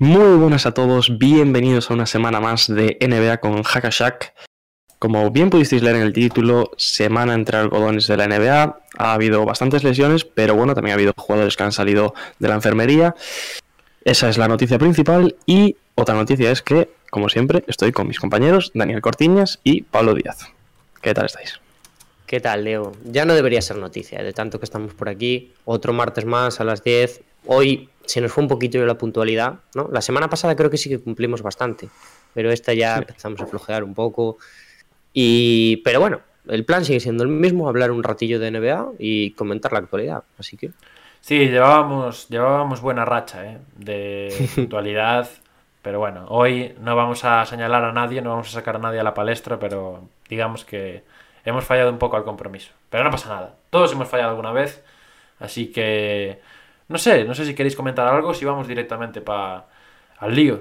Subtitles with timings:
[0.00, 4.32] Muy buenas a todos, bienvenidos a una semana más de NBA con Hackashack.
[5.00, 8.78] Como bien pudisteis leer en el título, semana entre algodones de la NBA.
[8.96, 12.54] Ha habido bastantes lesiones, pero bueno, también ha habido jugadores que han salido de la
[12.54, 13.16] enfermería.
[14.04, 15.34] Esa es la noticia principal.
[15.46, 20.14] Y otra noticia es que, como siempre, estoy con mis compañeros Daniel Cortiñas y Pablo
[20.14, 20.46] Díaz.
[21.02, 21.58] ¿Qué tal estáis?
[22.24, 22.92] ¿Qué tal, Leo?
[23.02, 25.54] Ya no debería ser noticia, de tanto que estamos por aquí.
[25.64, 27.22] Otro martes más a las 10.
[27.46, 29.88] Hoy se nos fue un poquito de la puntualidad, ¿no?
[29.92, 31.90] La semana pasada creo que sí que cumplimos bastante,
[32.32, 34.38] pero esta ya empezamos a flojear un poco.
[35.12, 39.32] Y, pero bueno, el plan sigue siendo el mismo, hablar un ratillo de NBA y
[39.32, 40.70] comentar la actualidad, así que...
[41.20, 43.58] Sí, llevábamos, llevábamos buena racha ¿eh?
[43.76, 45.28] de puntualidad,
[45.82, 49.00] pero bueno, hoy no vamos a señalar a nadie, no vamos a sacar a nadie
[49.00, 51.04] a la palestra, pero digamos que
[51.44, 52.72] hemos fallado un poco al compromiso.
[52.88, 54.82] Pero no pasa nada, todos hemos fallado alguna vez,
[55.40, 56.40] así que
[56.88, 59.66] no sé, no sé si queréis comentar algo, si vamos directamente para
[60.18, 60.60] al lío.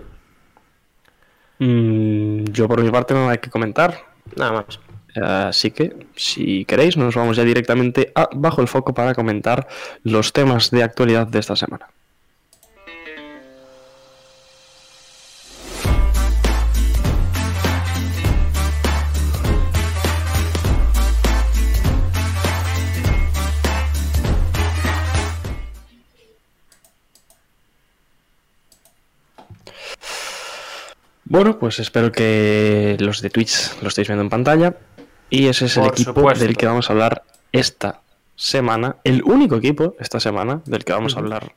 [1.60, 3.98] Mm, yo por mi parte no hay que comentar.
[4.36, 4.80] Nada más.
[5.22, 9.68] Así que, si queréis, nos vamos ya directamente a Bajo el Foco para comentar
[10.04, 11.88] los temas de actualidad de esta semana.
[31.30, 34.78] Bueno, pues espero que los de Twitch lo estéis viendo en pantalla.
[35.30, 36.46] Y ese es el equipo supuesto.
[36.46, 38.02] del que vamos a hablar esta
[38.36, 38.96] semana.
[39.04, 41.54] El único equipo esta semana del que vamos a hablar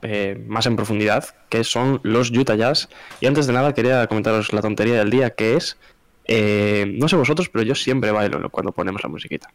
[0.00, 2.88] eh, más en profundidad, que son los Utah Jazz.
[3.20, 5.76] Y antes de nada quería comentaros la tontería del día, que es...
[6.24, 9.50] eh, no sé vosotros, pero yo siempre bailo cuando ponemos la musiquita.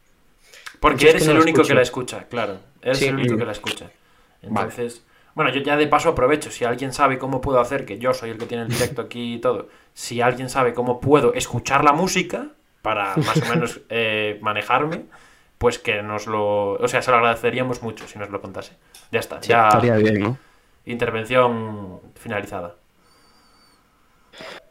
[0.79, 2.59] Porque eres el único que la escucha, claro.
[2.83, 3.05] Eres Sí.
[3.05, 3.89] el único que la escucha.
[4.43, 5.01] Entonces,
[5.35, 6.51] bueno, yo ya de paso aprovecho.
[6.51, 9.35] Si alguien sabe cómo puedo hacer, que yo soy el que tiene el directo aquí
[9.35, 12.47] y todo, si alguien sabe cómo puedo escuchar la música
[12.81, 15.05] para más o menos eh, manejarme,
[15.57, 16.73] pues que nos lo.
[16.73, 18.73] O sea, se lo agradeceríamos mucho si nos lo contase.
[19.11, 19.67] Ya está, ya.
[19.69, 20.37] Estaría bien, ¿no?
[20.85, 22.75] Intervención finalizada.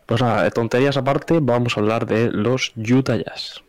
[0.07, 3.63] Pues nada, tonterías aparte, vamos a hablar de los Utah Jazz.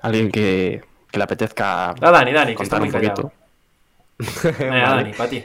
[0.00, 3.22] Alguien que, que le apetezca Ah, Dani, Dani, que está muy un callado.
[3.22, 3.32] poquito.
[4.58, 5.44] Venga, Dani.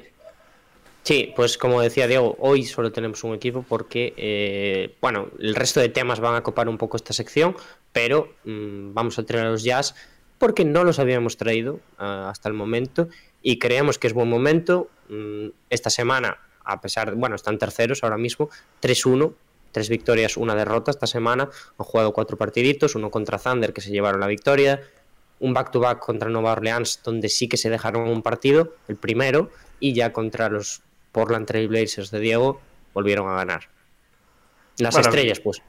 [1.04, 5.80] Sí, pues como decía Diego, hoy solo tenemos un equipo porque, eh, bueno, el resto
[5.80, 7.56] de temas van a copar un poco esta sección,
[7.92, 9.96] pero mm, vamos a traer a los jazz
[10.38, 13.10] porque no los habíamos traído ah, hasta el momento
[13.42, 14.90] y creemos que es buen momento.
[15.10, 18.50] Mm, esta semana, a pesar de, bueno, están terceros ahora mismo,
[18.82, 19.34] 3-1,
[19.72, 23.92] tres victorias, una derrota esta semana, han jugado cuatro partiditos, uno contra Thunder que se
[23.92, 24.82] llevaron la victoria,
[25.40, 29.94] un back-to-back contra Nueva Orleans donde sí que se dejaron un partido, el primero, y
[29.94, 32.62] ya contra los Portland Trail Blazers de Diego
[32.94, 33.70] volvieron a ganar.
[34.78, 35.62] Las Bueno, estrellas, pues.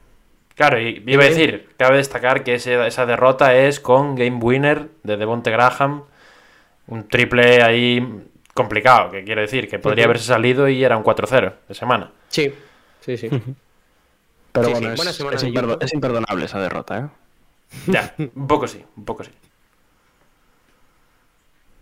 [0.55, 4.89] Claro, y iba a decir, cabe destacar que ese- esa derrota es con Game Winner
[5.03, 6.03] de Devonte Graham.
[6.87, 11.53] Un triple ahí complicado, que quiero decir, que podría haberse salido y era un 4-0
[11.67, 12.11] de semana.
[12.27, 12.53] Sí,
[12.99, 13.29] sí, sí.
[14.51, 17.07] Pero Sí, bueno, sí, es, es imperdonable esa derrota, ¿eh?
[17.87, 19.31] Ya, un poco sí, un poco sí.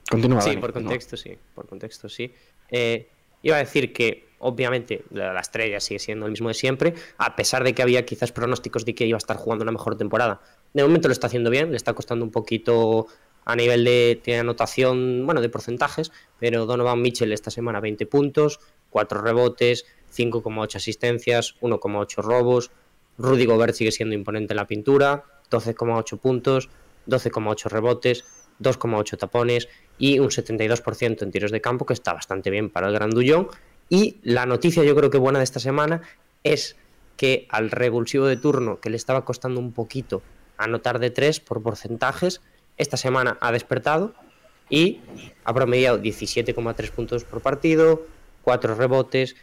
[0.10, 0.42] Continúa.
[0.42, 0.90] Sí, Dani, por continúa.
[0.92, 1.38] contexto, sí.
[1.54, 2.34] Por contexto, sí.
[2.70, 3.08] Eh,
[3.44, 7.36] iba a decir que, obviamente, la, la estrella sigue siendo el mismo de siempre, a
[7.36, 10.42] pesar de que había quizás pronósticos de que iba a estar jugando una mejor temporada.
[10.74, 13.08] De momento lo está haciendo bien, le está costando un poquito
[13.46, 18.60] a nivel de, de anotación, bueno, de porcentajes, pero Donovan Mitchell esta semana 20 puntos,
[18.92, 19.86] 4 rebotes,
[20.16, 22.72] 5,8 asistencias, 1,8 robos.
[23.18, 26.70] Rudy Gobert sigue siendo imponente en la pintura, 12,8 puntos,
[27.08, 28.24] 12,8 rebotes,
[28.60, 29.68] 2,8 tapones
[29.98, 33.48] y un 72% en tiros de campo, que está bastante bien para el grandullón.
[33.90, 36.02] Y la noticia yo creo que buena de esta semana
[36.44, 36.76] es
[37.18, 40.22] que al revulsivo de turno, que le estaba costando un poquito
[40.58, 42.42] anotar de 3 por porcentajes,
[42.78, 44.14] esta semana ha despertado
[44.70, 45.02] y
[45.44, 48.06] ha promediado 17,3 puntos por partido,
[48.44, 49.36] 4 rebotes,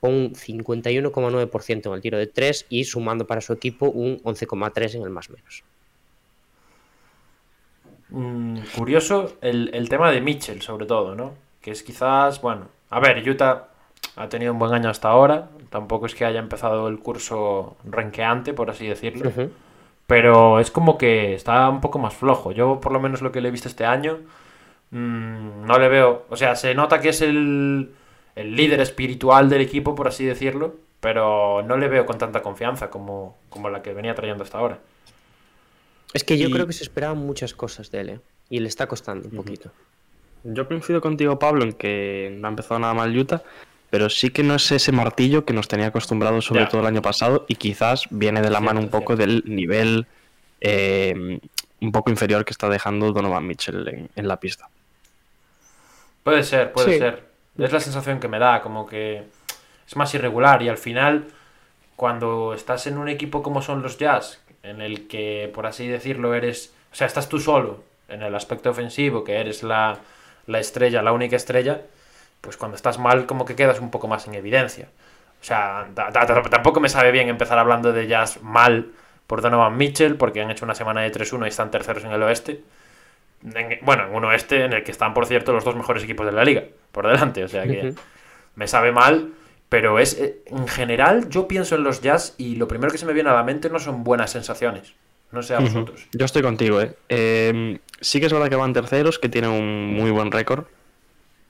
[0.00, 5.02] un 51,9% en el tiro de 3 y sumando para su equipo un 11,3 en
[5.02, 5.64] el más menos.
[8.14, 11.32] Mm, curioso el, el tema de Mitchell, sobre todo, ¿no?
[11.60, 13.68] Que es quizás, bueno, A ver, Utah
[14.16, 15.48] ha tenido un buen año hasta ahora.
[15.70, 19.32] Tampoco es que haya empezado el curso renqueante, por así decirlo.
[20.06, 22.52] Pero es como que está un poco más flojo.
[22.52, 24.20] Yo, por lo menos, lo que le he visto este año,
[24.90, 26.26] mm, no le veo.
[26.30, 27.90] O sea, se nota que es el,
[28.36, 30.76] el líder espiritual del equipo, por así decirlo.
[31.00, 34.78] Pero no le veo con tanta confianza como, como la que venía trayendo hasta ahora.
[36.14, 38.20] Es que yo Y- creo que se esperaban muchas cosas de él, ¿eh?
[38.48, 39.70] Y le está costando un poquito.
[40.44, 43.42] Yo coincido contigo, Pablo, en que no ha empezado nada mal Utah,
[43.90, 46.68] pero sí que no es ese martillo que nos tenía acostumbrados sobre Ya.
[46.68, 50.06] todo el año pasado y quizás viene de la Cierto, mano un poco del nivel
[50.60, 51.40] eh,
[51.80, 54.68] un poco inferior que está dejando Donovan Mitchell en, en la pista.
[56.22, 56.98] Puede ser, puede Sí.
[56.98, 57.24] ser.
[57.58, 59.22] Es la sensación que me da, como que
[59.86, 61.26] es más irregular y al final,
[61.96, 66.34] cuando estás en un equipo como son los Jazz, en el que, por así decirlo,
[66.34, 69.98] eres, o sea, estás tú solo en el aspecto ofensivo, que eres la,
[70.46, 71.80] la estrella, la única estrella,
[72.40, 74.88] pues cuando estás mal como que quedas un poco más en evidencia.
[75.40, 78.88] O sea, ta- ta- ta- tampoco me sabe bien empezar hablando de Jazz mal
[79.26, 82.22] por Donovan Mitchell, porque han hecho una semana de 3-1 y están terceros en el
[82.22, 82.60] oeste
[83.54, 86.24] en- bueno, en un oeste en el que están, por cierto, los dos mejores equipos
[86.26, 86.62] de la liga,
[86.92, 87.44] por delante.
[87.44, 87.80] O sea que
[88.54, 89.30] me sabe mal,
[89.74, 93.06] pero es eh, en general yo pienso en los Jazz y lo primero que se
[93.06, 94.94] me viene a la mente no son buenas sensaciones.
[95.32, 96.06] No sé a vosotros.
[96.12, 96.94] Yo estoy contigo, ¿eh?
[97.08, 100.66] Eh, Sí que es verdad que van terceros, que tienen un muy buen récord,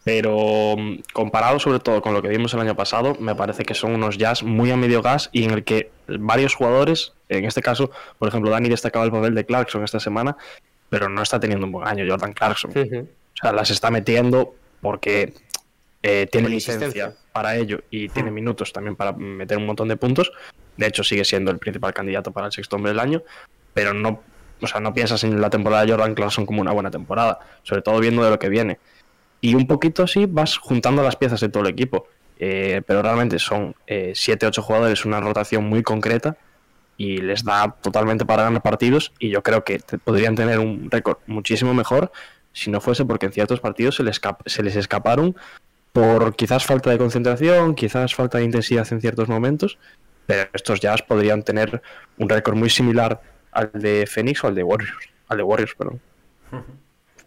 [0.05, 3.75] pero mm, comparado sobre todo con lo que vimos el año pasado, me parece que
[3.75, 7.61] son unos jazz muy a medio gas y en el que varios jugadores, en este
[7.61, 10.35] caso, por ejemplo, Dani destacaba el papel de Clarkson esta semana,
[10.89, 12.71] pero no está teniendo un buen año Jordan Clarkson.
[12.71, 15.35] O sea, las está metiendo porque
[16.03, 17.24] eh, tiene licencia insistencia.
[17.35, 20.31] Para ello y tiene minutos también para meter un montón de puntos.
[20.77, 23.23] De hecho, sigue siendo el principal candidato para el sexto hombre del año,
[23.75, 24.23] pero no,
[24.63, 27.83] o sea, no piensas en la temporada de Jordan Clarkson como una buena temporada, sobre
[27.83, 28.79] todo viendo de lo que viene.
[29.41, 32.07] Y un poquito así vas juntando las piezas de todo el equipo.
[32.39, 36.37] Eh, pero realmente son 7-8 jugadores, una rotación muy concreta
[36.97, 40.89] y les da totalmente para ganar partidos y yo creo que te- podrían tener un
[40.91, 42.11] récord muchísimo mejor
[42.53, 45.37] si no fuese porque en ciertos partidos se les, se les escaparon
[45.95, 49.79] por quizás falta de concentración, quizás falta de intensidad en ciertos momentos,
[50.27, 51.81] pero estos Jazz podrían tener
[52.19, 56.01] un récord muy similar al de Phoenix o al de Warriors, al de Warriors, perdón,
[56.51, 56.65] O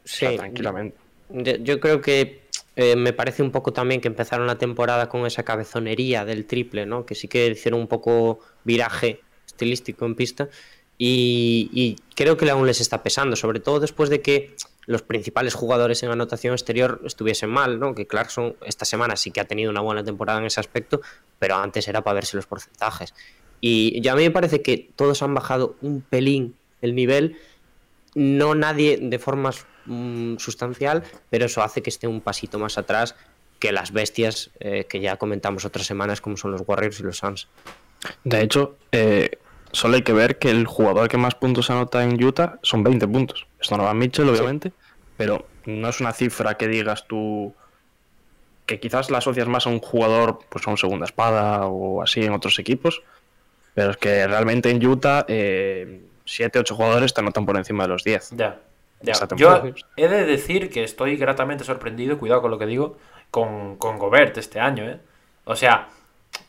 [0.03, 0.97] sea, Sí, tranquilamente.
[1.29, 2.41] Yo, yo creo que
[2.75, 6.85] eh, me parece un poco también que empezaron la temporada con esa cabezonería del triple,
[6.85, 7.05] ¿no?
[7.05, 10.49] Que sí que hicieron un poco viraje estilístico en pista
[10.97, 14.55] y, creo que aún les está pesando, sobre todo después de que
[14.85, 17.93] los principales jugadores en anotación exterior estuviesen mal, ¿no?
[17.93, 21.01] Que Clarkson esta semana sí que ha tenido una buena temporada en ese aspecto,
[21.39, 23.13] pero antes era para verse los porcentajes.
[23.59, 27.37] Y ya a mí me parece que todos han bajado un pelín el nivel
[28.15, 29.51] no nadie de forma
[29.85, 33.15] mm, sustancial, pero eso hace que esté un pasito más atrás
[33.59, 37.17] que las bestias eh, que ya comentamos otras semanas, como son los Warriors y los
[37.17, 37.47] Suns.
[38.23, 39.37] De hecho, eh,
[39.77, 43.07] solo hay que ver que el jugador que más puntos anota en Utah son 20
[43.07, 43.45] puntos.
[43.61, 44.71] Esto no va Mitchell, obviamente,
[45.17, 47.53] pero no es una cifra que digas tú
[48.65, 52.23] que quizás la asocias más a un jugador, pues a un segunda espada o así
[52.23, 53.03] en otros equipos,
[53.75, 58.03] pero es que realmente en Utah 7, 8 jugadores te anotan por encima de los
[58.03, 58.31] 10.
[58.31, 58.59] Ya.
[59.01, 59.13] ya.
[59.35, 59.61] Yo
[59.95, 62.97] he de decir que estoy gratamente sorprendido, cuidado con lo que digo,
[63.29, 64.99] con, con Gobert este año, ¿eh?
[65.45, 65.87] O sea,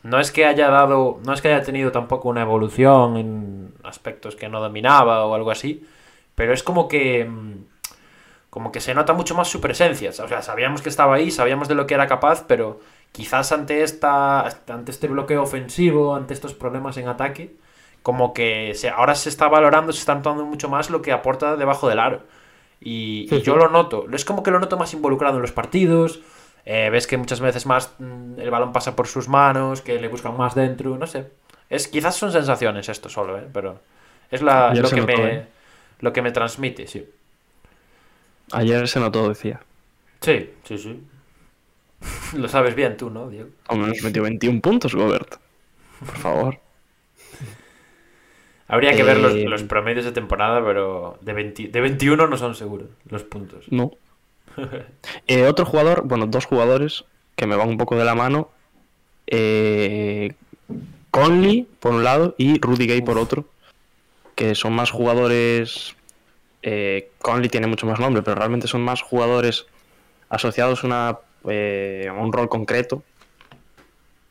[0.03, 4.35] no es que haya dado, no es que haya tenido tampoco una evolución en aspectos
[4.35, 5.85] que no dominaba o algo así,
[6.35, 7.53] pero es como que mm,
[8.49, 10.09] como que se nota mucho más su presencia.
[10.09, 12.79] O sea, sabíamos que estaba ahí, sabíamos de lo que era capaz, pero
[13.11, 17.55] quizás ante esta ante este bloqueo ofensivo, ante estos problemas en ataque,
[18.03, 21.55] como que se, ahora se está valorando, se está notando mucho más lo que aporta
[21.57, 22.23] debajo del aro.
[22.81, 26.21] Y, y yo lo noto, es como que lo noto más involucrado en los partidos.
[26.65, 30.07] Eh, ves que muchas veces más mm, el balón pasa por sus manos, que le
[30.07, 31.27] buscan más dentro, no sé.
[31.69, 33.47] Es, quizás son sensaciones esto solo, ¿eh?
[33.51, 33.79] pero
[34.31, 35.47] es la, lo, que notó, me, ¿eh?
[35.99, 37.07] lo que me transmite, sí.
[38.51, 39.61] Ayer se notó, decía.
[40.21, 41.03] Sí, sí, sí.
[42.37, 43.49] Lo sabes bien tú, ¿no, Diego?
[43.67, 45.35] Hombre, nos metió 21 puntos, Gobert.
[45.99, 46.59] Por favor.
[48.67, 52.55] Habría que ver los, los promedios de temporada, pero de, 20 de 21 no son
[52.55, 53.65] seguros los puntos.
[53.71, 53.91] No.
[55.27, 58.49] Eh, otro jugador, bueno, dos jugadores que me van un poco de la mano.
[59.27, 60.33] Eh,
[61.11, 63.45] Conley por un lado y Rudy Gay por otro.
[64.35, 65.95] Que son más jugadores.
[66.61, 69.65] Eh, Conley tiene mucho más nombre, pero realmente son más jugadores
[70.29, 73.03] asociados a, una, eh, a un rol concreto.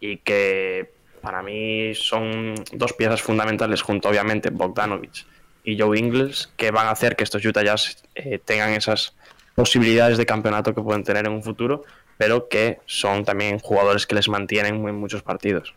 [0.00, 5.26] Y que para mí son dos piezas fundamentales, junto obviamente Bogdanovich
[5.64, 9.14] y Joe Ingles, que van a hacer que estos Utah Jazz eh, tengan esas
[9.58, 11.84] posibilidades de campeonato que pueden tener en un futuro.
[12.16, 15.72] pero que son también jugadores que les mantienen en muchos partidos.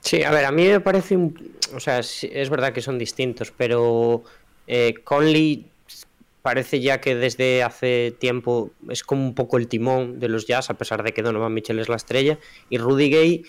[0.00, 1.54] Sí, a ver, a mí me parece un...
[1.74, 4.22] O sea, es verdad que son distintos, pero
[4.66, 5.66] eh, Conley
[6.42, 10.68] parece ya que desde hace tiempo es como un poco el timón de los Jazz,
[10.70, 13.44] a pesar de que Donovan Mitchell es la estrella, y Rudy Gay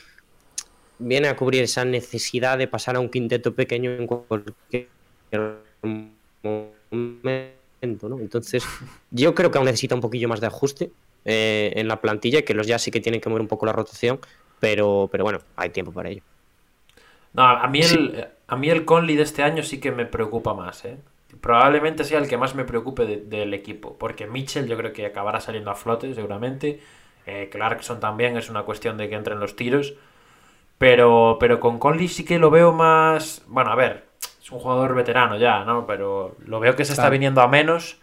[1.00, 4.88] viene a cubrir esa necesidad de pasar a un quinteto pequeño en cualquier
[5.82, 8.20] momento, ¿no?
[8.20, 8.66] Entonces,
[9.12, 10.92] yo creo que aún necesita un poquillo más de ajuste
[11.26, 13.74] eh, en la plantilla, que los Jazz sí que tienen que mover un poco la
[13.74, 14.20] rotación,
[14.60, 16.22] pero, pero bueno, hay tiempo para ello.
[17.34, 20.54] No, a mí, el, a mí el Conley de este año sí que me preocupa
[20.54, 20.98] más, ¿eh?
[21.40, 25.40] Probablemente sea el que más me preocupe del equipo, porque Mitchell yo creo que acabará
[25.40, 26.82] saliendo a flote seguramente.
[27.26, 29.94] Eh, Clarkson también es una cuestión de que entren los tiros.
[30.78, 33.44] Pero, pero con Conley sí que lo veo más.
[33.48, 34.11] Bueno, a ver,
[34.42, 35.86] es un jugador veterano ya, ¿no?
[35.86, 37.98] Pero lo veo que se está viniendo a menos.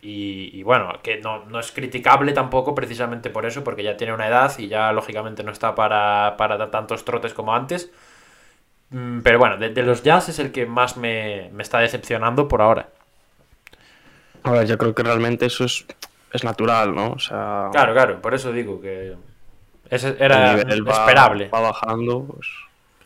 [0.00, 4.28] Y, bueno, que no, no, es criticable tampoco precisamente por eso, porque ya tiene una
[4.28, 7.90] edad y ya lógicamente no está para, para tantos trotes como antes.
[8.90, 12.88] Mm, pero bueno, de, los Jazz es el que más me, está decepcionando por ahora.
[14.44, 15.84] A ver, yo creo que realmente eso es,
[16.32, 17.12] es natural, ¿no?
[17.12, 19.14] O sea, claro, claro, por eso digo que
[19.90, 21.48] ese era esperable.
[21.48, 22.48] Va, bajando, pues,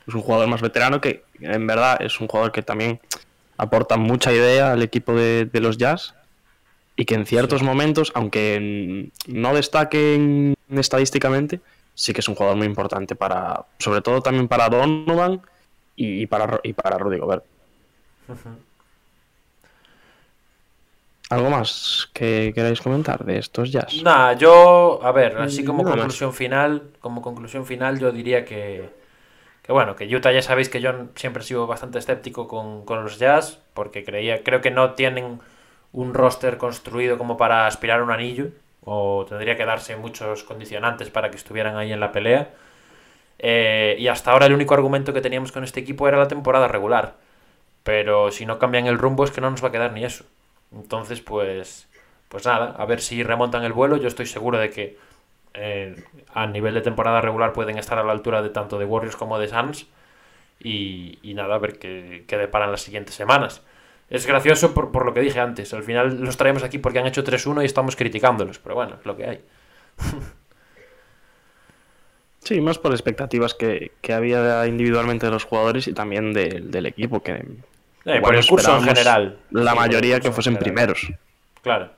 [0.07, 3.01] es un jugador más veterano que en verdad es un jugador que también
[3.57, 6.15] aporta mucha idea al equipo de, los Jazz
[6.97, 11.61] y que en ciertos momentos, aunque no destaquen estadísticamente,
[11.95, 15.43] sí que es un jugador muy importante para, sobre todo también para Donovan
[15.97, 17.45] y, para, y para Rudy Gobert.
[21.31, 24.03] ¿Algo más que queráis comentar de estos jazz?
[24.03, 28.91] Nada, yo, a ver, así como conclusión final, como conclusión final, yo diría que,
[29.63, 33.05] que bueno, que Utah ya sabéis que yo siempre he sido bastante escéptico con, con,
[33.05, 35.41] los jazz, porque creía, creo que no tienen
[35.93, 38.49] un roster construido como para aspirar a un anillo,
[38.85, 42.51] o tendría que darse muchos condicionantes para que estuvieran ahí en la pelea.
[43.39, 46.69] Eh, y hasta ahora el único argumento que teníamos con este equipo era la temporada
[46.69, 47.17] regular.
[47.83, 50.25] Pero si no cambian el rumbo es que no nos va a quedar ni eso.
[50.73, 51.89] Entonces, pues,
[52.29, 53.97] pues nada, a ver si remontan el vuelo.
[53.97, 54.97] Yo estoy seguro de que
[55.55, 55.97] eh,
[56.33, 59.39] a nivel de temporada regular pueden estar a la altura de tanto de Warriors como
[59.39, 59.87] de Suns.
[60.65, 63.63] Y, nada, a ver qué, qué deparan las siguientes semanas.
[64.09, 65.75] Es gracioso por, por, lo que dije antes.
[65.75, 68.59] Al final los traemos aquí porque han hecho 3-1 y estamos criticándolos.
[68.59, 69.41] Pero bueno, es lo que hay.
[72.45, 77.45] Sí, más por expectativas que, había individualmente de los jugadores y también del equipo, que
[78.05, 79.39] eh, por el curso en general.
[79.51, 81.13] La mayoría que fuesen primeros.
[81.63, 81.91] Claro.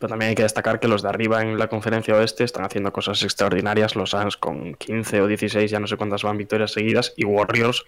[0.00, 2.92] Pero también hay que destacar que los de arriba en la conferencia oeste están haciendo
[2.92, 3.94] cosas extraordinarias.
[3.94, 7.12] Los Suns con 15 o 16, ya no sé cuántas van victorias seguidas.
[7.16, 7.84] Y Warriors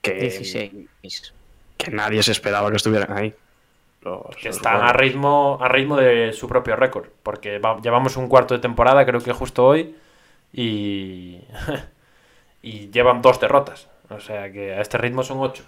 [0.00, 1.34] que, 16.
[1.76, 3.34] que nadie se esperaba que estuvieran ahí
[4.40, 7.08] que están a ritmo, a ritmo de su propio récord.
[7.22, 9.94] Porque llevamos un cuarto de temporada, creo que justo hoy,
[10.52, 11.38] y,
[12.62, 13.88] y llevan dos derrotas.
[14.08, 15.64] O sea que a este ritmo son ocho.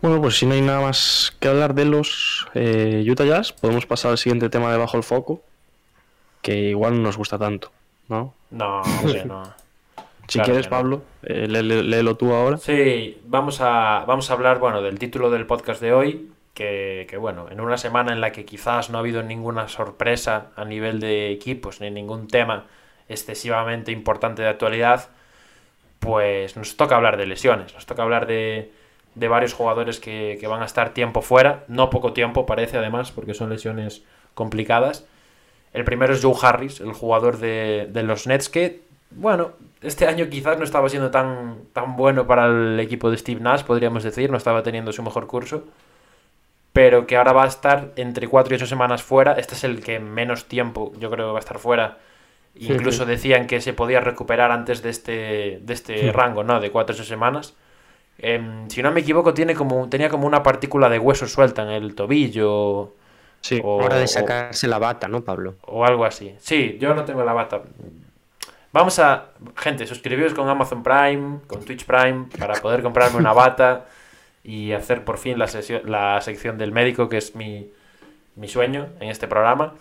[0.00, 3.84] Bueno, pues si no hay nada más que hablar de los eh, Utah Jazz, podemos
[3.84, 5.42] pasar al siguiente tema de Bajo el Foco,
[6.40, 7.72] que igual no nos gusta tanto,
[8.08, 8.34] ¿no?
[8.50, 8.82] No,
[9.26, 9.42] no.
[10.28, 12.58] Si quieres, Pablo, eh, léelo tú ahora.
[12.58, 17.16] Sí, vamos a, vamos a hablar bueno, del título del podcast de hoy, que, que,
[17.16, 21.00] bueno, en una semana en la que quizás no ha habido ninguna sorpresa a nivel
[21.00, 22.66] de equipos, ni ningún tema
[23.08, 25.08] excesivamente importante de actualidad,
[25.98, 28.70] pues nos toca hablar de lesiones, nos toca hablar de,
[29.18, 33.10] de varios jugadores que, que, van a estar tiempo fuera, no poco tiempo parece además,
[33.10, 34.02] porque son lesiones
[34.34, 35.06] complicadas.
[35.72, 40.28] El primero es Joe Harris, el jugador de, de los Nets, que bueno, este año
[40.28, 44.30] quizás no estaba siendo tan, tan bueno para el equipo de Steve Nash, podríamos decir,
[44.30, 45.64] no estaba teniendo su mejor curso,
[46.72, 49.32] pero que ahora va a estar entre 4 y 8 semanas fuera.
[49.32, 51.98] Este es el que menos tiempo yo creo que va a estar fuera.
[52.54, 56.60] Incluso decían que se podía recuperar antes de este, de este rango, ¿no?
[56.60, 57.54] De 4 o 8 semanas.
[58.18, 61.70] Em, si no me equivoco, tiene como, tenía como una partícula de hueso suelta en
[61.70, 62.94] el tobillo.
[63.40, 65.54] Sí, hora de sacarse la bata, ¿no, Pablo?
[65.62, 66.34] O algo así.
[66.40, 67.62] Sí, yo no tengo la bata.
[68.72, 73.86] Vamos a, gente, suscribiros con Amazon Prime, con Twitch Prime, para poder comprarme una bata
[74.44, 75.48] y hacer por fin la,
[75.84, 77.70] la sección del médico, que es mi,
[78.46, 79.74] sueño en este programa.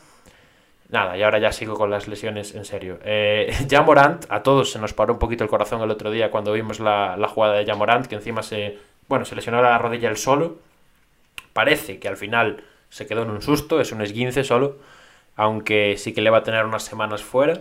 [0.89, 2.99] Nada, y ahora ya sigo con las lesiones en serio.
[3.03, 3.53] Eh,
[3.85, 6.79] Morant, a todos se nos paró un poquito el corazón el otro día cuando vimos
[6.79, 8.77] la, jugada de Morant, que encima se,
[9.07, 10.59] bueno, se lesionó la rodilla el solo.
[11.51, 14.77] Parece que al final se quedó en un susto, es un esguince solo,
[15.35, 17.59] aunque sí que le va a tener unas semanas fuera.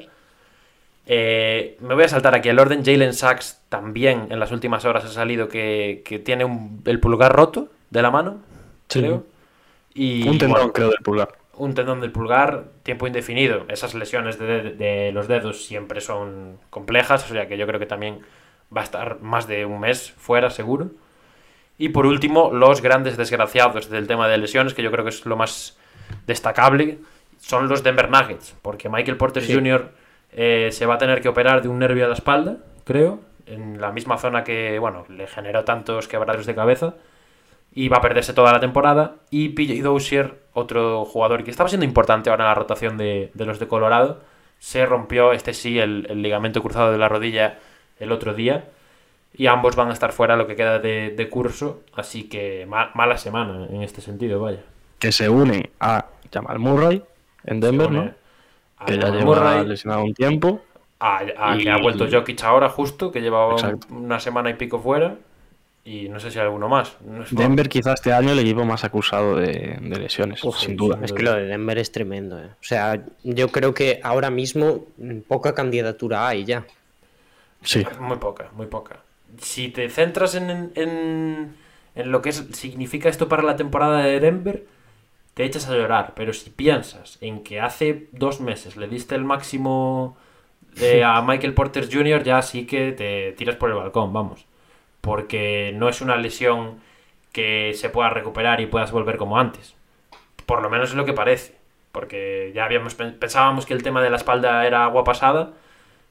[1.06, 2.84] Eh, me voy a saltar aquí el orden.
[2.84, 6.46] Jalen Sachs también en las últimas horas ha salido que, tiene
[6.84, 8.40] el pulgar roto de la mano,
[8.88, 9.24] creo.
[9.94, 11.28] Y, Un tendón, bueno, creo, del pulgar.
[11.56, 13.64] Un tendón del pulgar, tiempo indefinido.
[13.68, 17.80] Esas lesiones de, de- de los dedos siempre son complejas, o sea que yo creo
[17.80, 18.20] que también
[18.76, 20.90] va a estar más de un mes fuera, seguro.
[21.78, 25.26] Y por último, los grandes desgraciados del tema de lesiones, que yo creo que es
[25.26, 25.78] lo más
[26.26, 26.98] destacable,
[27.38, 29.54] son los Denver Nuggets, porque Michael Porter Sí.
[29.54, 29.90] Jr.
[30.32, 33.80] eh, se va a tener que operar de un nervio a la espalda, creo, en
[33.80, 36.94] la misma zona que, bueno, le generó tantos quebraderos de cabeza
[37.76, 39.14] y va a perderse toda la temporada.
[39.30, 43.44] Y PJ Dozier, otro jugador que estaba siendo importante ahora en la rotación de, de
[43.46, 44.20] los de Colorado,
[44.58, 47.58] se rompió, este sí, el, el ligamento cruzado de la rodilla
[48.00, 48.64] el otro día.
[49.38, 51.82] Y ambos van a estar fuera lo que queda de, de curso.
[51.94, 54.60] Así que ma- mala semana en este sentido, vaya.
[54.98, 57.02] Que se une a Jamal Murray
[57.44, 58.10] en Denver, ¿no?
[58.78, 60.62] a Que ya lleva Murray, lesionado un tiempo.
[61.00, 64.54] a, a que y- ha vuelto Jokic ahora justo, que llevaba un- una semana y
[64.54, 65.16] pico fuera.
[65.86, 66.96] Y no sé si hay alguno más.
[67.00, 70.98] No es- Denver quizás este año el equipo más acusado de, de lesiones, sin duda.
[71.02, 72.38] Es que lo de Denver es tremendo.
[72.42, 72.46] eh.
[72.60, 74.84] O sea, yo creo que ahora mismo
[75.28, 76.64] poca candidatura hay ya.
[77.62, 78.96] Sí, Muy poca, muy poca.
[79.40, 81.54] Si te centras en, en, en-
[81.94, 84.64] en lo que es, significa esto para la temporada de Denver,
[85.34, 86.14] te echas a llorar.
[86.16, 90.16] Pero si piensas en que hace dos meses le diste el máximo
[90.76, 94.46] de- a Michael Porter Jr., ya sí que te tiras por el balcón, vamos.
[95.06, 96.80] Porque no es una lesión
[97.32, 99.74] que se pueda recuperar y puedas volver como antes.
[100.44, 101.54] Por lo menos es lo que parece.
[101.92, 105.52] Porque ya habíamos pen- pensábamos que el tema de la espalda era agua pasada,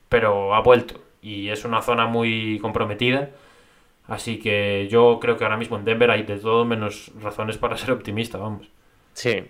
[0.10, 1.00] pero ha vuelto.
[1.22, 3.30] Y es una zona muy comprometida.
[4.08, 7.78] Así que yo creo que ahora mismo en Denver hay de todo menos razones para
[7.78, 8.68] ser optimista, vamos.
[9.14, 9.44] Sí,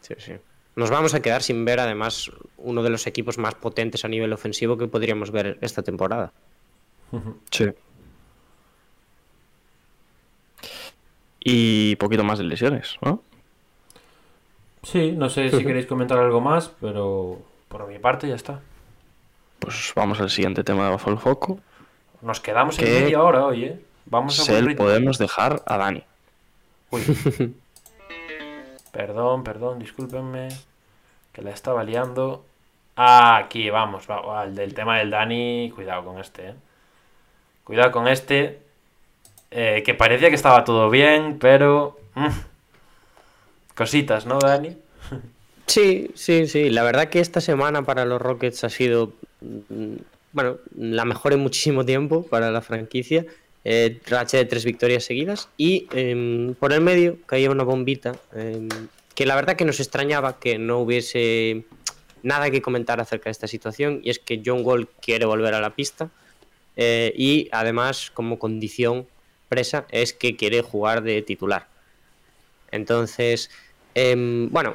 [0.00, 0.32] sí, sí.
[0.76, 4.32] Nos vamos a quedar sin ver además uno de los equipos más potentes a nivel
[4.32, 6.32] ofensivo que podríamos ver esta temporada.
[7.50, 7.66] sí.
[11.44, 13.22] Y poquito más de lesiones, ¿no?
[14.82, 18.60] Sí, no sé si queréis comentar algo más, pero por mi parte ya está.
[19.58, 21.60] Pues vamos al siguiente tema de Bajo el Foco.
[22.22, 23.80] Nos quedamos en media hora hoy, ¿eh?
[24.06, 24.84] Vamos a Se buen ritmo.
[24.84, 26.02] podemos dejar a Dani.
[26.90, 27.54] Uy.
[28.92, 30.48] perdón, perdón, discúlpenme.
[31.32, 32.44] Que la estaba liando.
[32.96, 34.08] Ah, aquí, vamos.
[34.08, 35.72] va- va, el del tema del Dani.
[35.74, 36.54] Cuidado con este, eh.
[37.64, 38.60] Cuidado con este.
[39.56, 41.96] Eh, que parecía que estaba todo bien, pero.
[42.14, 42.28] mm,
[43.74, 44.76] cositas, ¿no, Dani?
[45.66, 46.70] Sí, sí, sí.
[46.70, 49.94] La verdad que esta semana para los Rockets ha sido, mm,
[50.32, 53.24] bueno, la mejor en muchísimo tiempo para la franquicia.
[53.66, 58.68] Eh, racha de tres victorias seguidas y em, por el medio caía una bombita em,
[59.14, 61.64] que la verdad que nos extrañaba que no hubiese
[62.22, 65.62] nada que comentar acerca de esta situación y es que John Wall quiere volver a
[65.62, 66.10] la pista
[66.76, 69.06] eh, y además como condición
[69.58, 71.68] es que quiere jugar de titular.
[72.70, 73.50] Entonces,
[73.94, 74.74] em, bueno,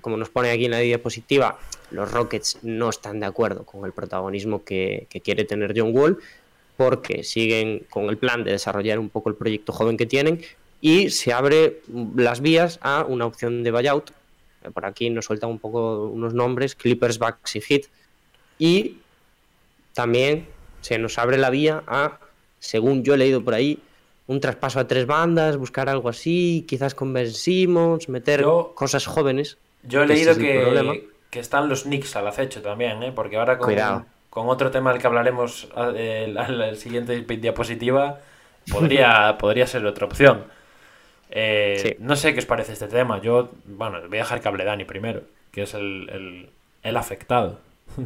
[0.00, 1.58] como nos pone aquí en la diapositiva,
[1.90, 6.18] los Rockets no están de acuerdo con el protagonismo que, quiere tener John Wall,
[6.76, 10.40] porque siguen con el plan de desarrollar un poco el proyecto joven que tienen
[10.80, 11.80] y se abre
[12.16, 14.10] las vías a una opción de buyout.
[14.64, 17.82] Eh, Por aquí nos sueltan un poco unos nombres, Clippers, Bucks y Heat.
[18.58, 18.98] Y
[19.92, 20.46] también
[20.80, 22.18] se nos abre la vía a,
[22.58, 23.78] según yo he leído por ahí,
[24.26, 29.06] un traspaso a tres bandas, buscar algo así, quizás con Ben Simmons, meter Yo- cosas
[29.06, 29.58] jóvenes.
[29.82, 33.12] Yo he leído que, que están los Knicks al acecho también, ¿eh?
[33.14, 34.06] Porque ahora con, Cuidado.
[34.30, 38.20] con otro tema del que hablaremos eh, la, la siguiente diapositiva,
[38.70, 40.44] podría, podría ser otra opción.
[41.30, 41.96] Eh, Sí.
[41.98, 43.20] No sé qué os parece este tema.
[43.20, 46.48] Yo, bueno, voy a dejar que hable Dani primero, que es el, el,
[46.82, 47.58] el afectado.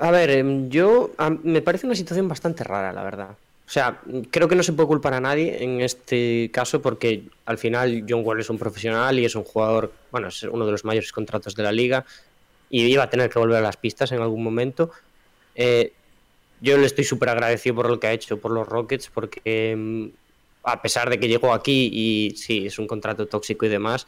[0.00, 3.30] A ver, em, yo a- me parece una situación bastante rara, la verdad.
[3.68, 4.00] O sea,
[4.30, 8.22] creo que no se puede culpar a nadie en este caso porque al final John
[8.24, 11.54] Wall es un profesional y es un jugador, bueno, es uno de los mayores contratos
[11.54, 12.06] de la liga
[12.70, 14.90] y iba a tener que volver a las pistas en algún momento.
[15.54, 15.92] Eh,
[16.62, 20.12] yo le estoy súper agradecido por lo que ha hecho por los Rockets porque em,
[20.62, 24.06] a pesar de que llegó aquí y sí, es un contrato tóxico y demás,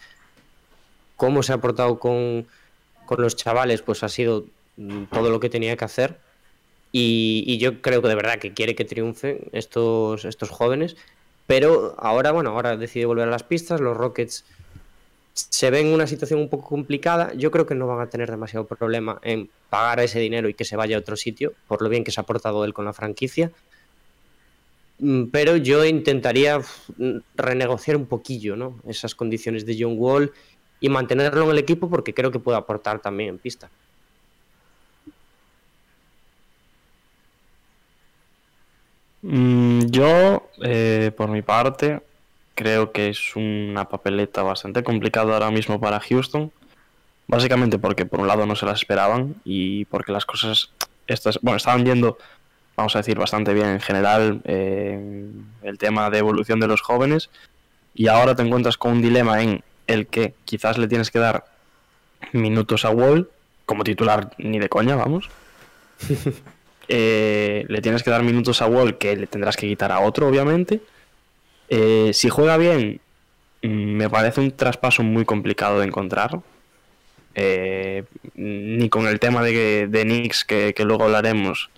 [1.16, 2.46] cómo se ha portado con,
[3.04, 4.46] con los chavales, pues ha sido
[4.78, 6.29] mm, todo lo que tenía que hacer.
[6.92, 10.96] Y, yo creo que de verdad que quiere que triunfen estos, estos jóvenes.
[11.46, 13.80] Pero ahora, bueno, ahora decide volver a las pistas.
[13.80, 14.44] Los Rockets
[15.32, 17.32] se ven en una situación un poco complicada.
[17.34, 20.64] Yo creo que no van a tener demasiado problema en pagar ese dinero y que
[20.64, 22.92] se vaya a otro sitio, por lo bien que se ha portado él con la
[22.92, 23.52] franquicia.
[24.98, 26.60] Mm, Pero yo intentaría
[27.34, 28.80] renegociar un poquillo ¿no?
[28.86, 30.32] esas condiciones de John Wall
[30.80, 33.70] y mantenerlo en el equipo porque creo que puede aportar también en pista.
[39.22, 42.00] Yo, eh, por mi parte,
[42.54, 46.52] creo que es una papeleta bastante complicada ahora mismo para Houston.
[47.26, 50.70] Básicamente porque por un lado no se las esperaban y porque las cosas
[51.06, 52.18] estas, bueno, estaban yendo,
[52.76, 55.30] vamos a decir, bastante bien en general eh,
[55.62, 57.30] el tema de evolución de los jóvenes
[57.94, 61.44] y ahora te encuentras con un dilema en el que quizás le tienes que dar
[62.32, 63.30] minutos a Wall
[63.64, 65.30] como titular ni de coña, vamos.
[66.92, 70.26] Eh, le tienes que dar minutos a Wall que le tendrás que quitar a otro,
[70.26, 70.80] obviamente.
[71.68, 73.00] Eh, si juega bien,
[73.62, 76.40] mm, me parece un traspaso muy complicado de encontrar.
[77.36, 78.02] Eh,
[78.34, 81.70] ni con el tema de, de Knicks, que, luego hablaremos,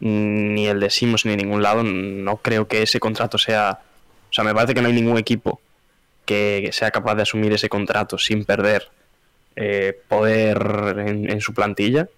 [0.00, 3.80] ni el de Simons, ni ningún lado, no creo que ese contrato sea...
[4.30, 5.58] O sea, me parece que no hay ningún equipo
[6.26, 8.88] que sea capaz de asumir ese contrato sin perder
[10.08, 12.08] poder en su plantilla.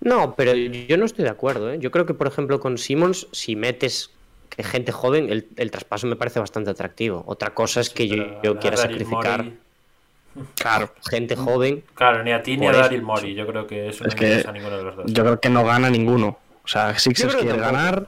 [0.00, 1.72] No, pero yo no estoy de acuerdo.
[1.72, 1.78] ¿eh?
[1.80, 4.10] Yo creo que, por ejemplo, con Simmons, si metes
[4.58, 7.24] gente joven, el, el traspaso me parece bastante atractivo.
[7.26, 9.52] Otra cosa es que yo, yo a quiera sacrificar
[10.54, 11.84] claro, gente joven.
[11.94, 12.82] Claro, ni a ti ni a Por eso.
[12.82, 13.34] Daryl Mori.
[13.34, 15.04] Yo creo que eso Es no que interesa a ninguno de los dos.
[15.08, 16.38] Yo creo que no gana ninguno.
[16.64, 17.72] O sea, Sixers quiere tampoco.
[17.72, 18.06] ganar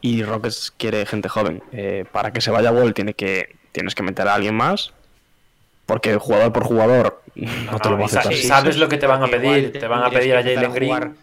[0.00, 1.62] y Rockets quiere gente joven.
[1.72, 4.92] Eh, para que se vaya Wall tiene que, tienes que meter a alguien más.
[5.86, 8.34] Porque jugador por jugador no, te lo va a aceptar.
[8.34, 9.72] sabes lo que te van a pedir.
[9.72, 11.00] Te van a pedir a Jalen jugar.
[11.00, 11.16] Green.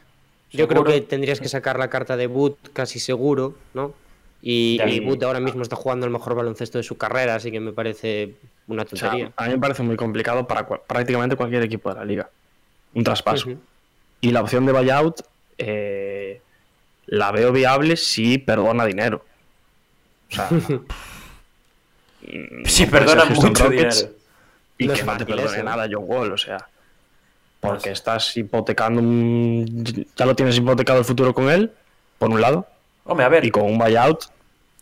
[0.52, 3.94] Yo creo que tendrías que sacar la carta de Boot casi seguro, ¿no?
[4.42, 7.60] Y, y Boot ahora mismo está jugando el mejor baloncesto de su carrera, así que
[7.60, 8.36] me parece
[8.68, 9.32] una O sea, tontería.
[9.36, 12.30] a mí me parece muy complicado para prácticamente cualquier equipo de la liga.
[12.94, 13.50] Un traspaso.
[14.22, 15.22] Y la opción de buyout
[15.58, 16.42] eh,
[17.08, 19.26] la veo viable si perdona dinero.
[20.32, 20.50] O sea,
[22.66, 24.17] Sí, puede perdona Houston mucho Rockets dinero.
[24.78, 26.58] Y No que no te perdone nada John Wall, o sea.
[27.60, 27.92] Porque No sé.
[27.92, 30.06] estás hipotecando un...
[30.16, 31.72] Ya lo tienes hipotecado el futuro con él,
[32.20, 32.68] por un lado.
[33.06, 33.44] Hombre, a ver.
[33.46, 34.26] Y con un buyout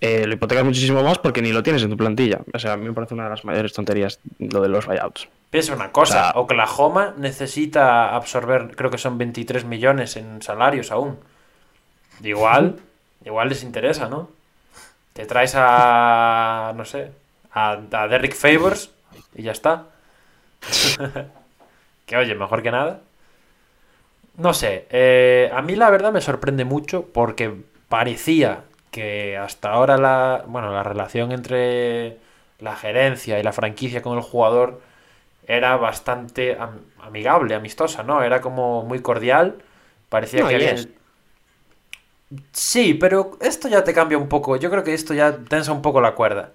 [0.02, 2.42] eh, lo hipotecas muchísimo más porque ni lo tienes en tu plantilla.
[2.54, 5.30] O sea, a mí me parece una de las mayores tonterías lo de los buyouts.
[5.50, 10.92] Piensa una cosa, O sea- Oklahoma necesita absorber, creo que son 23 millones en salarios
[10.92, 11.18] aún.
[12.24, 12.78] Igual,
[13.24, 14.30] igual les interesa, ¿no?
[15.14, 17.12] Te traes a, no sé,
[17.54, 18.90] a, a Derrick Favors
[19.36, 19.88] y ya está.
[22.06, 23.02] que oye, mejor que nada.
[24.38, 27.54] No sé, eh, a mí la verdad me sorprende mucho porque
[27.88, 32.18] parecía que hasta ahora la, bueno, la relación entre
[32.60, 34.82] la gerencia y la franquicia con el jugador
[35.48, 38.24] era bastante am- amigable, amistosa, ¿no?
[38.24, 39.64] Era como muy cordial.
[40.10, 40.74] Parecía No, que había...
[40.74, 40.90] es.
[42.52, 44.56] Sí, pero esto ya te cambia un poco.
[44.58, 46.54] Yo creo que esto ya tensa un poco la cuerda.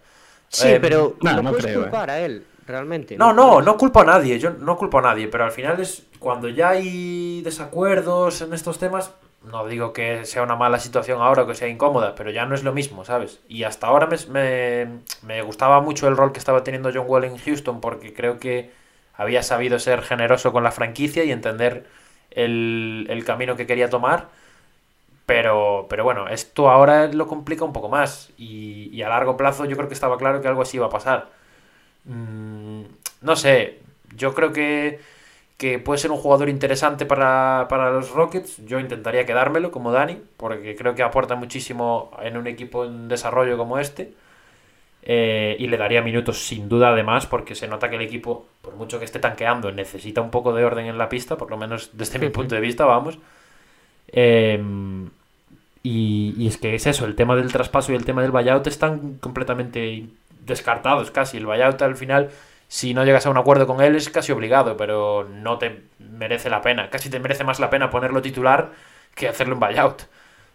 [0.50, 1.90] Sí, Eh, pero no, no, no puedes creo, eh.
[2.10, 3.18] a él, realmente.
[3.18, 3.64] No, no, puedes.
[3.64, 6.70] no culpo a nadie, yo no culpo a nadie, pero al final es cuando ya
[6.70, 11.54] hay desacuerdos en estos temas, no digo que sea una mala situación ahora o que
[11.54, 13.40] sea incómoda, pero ya no es lo mismo, ¿sabes?
[13.48, 17.24] Y hasta ahora me, me, me gustaba mucho el rol que estaba teniendo John Wall
[17.24, 18.72] en Houston porque creo que
[19.14, 21.86] había sabido ser generoso con la franquicia y entender
[22.30, 24.28] el, el camino que quería tomar.
[25.30, 29.64] Pero, pero bueno, esto ahora lo complica un poco más y, y a largo plazo
[29.64, 31.28] yo creo que estaba claro que algo así iba a pasar.
[32.04, 32.82] Mm,
[33.22, 33.80] no sé,
[34.16, 35.00] yo creo que,
[35.58, 38.64] que puede ser un jugador interesante para, para los Rockets.
[38.66, 43.58] Yo intentaría quedármelo como Dani, porque creo que aporta muchísimo en un equipo en desarrollo
[43.58, 44.14] como este.
[45.02, 48.76] Eh, y le daría minutos sin duda además, porque se nota que el equipo, por
[48.76, 51.90] mucho que esté tanqueando, necesita un poco de orden en la pista, por lo menos
[51.94, 53.18] desde mi punto de vista, vamos.
[54.12, 55.10] Em,
[55.82, 59.14] y, es que es eso, el tema del traspaso y el tema del buyout están
[59.18, 60.06] completamente
[60.44, 61.38] descartados casi.
[61.38, 62.30] El buyout al final,
[62.68, 66.50] si no llegas a un acuerdo con él, es casi obligado, pero no te merece
[66.50, 66.90] la pena.
[66.90, 68.72] Casi te merece más la pena ponerlo titular
[69.14, 70.02] que hacerle un buyout.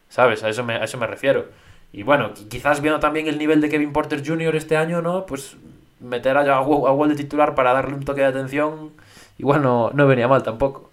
[0.10, 0.44] ¿Sabes?
[0.44, 1.48] A eso me, a eso me refiero.
[1.92, 4.56] Y bueno, qui- quizás viendo también el nivel de Kevin Porter Jr.
[4.56, 5.26] este año, ¿no?
[5.26, 5.58] Pues
[6.00, 8.92] meter a, a, Wa- a Wall de titular para darle un toque de atención,
[9.38, 10.92] igual no, no venía mal tampoco.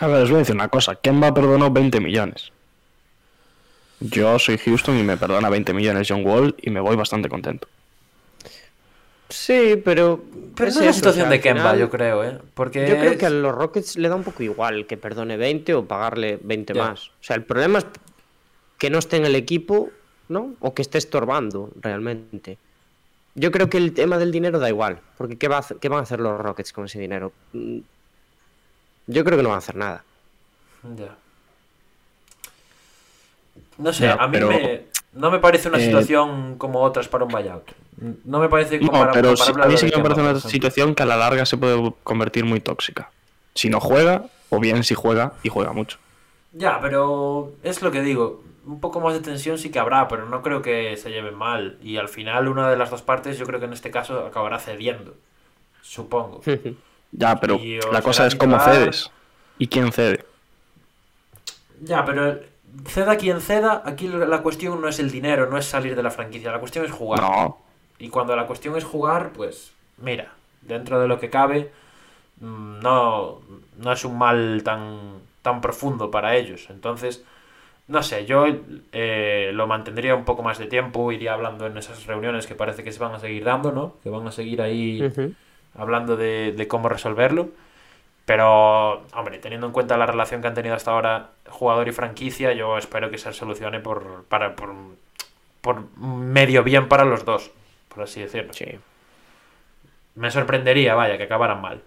[0.00, 0.96] A ver, os voy a decir una cosa.
[0.96, 2.52] Kemba perdonó 20 millones.
[4.00, 7.68] Yo soy Houston y me perdona 20 millones John Wall y me voy bastante contento.
[9.28, 10.22] Sí, pero.
[10.54, 12.38] Pero es no es la situación o sea, de Kemba, final- yo creo, ¿eh?
[12.54, 15.36] Porque Yo creo es- que a los Rockets le da un poco igual que perdone
[15.36, 16.82] 20 o pagarle 20 Ya.
[16.84, 17.08] más.
[17.08, 17.86] O sea, el problema es
[18.78, 19.90] que no esté en el equipo,
[20.28, 20.54] ¿no?
[20.60, 22.58] O que esté estorbando realmente.
[23.34, 25.88] Yo creo que el tema del dinero da igual, porque ¿qué, va a hacer- qué
[25.88, 27.32] van a hacer los Rockets con ese dinero?
[27.52, 27.78] Mm,
[29.06, 30.02] Yo creo que no van a hacer nada.
[30.96, 31.16] Ya.
[33.78, 34.82] No sé, Ya, a mí pero- me,
[35.12, 37.70] no me parece una eh, situación como otras para un buyout.
[38.24, 40.94] No me parece como No, para, pero a mí sí que me parece una situación
[40.94, 43.10] que a la larga se puede convertir muy tóxica.
[43.54, 45.98] Si no juega, o bien si juega y juega mucho.
[46.52, 48.42] Ya, pero es lo que digo.
[48.66, 51.76] un poco más de tensión sí que habrá, pero no creo que se lleven mal.
[51.82, 54.58] Y al final una de las dos partes yo creo que en este caso acabará
[54.58, 55.14] cediendo.
[55.82, 56.40] Supongo.
[57.16, 57.60] Ya, pero
[57.92, 59.08] la cosa es cómo cedes.
[59.56, 60.24] ¿Y quién cede?
[61.80, 62.40] Ya, pero
[62.86, 66.10] ceda quien ceda, aquí la cuestión no es el dinero, no es salir de la
[66.10, 67.20] franquicia, la cuestión es jugar.
[67.20, 67.58] No.
[67.98, 70.32] Y cuando la cuestión es jugar, pues mira,
[70.62, 71.70] dentro de lo que cabe,
[72.40, 73.40] mm, no,
[73.78, 76.68] no es un mal tan, tan profundo para ellos.
[76.70, 77.24] Entonces,
[77.86, 78.46] no sé, yo
[78.92, 82.82] eh, lo mantendría un poco más de tiempo, iría hablando en esas reuniones que parece
[82.82, 83.96] que se van a seguir dando, ¿no?
[84.02, 85.12] Que van a seguir ahí
[85.76, 87.50] hablando de, de cómo resolverlo.
[88.24, 92.52] Pero, hombre, teniendo en cuenta la relación que han tenido hasta ahora jugador y franquicia,
[92.54, 94.74] yo espero que se solucione por, para, por,
[95.60, 97.50] por medio bien para los dos,
[97.88, 98.52] por así decirlo.
[98.54, 98.66] Sí.
[100.14, 101.82] Me sorprendería, vaya, que acabaran mal.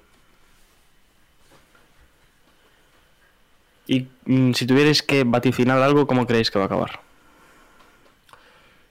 [3.87, 6.99] Y mm, si tuvierais que vaticinar algo, ¿cómo creéis que va a acabar?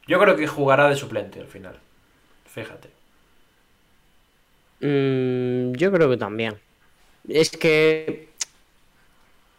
[0.08, 1.78] Yo creo que jugará de suplente al final.
[2.46, 2.88] Fíjate.
[4.80, 6.65] Mm, yo creo que también.
[7.28, 8.28] Es que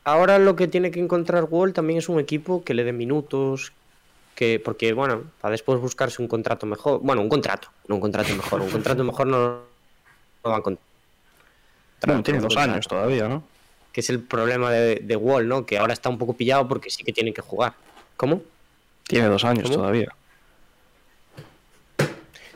[0.03, 3.73] ahora lo que tiene que encontrar Wall también es un equipo que le dé minutos,
[4.35, 8.33] que porque bueno, para después buscarse un contrato mejor, bueno, un contrato, no un contrato
[8.35, 9.61] mejor, un contrato mejor no
[10.45, 10.85] va a encontrar.
[12.05, 13.43] Bueno, tiene dos contrato, años todavía, ¿no?
[13.91, 15.65] Que es el problema de, de Wall, ¿no?
[15.65, 17.73] Que ahora está un poco pillado porque sí que tiene que jugar.
[18.15, 18.43] ¿Cómo?
[19.07, 19.77] Tiene dos años ¿Cómo?
[19.77, 20.13] todavía.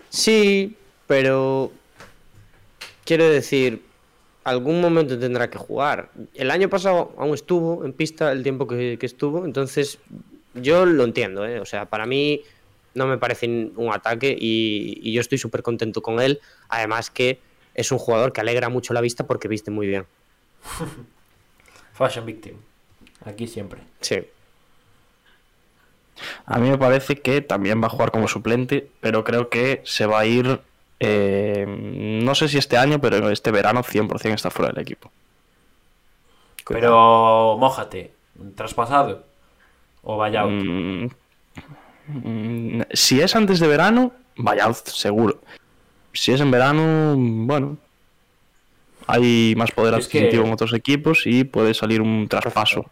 [0.10, 0.76] Sí,
[1.08, 1.72] pero
[3.06, 3.82] quiero decir,
[4.44, 6.10] algún momento tendrá que jugar.
[6.34, 10.00] El año pasado aún estuvo en pista el tiempo que, que estuvo, entonces
[10.54, 11.60] yo lo entiendo, ¿eh?
[11.60, 12.42] O sea, para mí
[12.94, 16.40] no me parece un ataque y, y yo estoy súper contento con él.
[16.70, 17.40] Además que
[17.74, 20.06] es un jugador que alegra mucho la vista porque viste muy bien.
[21.94, 22.56] Fashion Victim.
[23.24, 23.82] Aquí siempre.
[24.02, 24.24] Sí.
[26.46, 30.06] A mí me parece que también va a jugar como suplente, pero creo que se
[30.06, 30.60] va a ir,
[31.04, 35.12] eh, no sé si este año, pero este verano 100% está fuera del equipo.
[36.68, 38.12] Pero, mójate.
[38.56, 39.24] ¿Traspasado?
[40.04, 40.52] ¿O vaya out?
[40.52, 41.08] Mm,
[42.08, 45.40] mm, si es antes de verano, vaya seguro.
[46.14, 47.78] Si es en verano, bueno,
[49.08, 52.86] hay más poder Es que- adquisitivo en otros equipos y puede salir un traspaso.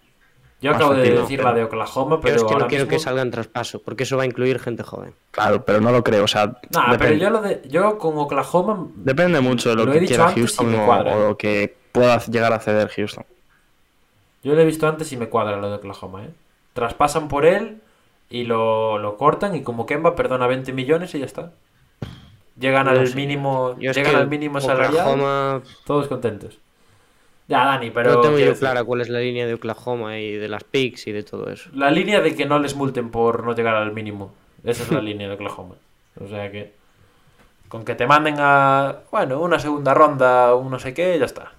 [0.62, 2.98] Yo acabo de decir pero- la de Oklahoma, Pero pero es que no quiero mismo-
[2.98, 5.14] que salga en traspaso, porque eso va a incluir gente joven.
[5.32, 6.26] Claro, pero no lo creo.
[6.26, 10.06] O sea, Nah, pero yo, lo de, yo con Oklahoma depende mucho de lo, que
[10.06, 11.16] quiera Houston o, cuadra.
[11.16, 13.26] o lo que pueda llegar a ceder Houston.
[14.44, 16.30] Yo lo he visto antes y me cuadra lo de Oklahoma, ¿eh?
[16.74, 17.82] Traspasan por él
[18.30, 21.52] y lo, lo cortan y como Kemba perdona 20 millones y ya está.
[22.60, 23.16] Llegan No al sé.
[23.16, 26.58] mínimo, Yo llegan que al mínimo salarial, Oklahoma todos contentos.
[27.50, 30.34] Ya, Dani, pero no tengo yo decir, clara cuál es la línea de Oklahoma y
[30.36, 31.70] de las picks y de todo eso.
[31.74, 34.34] la línea de que no les multen por no llegar al mínimo.
[34.64, 35.76] Esa es la línea de Oklahoma.
[36.22, 36.74] O sea que
[37.68, 41.54] con que te manden a, bueno, una segunda ronda, un no sé qué, ya está.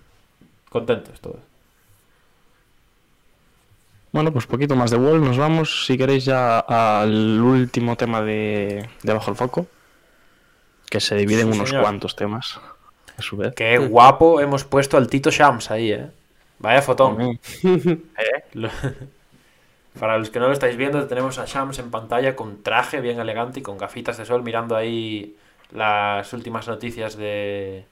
[0.71, 1.41] Contentos todos.
[4.13, 5.21] Bueno, pues poquito más de Wall.
[5.25, 9.67] Nos vamos, si queréis, ya al último tema de, de Bajo el Foco.
[10.91, 11.83] Que se divide en unos señor.
[11.83, 12.61] cuantos temas.
[13.21, 13.55] A su vez.
[13.55, 16.07] Qué guapo hemos puesto al Tito Shams ahí, eh.
[16.59, 17.39] Vaya fotón.
[18.55, 18.71] Lo-
[19.99, 23.19] Para los que no lo estáis viendo, tenemos a Shams en pantalla con traje bien
[23.21, 25.37] elegante y con gafitas de sol mirando ahí
[25.73, 27.85] las últimas noticias de.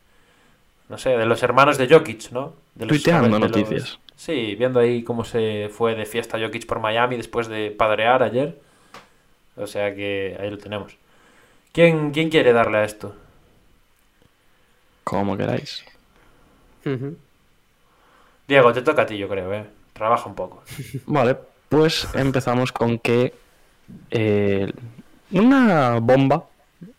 [0.88, 2.54] No sé, de los hermanos de Jokic, ¿no?
[2.74, 3.98] De Tuiteando de los- noticias.
[4.16, 8.58] Sí, viendo ahí cómo se fue de fiesta Jokic por Miami después de padrear ayer.
[9.56, 10.96] O sea que ahí lo tenemos.
[11.72, 13.14] ¿Quién, quién quiere darle a esto?
[15.08, 15.84] Como queráis.
[18.46, 19.64] Diego, te toca a ti, yo creo, ¿eh?
[19.94, 20.62] Trabaja un poco.
[21.06, 21.34] Vale,
[21.70, 23.32] pues empezamos con que
[24.10, 24.70] eh,
[25.30, 26.44] una bomba,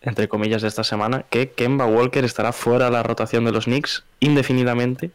[0.01, 3.65] entre comillas, de esta semana, que Kemba Walker estará fuera de la rotación de los
[3.65, 5.11] Knicks indefinidamente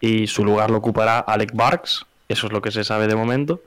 [0.00, 3.62] y su lugar lo ocupará Alec Barks, eso es lo que se sabe de momento.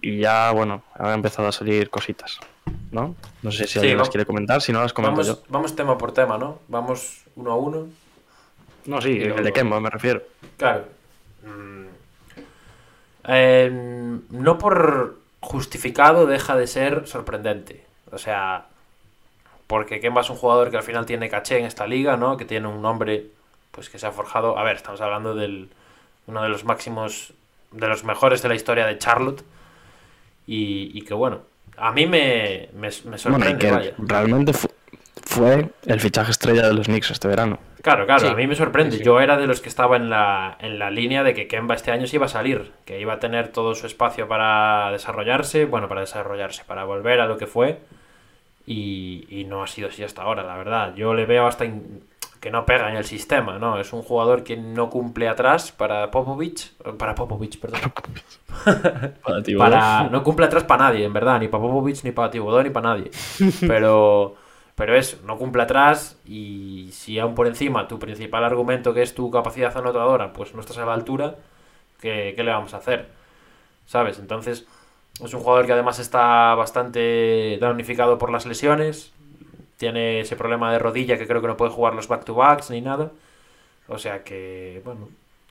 [0.00, 2.40] Y ya, bueno, han empezado a salir cositas,
[2.90, 3.14] ¿no?
[3.42, 5.42] No sé si Sí, alguien las vamos- quiere comentar, si no las comento Vamos, yo.
[5.48, 6.58] vamos tema por tema, ¿no?
[6.68, 7.86] Vamos uno a uno.
[8.86, 10.22] No, sí, el de Kemba me refiero.
[10.56, 10.84] Claro.
[11.44, 11.86] Mm.
[13.28, 17.84] Eh, no por justificado deja de ser sorprendente.
[18.10, 18.66] O sea,
[19.66, 22.36] porque Kemba es un jugador que al final tiene caché en esta liga, ¿no?
[22.36, 23.26] Que tiene un nombre
[23.70, 24.58] pues que se ha forjado.
[24.58, 25.70] A ver, estamos hablando del
[26.26, 27.32] uno de los máximos,
[27.70, 29.44] de los mejores de la historia de Charlotte.
[30.46, 31.42] Y, y que bueno,
[31.80, 33.92] a mí me, me, me Bueno, y sorprende, que vaya.
[33.98, 34.68] realmente fu-
[35.24, 37.58] fue el fichaje estrella de los Knicks este verano.
[37.82, 38.26] Claro, claro, Sí.
[38.26, 38.92] a mí me sorprende.
[38.92, 39.04] Sí, sí.
[39.04, 41.90] Yo era de los que estaba en la, en la línea de que Kemba este
[41.90, 45.88] año se iba a salir, que iba a tener todo su espacio para desarrollarse, bueno,
[45.88, 47.78] para desarrollarse, para volver a lo que fue.
[48.66, 50.94] Y, y no ha sido así hasta ahora, la verdad.
[50.94, 52.04] Yo le veo hasta in-
[52.40, 53.78] que no pega en el sistema, ¿no?
[53.78, 57.80] Es un jugador que no cumple atrás para Popovich, para Popovich, perdón.
[59.22, 62.62] Para Para, no cumple atrás para nadie, en verdad, ni para Popovich, ni para Tibodó,
[62.62, 63.10] ni para nadie.
[63.60, 64.36] Pero,
[64.74, 69.14] pero eso, no cumple atrás y si aún por encima tu principal argumento que es
[69.14, 71.34] tu capacidad anotadora, pues no estás a la altura,
[72.00, 73.08] ¿qué, qué le vamos a hacer?
[73.84, 74.18] ¿Sabes?
[74.18, 74.66] Entonces,
[75.22, 79.12] es un jugador que además está bastante damnificado por las lesiones,
[79.80, 83.10] tiene ese problema de rodilla que creo que no puede jugar los back-to-backs ni nada.
[83.88, 85.08] O sea que, bueno,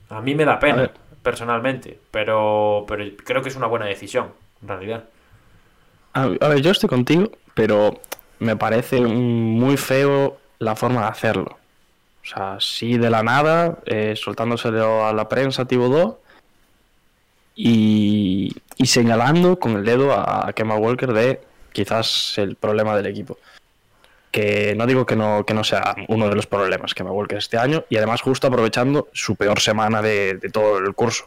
[0.07, 0.91] a mí me da pena,
[1.23, 4.27] personalmente, pero, pero creo que es una buena decisión,
[4.61, 5.03] en realidad.
[6.13, 7.99] A, a ver, yo estoy contigo, pero
[8.37, 11.57] me parece muy feo la forma de hacerlo.
[12.21, 16.21] O sea, sí de la nada, eh, soltándoselo a la prensa Tibodó
[17.55, 21.41] y, y señalando con el dedo a, a Kemba Walker de
[21.73, 23.39] quizás el problema del equipo.
[24.31, 27.57] Que no digo que no, que no sea uno de los problemas Kemba Walker este
[27.57, 31.25] año y además justo aprovechando su peor semana de, de todo el curso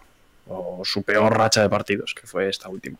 [0.49, 2.99] o su peor racha de partidos, que fue esta última.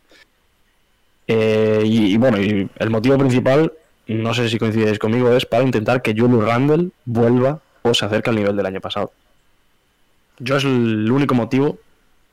[1.27, 3.73] Eh, y, y bueno, y el motivo principal,
[4.09, 8.31] no sé si coincidéis conmigo, es para intentar que Julius Randle vuelva o se acerque
[8.31, 9.13] al nivel del año pasado.
[10.39, 11.79] Yo es el único motivo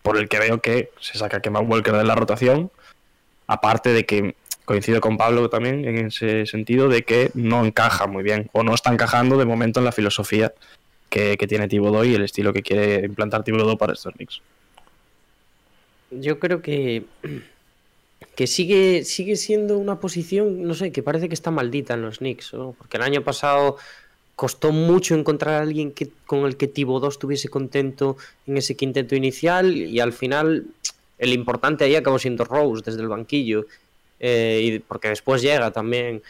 [0.01, 2.71] por el que veo que se saca Kemba Walker de la rotación,
[3.47, 4.35] aparte de que
[4.69, 8.75] coincido con Pablo también en ese sentido de que no encaja muy bien o no
[8.75, 10.53] está encajando de momento en la filosofía
[11.09, 14.41] que, tiene Thibodeau y el estilo que quiere implantar Thibodeau para estos Knicks.
[16.11, 17.01] Yo creo que,
[18.35, 22.19] que sigue, sigue siendo una posición, no sé, que parece que está maldita en los
[22.19, 22.75] Knicks, ¿no?
[22.77, 23.77] Porque el año pasado
[24.35, 29.15] costó mucho encontrar a alguien que, con el que Thibodeau estuviese contento en ese quinteto
[29.15, 30.67] inicial y al final
[31.17, 33.65] el importante ahí acabó siendo Rose desde el banquillo,
[34.19, 36.21] eh, y porque después llega también.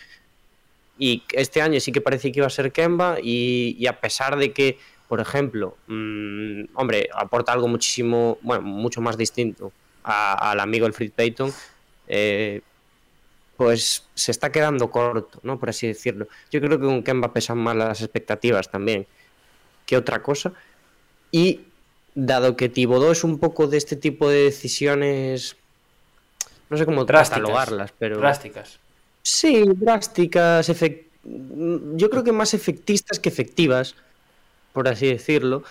[0.97, 4.51] Y este año sí que parecía que iba a ser Kemba y, a pesar de
[4.51, 9.71] que, por ejemplo, mm, hombre, aporta algo muchísimo, bueno, mucho más distinto
[10.03, 11.53] a- al amigo Elfrid Payton,
[12.07, 12.61] eh,
[13.57, 15.59] pues se está quedando corto, ¿no?
[15.59, 16.27] Por así decirlo.
[16.51, 19.05] Yo creo que con Kemba pesan más las expectativas también
[19.85, 20.53] que otra cosa.
[21.31, 21.61] Y
[22.15, 25.57] dado que Thibodeau es un poco de este tipo de decisiones,
[26.69, 27.41] no sé cómo Drásticas.
[27.41, 28.17] catalogarlas, pero...
[28.17, 28.79] Drásticas.
[29.21, 33.95] Sí, drásticas, efec- mm, yo creo que más efectistas que efectivas,
[34.73, 35.63] por así decirlo.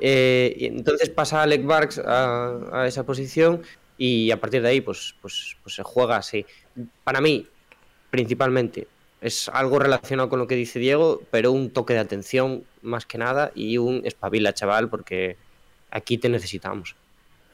[0.00, 3.62] Eh, y entonces pasa Alec Barks a, a esa posición
[3.96, 6.44] y a partir de ahí pues, pues, pues se juega así.
[7.02, 7.46] Para mí,
[8.10, 8.88] principalmente,
[9.22, 13.16] es algo relacionado con lo que dice Diego, pero un toque de atención más que
[13.18, 15.36] nada y un espabila, chaval, porque
[15.90, 16.94] aquí te necesitamos.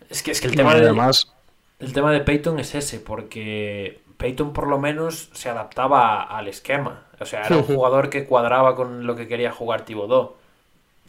[0.09, 1.33] Es que, es que el tema de, además,
[1.79, 7.03] El tema de Peyton es ese, porque Peyton por lo menos se adaptaba al esquema.
[7.21, 10.35] O sea, era un jugador que cuadraba con lo que quería jugar Thibodeau.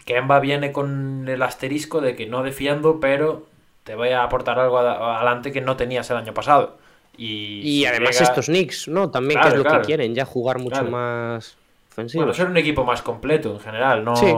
[0.06, 3.46] Kemba viene con el asterisco de que no defiendo, pero
[3.84, 6.78] te voy a aportar algo ad- adelante que no tenías el año pasado.
[7.18, 9.10] Y, Y además llega- estos Knicks, ¿no?
[9.10, 10.92] También Claro, que es lo que quieren, ya jugar mucho Claro.
[10.92, 11.58] más
[11.92, 12.24] ofensivo.
[12.24, 14.16] Bueno, ser un equipo más completo en general, no...
[14.16, 14.34] Sí.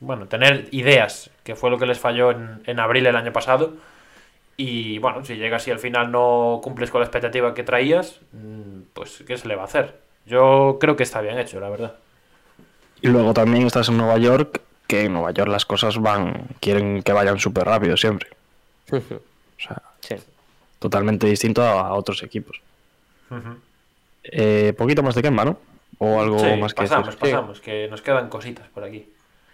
[0.00, 3.72] Bueno, tener ideas, que fue lo que les falló en, en abril el año pasado.
[4.56, 8.80] Y bueno, si llegas y al final no cumples con la expectativa que traías, mm,
[8.94, 9.98] pues ¿qué se le va a hacer?
[10.24, 11.94] Yo creo que está bien hecho, la verdad.
[13.02, 17.02] Y luego también estás en Nueva York, que en Nueva York las cosas van, quieren
[17.02, 18.30] que vayan súper rápido siempre.
[19.58, 20.16] O sea, Sí.
[20.78, 22.60] totalmente distinto a, otros equipos.
[24.24, 25.58] Eh, poquito más de Kemba, ¿no?
[25.98, 27.20] O algo Sí, más que pasamos, decir.
[27.20, 29.08] pasamos, que nos quedan cositas por aquí.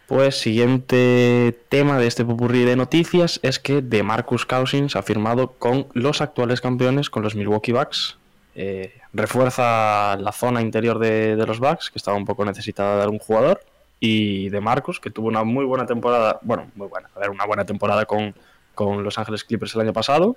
[0.07, 5.87] Pues siguiente tema de este popurrí de noticias es que DeMarcus Cousins ha firmado con
[5.95, 8.19] los actuales campeones, con los Milwaukee Bucks.
[8.55, 13.03] Eh, refuerza la zona interior de, de los Bucks, que estaba un poco necesitada de
[13.05, 13.63] algún jugador.
[14.01, 17.65] Y DeMarcus, que tuvo una muy buena temporada, bueno, muy buena, a ver, una buena
[17.65, 18.35] temporada con,
[18.75, 20.37] con Los Ángeles Clippers el año pasado,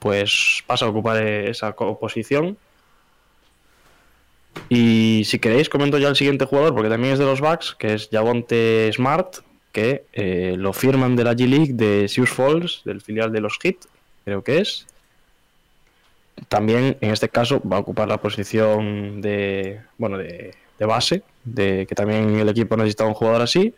[0.00, 2.58] pues pasa a ocupar esa posición
[4.68, 7.94] y si queréis, comento ya el siguiente jugador, porque también es de los Bucks, que
[7.94, 9.36] es Javonte Smart,
[9.72, 13.76] que eh, lo firman de la G-League de Sioux Falls, del filial de los Heat,
[14.24, 14.86] creo que es.
[16.48, 21.86] También, en este caso, va a ocupar la posición de, bueno, de, de base, de
[21.86, 23.74] que también el equipo necesita un jugador así.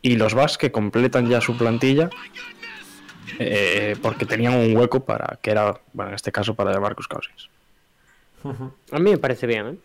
[0.00, 2.08] Y los Bucks que completan ya su plantilla,
[3.38, 7.48] eh, porque tenían un hueco para, que era, bueno, en este caso, para Marcus Cousins.
[8.92, 9.76] A mí me parece bien, ¿eh?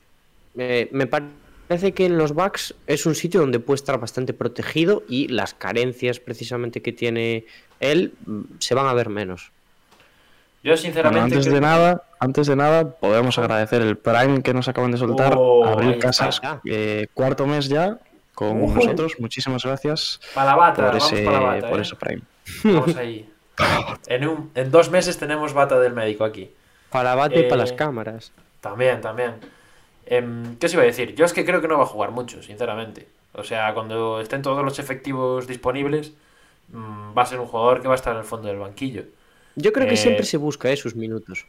[0.55, 5.03] Eh, me parece que en los Bucks es un sitio donde puede estar bastante protegido
[5.09, 7.45] y las carencias precisamente que tiene
[7.79, 9.51] él mm, se van a ver menos.
[10.63, 11.23] Yo Bueno, sinceramente...
[11.23, 14.97] antes creo- de nada, antes de nada, podemos agradecer el Prime que nos acaban de
[14.97, 15.33] soltar.
[15.37, 15.99] Oh, está.
[15.99, 17.97] Casas, eh, cuarto mes ya
[18.33, 18.75] con Ujú.
[18.75, 19.13] nosotros.
[19.19, 21.81] Muchísimas gracias Pa' la bata, por vamos ese, pa' la bata, por ¿eh?
[21.81, 22.21] ese Prime.
[22.63, 23.29] Vamos ahí.
[24.07, 26.49] En, un- en dos meses tenemos bata del médico aquí.
[26.93, 28.31] Para bate y Eh, para las cámaras.
[28.61, 29.33] También, también.
[30.05, 31.15] Em, ¿Qué os iba a decir?
[31.15, 33.07] Yo es que creo que no va a jugar mucho, sinceramente.
[33.33, 36.13] O sea, cuando estén todos los efectivos disponibles,
[36.71, 39.03] mm, va a ser un jugador que va a estar en el fondo del banquillo.
[39.55, 41.45] Yo creo que eh, siempre se busca eh, sus minutos.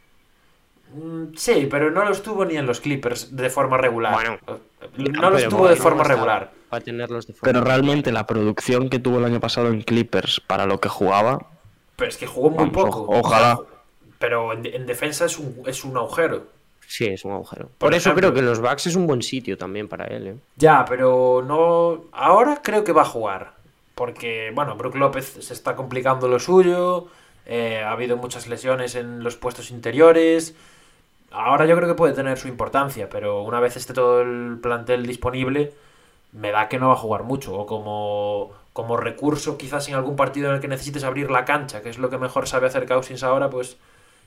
[0.93, 4.13] Mm, Sí, pero no lo estuvo ni en los Clippers de forma regular.
[4.13, 4.37] Bueno.
[4.97, 6.51] no lo Pero estuvo bueno, de forma regular.
[6.69, 10.39] Para tenerlos de forma Pero realmente la producción que tuvo el año pasado en Clippers
[10.41, 11.47] para lo que jugaba,
[11.95, 13.01] Pero es que jugó muy Vamos, poco.
[13.01, 13.59] o- ojalá.
[14.19, 16.43] Pero en, en defensa es un, es un agujero.
[16.87, 17.69] Sí, es un agujero.
[17.77, 20.27] Por Por, eso ejemplo- creo que los Bucks es un buen sitio también para él.
[20.27, 20.35] ¿eh?
[20.55, 22.05] Ya, pero no.
[22.11, 23.53] Ahora creo que va a jugar.
[23.95, 27.07] Porque, bueno, Brook López se está complicando lo suyo.
[27.45, 30.55] eh, ha habido muchas lesiones en los puestos interiores.
[31.31, 35.05] Ahora yo creo que puede tener su importancia, pero una vez esté todo el plantel
[35.05, 35.73] disponible,
[36.33, 37.53] me da que no va a jugar mucho.
[37.57, 41.81] O como, como recurso, quizás en algún partido en el que necesites abrir la cancha,
[41.81, 43.77] que es lo que mejor sabe hacer Cousins ahora, pues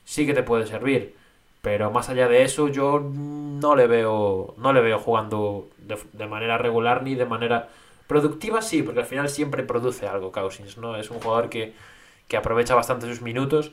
[0.09, 1.15] sí que te puede servir.
[1.63, 6.27] Pero más allá de eso, yo no le veo, no le veo jugando de, de
[6.27, 7.69] manera regular ni de manera
[8.07, 10.97] productiva, sí, porque al final siempre produce algo Cousins, ¿no?
[10.97, 11.75] Es un jugador que,
[12.29, 13.73] que aprovecha bastante sus minutos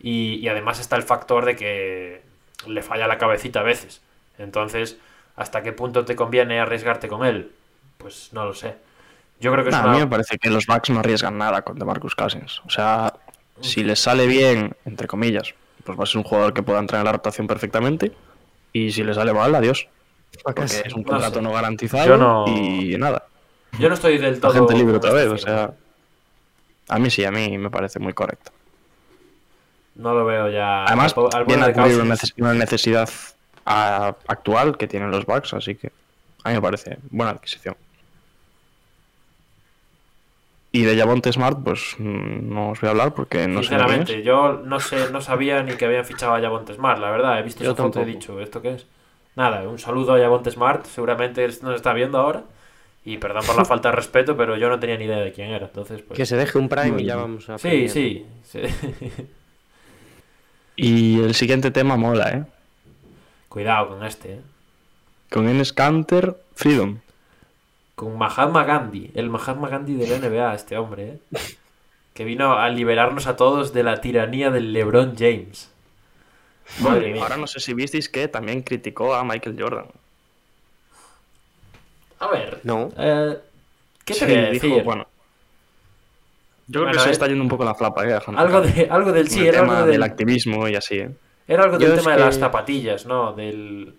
[0.00, 2.22] y, y además está el factor de que
[2.66, 4.02] le falla la cabecita a veces.
[4.38, 4.98] Entonces,
[5.36, 7.52] ¿hasta qué punto te conviene arriesgarte con él?
[7.98, 8.76] Pues no lo sé.
[9.40, 9.92] Yo creo que es Nah, a una...
[9.92, 12.60] mí me parece que los Bucks no arriesgan nada con DeMarcus Cousins.
[12.66, 13.14] O sea,
[13.60, 15.54] si les sale bien, entre comillas,
[15.84, 18.12] pues va a ser un jugador que pueda entrar en la rotación perfectamente.
[18.72, 19.86] Y si le sale mal, adiós.
[20.42, 21.42] Porque es un No contrato sé.
[21.42, 23.24] no, garantizado Yo no- y nada.
[23.78, 24.52] Yo no estoy del La todo...
[24.52, 25.74] gente libre otra vez, esta o sea.
[26.88, 28.50] A mí sí, a mí me parece muy correcto.
[29.96, 30.84] No lo veo ya...
[30.84, 32.00] Además, al po- al viene a cubrir
[32.38, 33.08] una necesidad
[33.64, 35.92] ah, actual que tienen los Bucks, así que
[36.42, 37.76] a mí me parece buena adquisición.
[40.74, 43.80] Y de Javonte Smart, pues mm, no os voy a hablar porque no sé quién
[43.80, 43.86] es.
[43.86, 47.38] Sinceramente, yo no sé, no sabía ni que habían fichado a Javonte Smart, la verdad.
[47.38, 48.86] He visto Yo esa foto y he dicho, ¿esto qué es?
[49.36, 52.42] Nada, un saludo a Javonte Smart, seguramente nos está viendo ahora.
[53.04, 55.50] Y perdón por la falta de respeto, pero yo no tenía ni idea de quién
[55.50, 56.16] era, entonces pues...
[56.16, 57.56] Que se deje un Prime y ya vamos a.
[57.56, 58.58] Sí, sí, sí.
[60.74, 62.44] Y el siguiente tema mola, ¿eh?
[63.48, 64.40] Cuidado con este, ¿eh?
[65.30, 66.98] Con Enes Kanter, Freedom.
[67.94, 71.18] Con Mahatma Gandhi, el Mahatma Gandhi de la NBA, este hombre, ¿eh?
[72.12, 75.70] Que vino a liberarnos a todos de la tiranía del LeBron James.
[76.80, 77.22] Madre mía.
[77.22, 79.86] Ahora no sé si visteis que también criticó a Michael Jordan.
[82.20, 82.90] A ver, No.
[82.96, 83.38] eh,
[84.04, 84.82] ¿qué te Sí, dijo, decir?
[84.84, 85.06] bueno.
[86.66, 88.12] Yo creo Bueno, que se eh, está yendo un poco la flapa, ¿eh?
[88.12, 88.42] Alejandro?
[88.42, 91.10] Algo, de, algo del sí, el era tema algo del del, activismo y así, ¿eh?
[91.46, 93.34] era algo Yo del tema de las zapatillas, ¿no?
[93.34, 93.94] Del...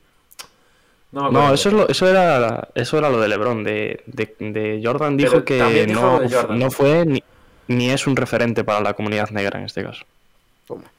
[1.15, 1.55] No, me No, acuerdo.
[1.55, 3.63] eso, es lo, eso, era, eso era lo de LeBron.
[3.63, 6.59] De, de, de Jordan dijo Pero que dijo no, Jordan.
[6.59, 7.23] no fue ni,
[7.67, 10.05] ni es un referente para la comunidad negra en este caso.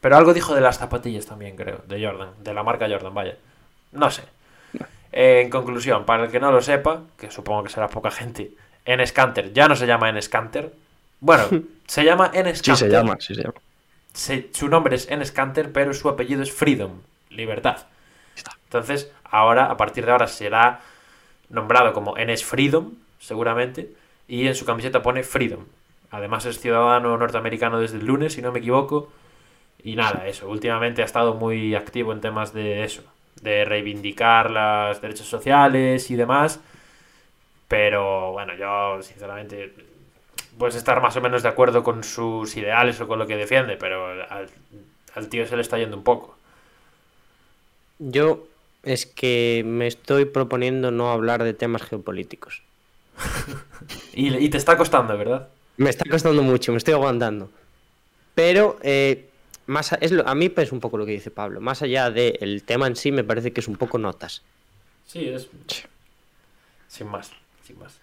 [0.01, 3.37] Pero algo dijo de las zapatillas también, creo, de Jordan, de la marca Jordan, vaya.
[3.93, 4.23] No sé.
[5.13, 8.53] Eh, en conclusión, para el que no lo sepa, que supongo que será poca gente,
[8.85, 10.73] Enes Kanter ya no se llama Enes Kanter.
[11.21, 11.45] Bueno,
[11.87, 12.77] se llama Enes Sí Kanter.
[12.77, 13.55] se llama, sí se llama.
[14.13, 17.01] se- su nombre es Enes Kanter, pero su apellido es Freedom,
[17.31, 17.87] libertad.
[18.65, 20.81] Entonces, ahora, a partir de ahora, será
[21.49, 23.91] nombrado como Enes Freedom, seguramente,
[24.29, 25.65] y en su camiseta pone Freedom.
[26.11, 29.11] Además, es ciudadano norteamericano desde el lunes, si no me equivoco.
[29.83, 30.49] Y nada, eso.
[30.49, 33.03] Últimamente ha estado muy activo en temas de eso,
[33.43, 36.61] de reivindicar los derechos sociales y demás.
[37.69, 39.73] Pero bueno, yo, sinceramente,
[40.59, 43.77] puedes estar más o menos de acuerdo con sus ideales o con lo que defiende,
[43.77, 44.49] pero al,
[45.15, 46.37] al tío se le está yendo un poco.
[47.99, 48.47] Yo
[48.83, 52.63] es que me estoy proponiendo no hablar de temas geopolíticos.
[54.15, 55.49] Y, y te está costando, ¿verdad?
[55.77, 57.51] Me está costando mucho, me estoy aguantando.
[58.35, 59.29] Pero eh,
[59.67, 61.61] más a, es lo- a mí es un poco lo que dice Pablo.
[61.61, 64.43] Más allá del tema en sí, me parece que es un poco notas.
[65.07, 65.49] Sí, es.
[66.89, 67.31] Sin más,
[67.67, 67.99] sin más.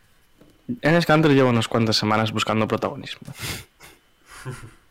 [0.82, 3.34] Enes Kanter lleva unas cuantas semanas buscando protagonismo.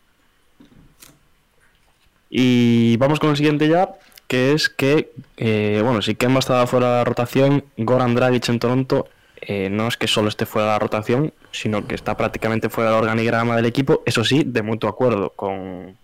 [2.29, 3.93] Y vamos con el siguiente ya,
[4.33, 8.57] que es que, eh, bueno, si Kemba estaba fuera de la rotación, Goran Dragic en
[8.57, 9.07] Toronto
[9.41, 12.89] eh, no es que solo esté fuera de la rotación, sino que está prácticamente fuera
[12.89, 15.95] del organigrama del equipo, eso sí, de mutuo acuerdo con,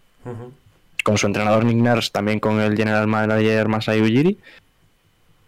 [1.03, 4.37] con su entrenador Nick Nurse, también con el general manager Masai Ujiri.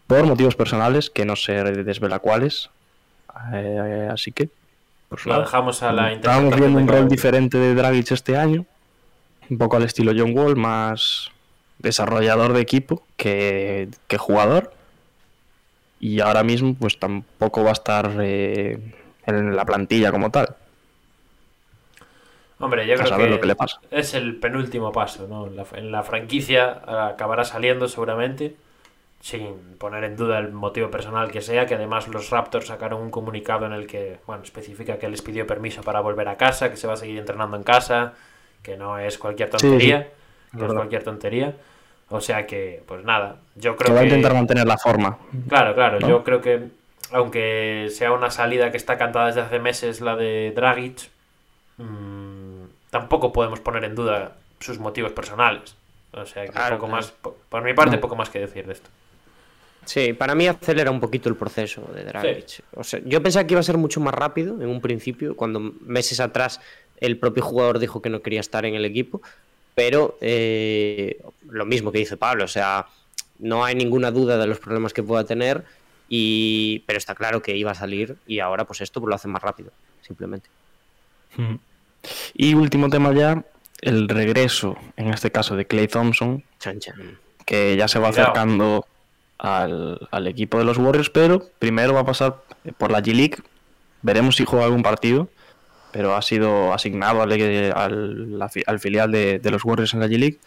[0.07, 2.71] por motivos personales, que no se desvela cuáles.
[3.53, 4.49] Eh, así que,
[5.07, 8.65] pues Lo dejamos a la interpretación viendo un rol diferente de Dragic este año,
[9.51, 11.29] un poco al estilo John Wall, más
[11.81, 14.73] desarrollador de equipo que, que jugador.
[15.99, 18.79] Y ahora mismo, pues tampoco va a estar eh,
[19.25, 20.55] en la plantilla como tal.
[22.59, 23.81] Hombre, yo A creo saber que, lo que le pasa.
[23.91, 25.47] es el penúltimo paso, ¿no?
[25.47, 28.55] En la, en la franquicia acabará saliendo seguramente,
[29.19, 33.11] sin poner en duda el motivo personal que sea, que además los Raptors sacaron un
[33.11, 36.77] comunicado en el que, bueno, especifica que les pidió permiso para volver a casa, que
[36.77, 38.13] se va a seguir entrenando en casa,
[38.63, 39.57] que no es cualquier sí.
[39.57, 40.09] tontería,
[40.55, 41.55] que no es cualquier tontería.
[42.11, 44.09] O sea que, pues nada, yo Que creo va a que...
[44.09, 45.17] intentar mantener la forma.
[45.47, 46.07] Claro, claro, ¿no?
[46.09, 46.67] yo creo que
[47.13, 51.09] aunque sea una salida que está cantada desde hace meses la de Dragic,
[51.77, 55.75] mm, tampoco podemos poner en duda sus motivos personales.
[56.13, 57.01] O sea, que Claro, poco claro.
[57.01, 58.01] más, po- por mi parte, No.
[58.01, 58.89] poco más que decir de esto.
[59.85, 62.63] Sí, para mí acelera un poquito el proceso de Dragic.
[62.75, 65.59] O sea, yo pensaba que iba a ser mucho más rápido en un principio, cuando
[65.59, 66.61] meses atrás
[66.99, 69.21] el propio jugador dijo que no quería estar en el equipo,
[69.75, 72.87] pero eh, lo mismo que dice Pablo, o sea,
[73.39, 75.63] no hay ninguna duda de los problemas que pueda tener,
[76.09, 79.27] y pero está claro que iba a salir y ahora pues esto pues, lo hace
[79.27, 80.49] más rápido, simplemente.
[82.33, 83.43] Y último tema ya,
[83.81, 87.17] el regreso, en este caso de Clay Thompson, Chan, chan.
[87.45, 88.29] que ya se va Cuidado.
[88.31, 88.85] acercando
[89.37, 92.41] al, al equipo de los Warriors, pero primero va a pasar
[92.77, 93.37] por la G-League.
[94.01, 95.29] Veremos si juega algún partido,
[95.91, 97.31] pero ha sido asignado al,
[98.65, 100.39] al- filial de, de los Warriors en la G-League.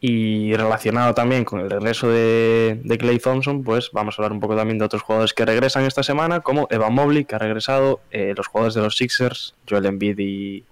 [0.00, 4.40] Y relacionado también con el regreso de, de Clay Thompson, pues vamos a hablar un
[4.40, 8.00] poco también de otros jugadores que regresan esta semana, como Evan Mobley, que ha regresado,
[8.10, 10.64] eh, los jugadores de los Sixers, Joel Embiid y,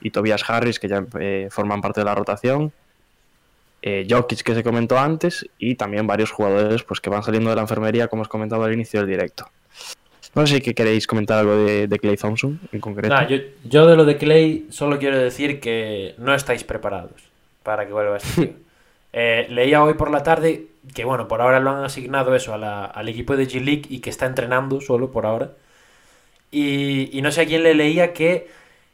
[0.00, 2.72] y Tobias Harris, que ya eh, forman parte de la rotación,
[3.82, 7.56] eh, Jokic que se comentó antes y también varios jugadores pues que van saliendo de
[7.56, 9.50] la enfermería como os comentaba al inicio del directo.
[10.34, 13.12] No sé si que queréis comentar algo de, de Clay Thompson en concreto.
[13.14, 17.12] Nah, yo, yo de lo de Clay solo quiero decir que no estáis preparados
[17.62, 18.54] para que vuelva este tío.
[19.12, 22.58] Eh, leía hoy por la tarde que, bueno, por ahora lo han asignado eso a
[22.58, 25.50] la- al equipo de G-League y que está entrenando solo por ahora.
[26.50, 28.48] Y, y no sé a quién le leía que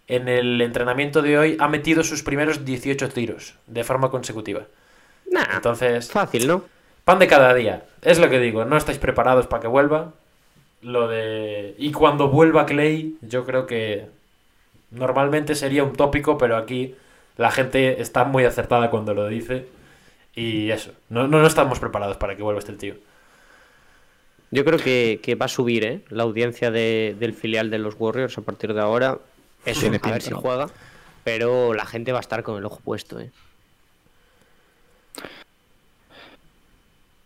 [0.09, 4.63] en el entrenamiento de hoy ha metido sus primeros 18 tiros de forma consecutiva.
[5.31, 6.65] Nah, Entonces, fácil, ¿no?
[7.05, 7.85] Pan de cada día.
[8.03, 10.13] Es lo que digo, no estáis preparados para que vuelva.
[10.85, 11.75] Lo de.
[11.79, 14.07] Y cuando vuelva Clay, yo creo que.
[14.91, 16.95] Normalmente sería un tópico, pero aquí
[17.37, 19.67] la gente está muy acertada cuando lo dice.
[20.37, 20.93] Y eso.
[21.09, 22.95] No, no, no estamos preparados para que vuelva este tío.
[24.51, 26.01] Yo creo que, que va a subir ¿eh?
[26.11, 29.19] la audiencia de- del filial de los Warriors a partir de ahora.
[29.65, 30.69] Eso, a ver si juega.
[31.25, 33.19] Pero la gente va a estar con el ojo puesto.
[33.19, 33.31] ¿eh?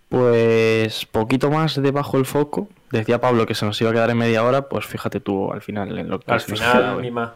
[0.09, 2.69] Pues poquito más debajo del foco.
[2.91, 5.61] Decía Pablo que se nos iba a quedar en media hora, pues fíjate tú al
[5.61, 7.01] final en lo que Al final.
[7.01, 7.35] Mima,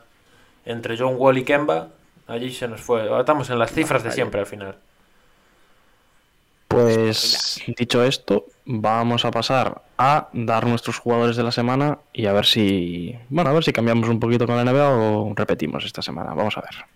[0.64, 1.88] entre John Wall y Kemba,
[2.26, 3.02] allí se nos fue.
[3.02, 4.76] Ahora Estamos en las cifras de siempre al final.
[6.68, 12.32] Pues dicho esto, vamos a pasar a dar nuestros jugadores de la semana y a
[12.32, 16.00] ver si, bueno, a ver si cambiamos un poquito con la NBA o repetimos esta
[16.00, 16.32] semana.
[16.32, 16.86] Vamos a ver.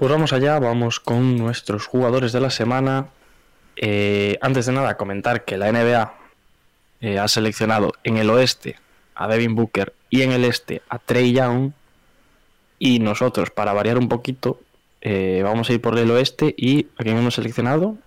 [0.00, 3.08] Pues vamos allá, vamos con nuestros jugadores de la semana.
[3.76, 6.14] Eh, antes de nada, comentar que la NBA
[7.02, 8.76] eh, ha seleccionado en el oeste
[9.14, 11.72] a Devin Booker y en el este a Trey Young.
[12.78, 14.58] Y nosotros, para variar un poquito,
[15.02, 17.98] eh, vamos a ir por el oeste y ¿a quién hemos seleccionado?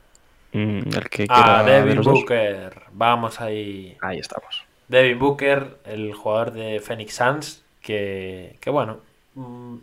[0.51, 2.07] Mm, el que quiera Ah, de Devin dos.
[2.07, 2.73] Booker.
[2.91, 3.95] Vamos ahí.
[4.01, 4.63] Ahí estamos.
[4.87, 8.97] Devin Booker, el jugador de Phoenix Suns, que, que bueno,
[9.35, 9.75] mm,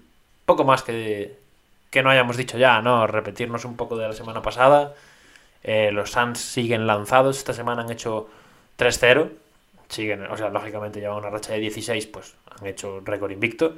[0.44, 1.38] poco más que,
[1.90, 3.06] que no hayamos dicho ya, ¿no?
[3.06, 4.94] Repetirnos un poco de la semana pasada.
[5.62, 8.28] Eh, los Suns siguen lanzados, esta semana han hecho
[8.78, 9.30] 3-0.
[9.88, 13.74] Siguen, o sea, lógicamente llevan una racha de 16, pues han hecho récord invicto.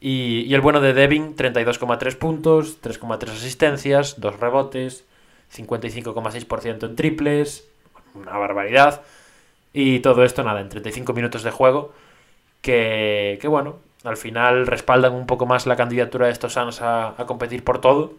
[0.00, 5.04] Y, el bueno de Devin, 32,3 puntos, 3,3 asistencias, 2 rebotes,
[5.54, 7.66] 55,6% en triples,
[8.14, 9.02] una barbaridad.
[9.72, 11.92] Y todo esto, nada, en 35 minutos de juego.
[12.60, 17.08] Que, que bueno, al final respaldan un poco más la candidatura de estos Suns a,
[17.20, 18.12] a competir por todo.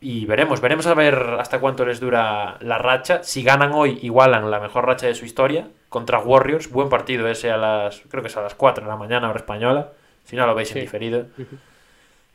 [0.00, 3.22] Y veremos, veremos a ver hasta cuánto les dura la racha.
[3.22, 6.70] Si ganan hoy, igualan la mejor racha de su historia contra Warriors.
[6.72, 9.38] Buen partido ese a las, creo que es a las 4 de la mañana, hora
[9.38, 9.90] española.
[10.24, 11.26] Si no lo veis en diferido.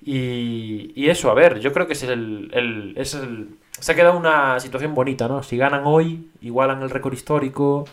[0.01, 3.49] Y, y eso, a ver, yo creo que es el, el- es el-
[3.79, 5.43] Se ha quedado una situación bonita, ¿no?
[5.43, 7.85] Si ganan hoy, igualan el récord histórico.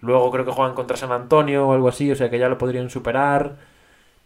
[0.00, 2.58] Luego creo que juegan contra San Antonio o algo así, o sea que ya lo
[2.58, 3.56] podrían superar.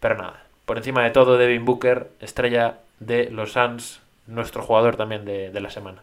[0.01, 5.23] Pero nada, por encima de todo, Devin Booker, estrella de los Suns, nuestro jugador también
[5.23, 6.01] de, de la semana.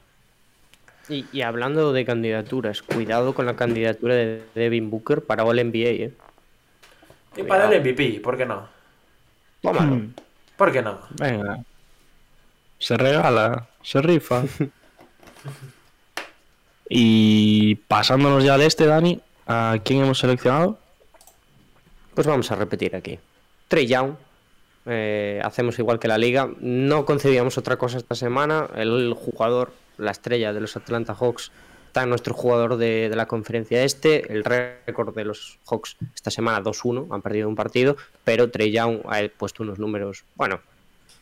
[1.09, 5.89] Y, y hablando de candidaturas, cuidado con la candidatura de Devin Booker para All NBA,
[5.89, 6.13] ¿eh?
[7.37, 8.69] Y para el MVP, ¿por qué no?
[9.63, 10.01] Tómalo.
[10.57, 10.99] ¿Por qué no?
[11.11, 11.61] Venga.
[12.79, 14.43] Se regala, se rifa.
[16.89, 20.79] y pasándonos ya al este, Dani, ¿a quién hemos seleccionado?
[22.15, 23.19] Pues vamos a repetir aquí.
[23.69, 24.15] Trey Young.
[24.91, 26.51] eh, hacemos igual que la liga.
[26.61, 28.69] No concebíamos otra cosa esta semana.
[28.75, 31.53] El jugador, la estrella de los Atlanta Hawks,
[31.87, 34.33] está nuestro jugador de, la conferencia este.
[34.33, 37.09] El récord de los Hawks esta semana 2-1.
[37.11, 37.97] Han perdido un partido.
[38.25, 40.61] Pero Trey Young ha puesto unos números, bueno,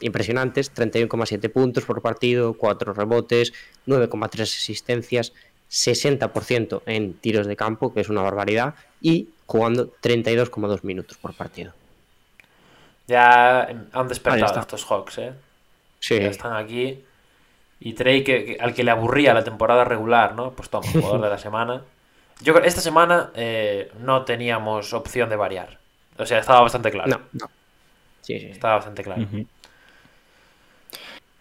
[0.01, 0.73] impresionantes.
[0.73, 3.53] 31,7 puntos por partido, 4 rebotes,
[3.87, 5.33] 9,3 asistencias.
[5.69, 11.73] 60% en tiros de campo, que es una barbaridad, y jugando 32,2 minutos por partido.
[13.07, 15.33] Ya han despertado estos Hawks, ¿eh?
[16.01, 17.05] Sí, Ya están aquí.
[17.81, 20.53] Y Trey, que, que- al que le aburría la temporada regular, ¿no?
[20.53, 21.83] Pues toma, jugador de la semana.
[22.41, 25.79] Yo creo esta semana eh, no teníamos opción de variar.
[26.19, 27.09] O sea, estaba bastante claro.
[27.11, 27.51] no, no.
[28.23, 28.47] Sí, sí.
[28.47, 29.23] Estaba bastante claro.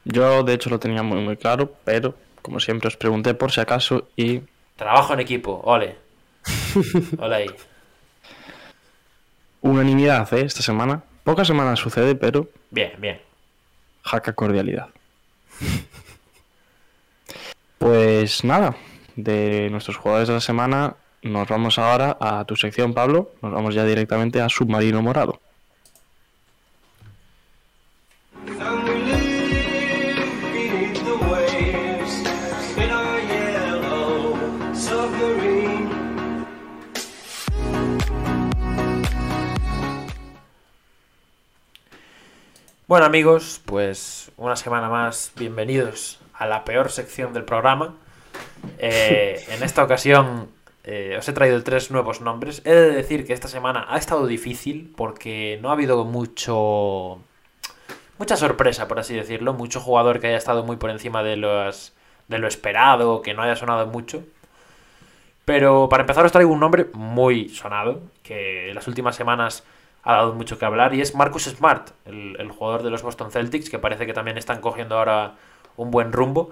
[0.04, 3.60] Yo, de hecho, lo tenía muy, muy claro, pero como siempre os pregunté por si
[3.60, 4.42] acaso y
[4.76, 5.96] Trabajo en equipo, ole.
[7.18, 7.48] Ole ahí.
[9.62, 10.42] unanimidad, ¿eh?
[10.46, 11.02] Esta semana.
[11.26, 13.20] Pocas semanas sucede, pero Bien, bien.
[14.04, 14.88] jaca cordialidad.
[17.80, 18.76] Pues nada,
[19.16, 23.32] de nuestros jugadores de la semana nos vamos ahora a tu sección, Pablo.
[23.42, 25.42] Nos vamos ya directamente a Submarino Morado.
[42.88, 47.96] Bueno amigos, pues una semana más, bienvenidos a la peor sección del programa.
[48.78, 50.50] Eh, en esta ocasión
[50.84, 52.62] eh, os he traído tres nuevos nombres.
[52.64, 57.18] He de decir que esta semana ha estado difícil porque no ha habido mucho...
[58.20, 59.56] Mucha sorpresa, por así decirlo.
[59.56, 61.96] Mucho jugador que haya estado muy por encima de, los,
[62.28, 64.24] de lo esperado, que no haya sonado mucho.
[65.44, 69.64] Pero para empezar os traigo un nombre muy sonado, que en las últimas semanas
[70.06, 73.70] ha dado mucho que hablar, y es Marcus Smart, el, jugador de los Boston Celtics,
[73.70, 75.34] que parece que también están cogiendo ahora
[75.78, 76.52] un buen rumbo.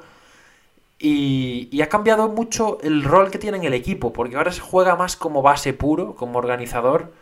[1.00, 4.62] Y, y ha cambiado mucho el rol que tiene en el equipo, porque ahora se
[4.62, 7.14] juega más como base puro, como organizador.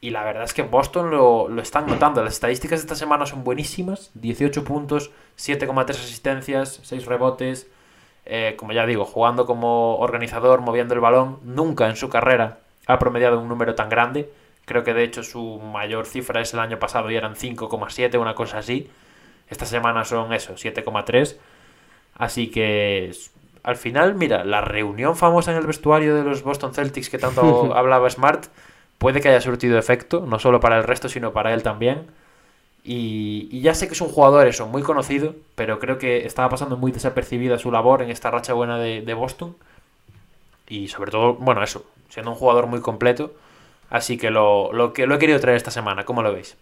[0.00, 2.22] Y la verdad es que en Boston lo, lo están notando.
[2.22, 4.10] Las estadísticas de esta semana son buenísimas.
[4.14, 7.68] 18 puntos, 7,3 asistencias, 6 rebotes.
[8.24, 11.38] Eh, como ya digo, jugando como organizador, moviendo el balón.
[11.42, 14.30] Nunca en su carrera ha promediado un número tan grande.
[14.64, 18.34] Creo que de hecho su mayor cifra es el año pasado y eran 5,7, una
[18.34, 18.88] cosa así.
[19.48, 21.36] Esta semana son eso, 7,3.
[22.16, 23.12] Así que
[23.62, 27.74] al final, mira, la reunión famosa en el vestuario de los Boston Celtics que tanto
[27.76, 28.46] hablaba Smart
[28.98, 32.06] puede que haya surtido efecto, no solo para el resto, sino para él también.
[32.84, 36.48] Y, y ya sé que es un jugador eso, muy conocido, pero creo que estaba
[36.48, 39.56] pasando muy desapercibida su labor en esta racha buena de, de Boston.
[40.68, 43.32] Y sobre todo, bueno, eso, siendo un jugador muy completo.
[43.98, 46.56] Así que lo, lo que lo he querido traer esta semana, ¿cómo lo veis?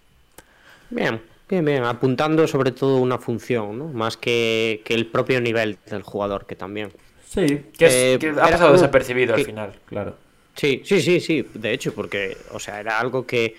[0.91, 1.85] Bien, bien, bien.
[1.85, 3.87] Apuntando sobre todo una función, ¿no?
[3.87, 6.93] Más que, que el propio nivel del jugador, que también.
[7.25, 7.47] Sí,
[7.79, 10.17] que, es- Eh, que ha pasado desapercibido al final, claro.
[10.57, 11.43] Sí, sí, sí, sí.
[11.55, 13.55] De hecho, porque, o sea, era algo que,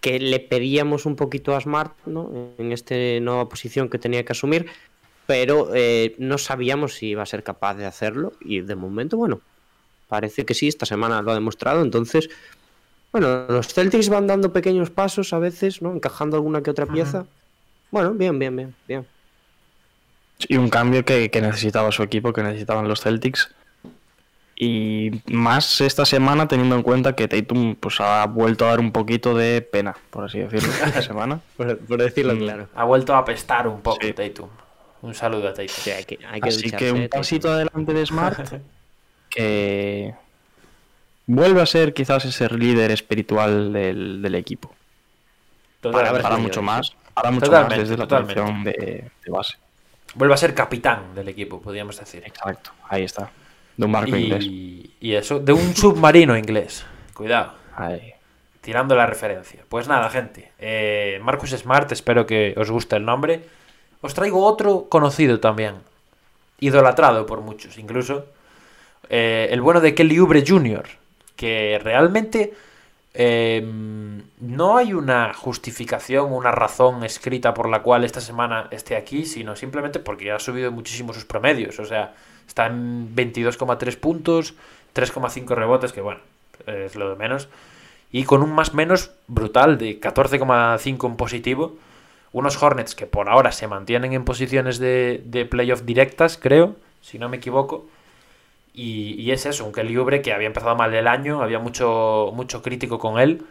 [0.00, 2.54] que le pedíamos un poquito a Smart, ¿no?
[2.58, 4.70] En esta nueva posición que tenía que asumir,
[5.26, 8.32] pero eh, no sabíamos si iba a ser capaz de hacerlo.
[8.40, 9.42] Y de momento, bueno,
[10.08, 11.82] parece que sí, esta semana lo ha demostrado.
[11.82, 12.28] Entonces,
[13.18, 15.92] bueno, los Celtics van dando pequeños pasos a veces, ¿no?
[15.92, 17.24] Encajando alguna que otra pieza.
[17.90, 19.06] Bueno, bien, bien, bien, bien.
[20.48, 23.54] Y un cambio que, que necesitaba su equipo, que necesitaban los Celtics.
[24.54, 28.92] Y más esta semana teniendo en cuenta que Tatum pues, ha vuelto a dar un
[28.92, 31.40] poquito de pena, por así decirlo, esta semana.
[31.56, 32.38] Por, por decirlo Mm.
[32.38, 32.68] claro.
[32.74, 34.12] Ha vuelto a apestar un poco Sí.
[34.12, 34.48] Tatum.
[35.00, 35.68] Un saludo a Tatum.
[35.68, 38.48] Sí, hay que, hay que Así ducharse, que un pasito adelante de Smart,
[39.30, 40.14] que
[41.26, 44.74] vuelve a ser quizás ese líder espiritual del, del equipo.
[45.80, 46.22] Totalmente.
[46.22, 48.70] Para mucho más, para mucho Totalmente, más desde la totalmente.
[48.70, 49.56] de, de base.
[50.14, 52.22] Vuelve a ser capitán del equipo, podríamos decir.
[52.24, 53.30] Exacto, ahí está.
[53.76, 54.44] De un barco inglés.
[54.44, 56.86] Y, eso, de un submarino inglés.
[57.12, 57.52] Cuidado.
[57.76, 58.12] Ahí.
[58.62, 59.62] tirando la referencia.
[59.68, 60.50] Pues nada, gente.
[60.58, 63.42] eh, Marcus Smart, espero que os guste el nombre.
[64.00, 65.74] Os traigo otro conocido también.
[66.58, 68.26] Idolatrado por muchos, incluso.
[69.10, 70.84] eh, el bueno de Kelly Oubre Jr.,
[71.36, 72.54] que realmente
[73.18, 73.64] eh,
[74.40, 79.56] no hay una justificación, una razón escrita por la cual esta semana esté aquí, sino
[79.56, 81.78] simplemente porque ha subido muchísimo sus promedios.
[81.78, 82.14] O sea,
[82.46, 84.54] está en 22,3 puntos,
[84.94, 86.20] 3,5 rebotes, que bueno,
[86.66, 87.48] es lo de menos.
[88.12, 91.76] Y con un más menos brutal de 14,5 en positivo.
[92.32, 97.18] Unos Hornets que por ahora se mantienen en posiciones de, de playoff directas, creo, si
[97.18, 97.86] no me equivoco.
[98.76, 102.62] Y, y es eso, un Kelly que había empezado mal el año, había mucho, mucho
[102.62, 103.42] crítico con él.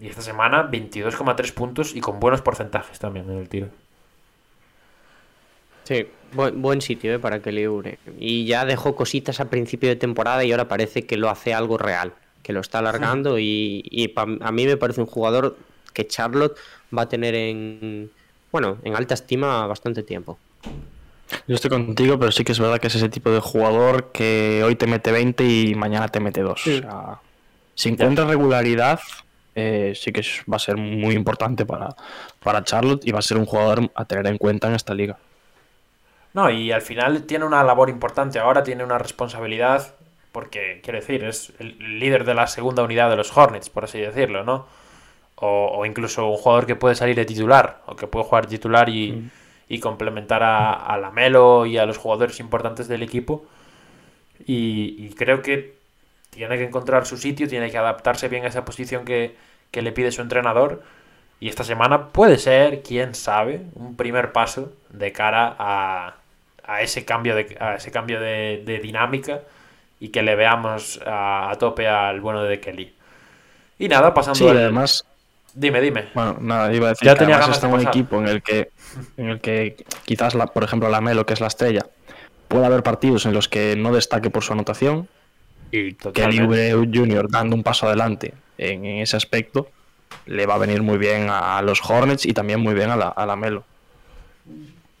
[0.00, 3.68] Y esta semana 22,3 puntos y con buenos porcentajes también en el tiro.
[5.84, 7.98] Sí, buen, buen sitio eh, para Liure.
[8.18, 11.78] Y ya dejó cositas a principio de temporada y ahora parece que lo hace algo
[11.78, 15.56] real, que lo está alargando y, y pa- a mí me parece un jugador
[15.92, 16.56] que Charlotte
[16.96, 18.12] va a tener en,
[18.52, 20.38] bueno, en alta estima bastante tiempo.
[21.46, 24.62] Yo estoy contigo, pero sí que es verdad que es ese tipo de jugador que
[24.64, 26.60] hoy te mete 20 y mañana te mete 2.
[26.62, 26.78] Sí.
[26.78, 27.20] O sea,
[27.74, 29.00] si encuentra regularidad,
[29.54, 31.94] eh, sí que va a ser muy importante para,
[32.42, 35.18] para Charlotte y va a ser un jugador a tener en cuenta en esta liga.
[36.34, 39.94] No, y al final tiene una labor importante ahora, tiene una responsabilidad,
[40.32, 44.00] porque quiero decir, es el líder de la segunda unidad de los Hornets, por así
[44.00, 44.66] decirlo, ¿no?
[45.36, 48.88] O, o incluso un jugador que puede salir de titular, o que puede jugar titular
[48.88, 49.30] y,
[49.72, 53.46] y complementar a, a la Melo y a los jugadores importantes del equipo.
[54.46, 55.74] Y, y creo que
[56.30, 59.36] tiene que encontrar su sitio, tiene que adaptarse bien a esa posición que,
[59.70, 60.82] que le pide su entrenador.
[61.40, 66.16] Y esta semana puede ser, quién sabe, un primer paso de cara a,
[66.64, 69.42] a ese cambio de, a ese cambio de, de dinámica
[70.00, 72.94] y que le veamos a, a tope al bueno de Kelly.
[73.78, 75.04] Y nada, pasando Sí, al- además,
[75.54, 76.08] Dime, dime.
[76.14, 77.88] bueno, nada, iba a decir Ya que tenía además de está un pasar.
[77.88, 78.70] equipo en el que,
[79.16, 81.86] en el que quizás, la, por ejemplo, la Melo, que es la estrella,
[82.48, 85.08] puede haber partidos en los que no destaque por su anotación,
[85.70, 89.68] Y que Libre Junior dando un paso adelante en, en ese aspecto
[90.26, 93.08] le va a venir muy bien a los Hornets y también muy bien a la,
[93.08, 93.64] a la Melo.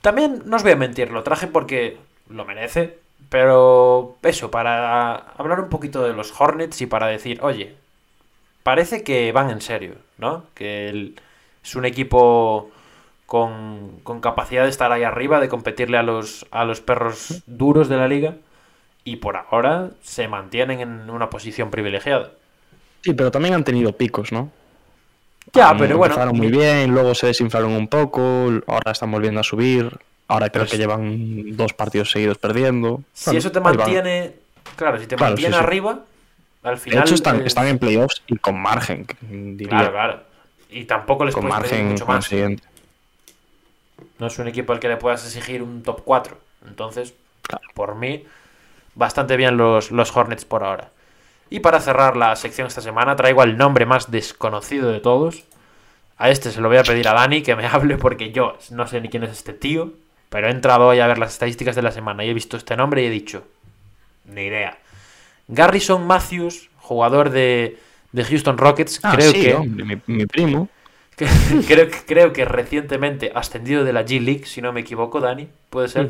[0.00, 1.96] También no os voy a mentir, lo traje porque
[2.28, 2.98] lo merece,
[3.28, 7.76] pero eso, para hablar un poquito de los Hornets y para decir, oye,
[8.62, 10.44] parece que van en serio, ¿no?
[10.54, 11.16] Que el-
[11.64, 12.70] es un equipo
[13.26, 17.88] con, con capacidad de estar ahí arriba, de competirle a los, a los perros duros
[17.88, 18.34] de la liga,
[19.04, 22.30] y por ahora se mantienen en una posición privilegiada.
[23.02, 24.50] Sí, pero también han tenido picos, ¿no?
[25.52, 28.22] Ya, Han- pero bueno, Empezaron muy bien, luego se desinflaron un poco,
[28.66, 29.90] ahora están volviendo a subir.
[30.28, 33.02] Ahora creo Pues- que llevan dos partidos seguidos perdiendo.
[33.12, 34.34] si Bueno, eso te mantiene,
[34.76, 35.60] claro, si te Claro, mantiene sí.
[35.60, 36.00] arriba,
[36.62, 37.02] al De final...
[37.02, 39.68] hecho, están, es- están en playoffs y con margen, diría.
[39.68, 40.22] Claro, claro.
[40.70, 42.16] Y tampoco les Con puedes pedir margen mucho más.
[42.16, 42.62] consiguiente.
[44.18, 46.38] No es un equipo al que le puedas exigir un top 4.
[46.66, 47.64] Entonces, Claro.
[47.74, 48.24] por mí,
[48.94, 50.90] bastante bien los, los Hornets por ahora.
[51.50, 55.44] Y para cerrar la sección esta semana, traigo al nombre más desconocido de todos.
[56.16, 58.86] A este se lo voy a pedir a Dani que me hable porque yo no
[58.86, 59.92] sé ni quién es este tío.
[60.30, 62.74] Pero he entrado hoy a ver las estadísticas de la semana y he visto este
[62.76, 63.44] nombre y he dicho,
[64.24, 64.78] ni idea.
[65.48, 67.78] Garrison Matthews, jugador de,
[68.12, 70.68] de Houston Rockets, Ah, creo sí, que hombre, mi, mi primo.
[71.16, 71.26] que-
[71.66, 75.48] creo, que- creo que recientemente ascendido de la G League, si no me equivoco, Dani,
[75.70, 76.08] puede ser.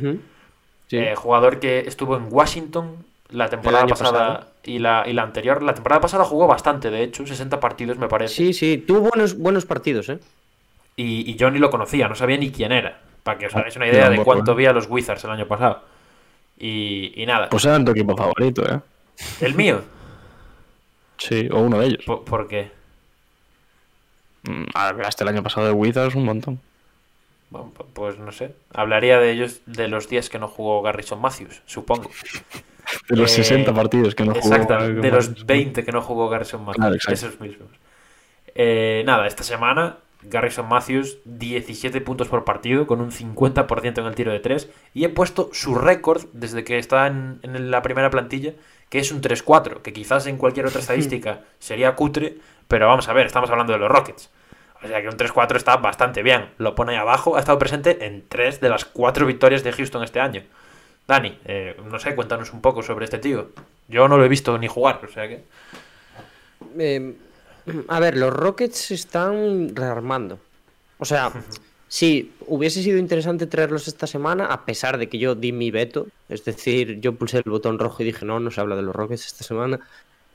[0.89, 0.99] Sí.
[0.99, 2.97] Eh, jugador que estuvo en Washington
[3.31, 4.11] la temporada pasada
[4.41, 4.53] pasado.
[4.65, 5.63] y la, y la anterior.
[5.63, 8.35] La temporada pasada jugó bastante, de hecho, 60 partidos me parece.
[8.35, 10.19] sí, sí, tuvo buenos, buenos partidos, ¿eh?
[10.97, 13.01] Y, y yo ni lo conocía, no sabía ni quién era.
[13.23, 14.55] Para que os hagáis una idea de cuánto ¿eh?
[14.57, 15.81] vi a los Wizards el año pasado.
[16.59, 18.81] Y, y nada, Pues era tu equipo favorito, ¿eh?
[19.41, 19.83] El mío.
[21.19, 22.05] Sí, o uno de ellos.
[22.05, 22.71] ¿Por, por qué?
[24.45, 26.61] Mm, Hablaste el año pasado de Wizards un montón.
[27.51, 28.55] Bueno, pu- pues no sé.
[28.73, 32.11] Hablaría de ellos de los días que no jugó Garrison Matthews, supongo.
[33.09, 34.55] De los Eh, 60 partidos que no jugó.
[34.55, 36.99] Exactamente, de los 20 que no jugó Garrison Matthews.
[37.05, 37.69] Claro, esos mismos.
[38.57, 44.15] Eh, nada, esta semana Garrison Matthews 17 puntos por partido con un 50% en el
[44.17, 48.11] tiro de 3 y he puesto su récord desde que está en, en la primera
[48.11, 48.53] plantilla
[48.93, 52.37] que es un 3-4, que quizás en cualquier otra estadística sería cutre,
[52.69, 54.29] pero vamos a ver, estamos hablando de los Rockets.
[54.85, 56.51] O sea que un 3-4 está bastante bien.
[56.59, 60.05] Lo pone ahí abajo, ha estado presente en 3 de las 4 victorias de Houston
[60.05, 60.43] este año.
[61.09, 63.49] Dani, eh, no sé, cuéntanos un poco sobre este tío.
[63.89, 65.43] Yo no lo he visto ni jugar, o sea que...
[66.79, 67.15] Eh,
[67.89, 70.39] a ver, los Rockets se están rearmando.
[70.99, 71.33] O sea,
[71.99, 76.09] sí, hubiese sido interesante traerlos esta semana, a pesar de que yo di mi veto.
[76.29, 78.95] Es decir, yo pulsé el botón rojo y dije, no, no se habla de los
[78.97, 79.81] Rockets esta semana.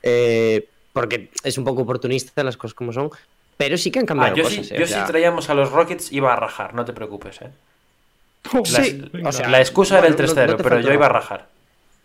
[0.02, 3.10] Eh, porque es un poco oportunista las cosas como son,
[3.56, 4.70] pero sí que han Ah, cambiado yo cosas.
[4.70, 6.92] sí, eh, yo o sea, si traíamos a los Rockets iba a rajar, no te
[6.92, 7.52] preocupes, ¿eh?
[8.64, 10.88] sí, La- o sea, la excusa era el bueno, no- 3-0, no te pero falta
[10.88, 11.18] yo iba a razón.
[11.20, 11.48] rajar.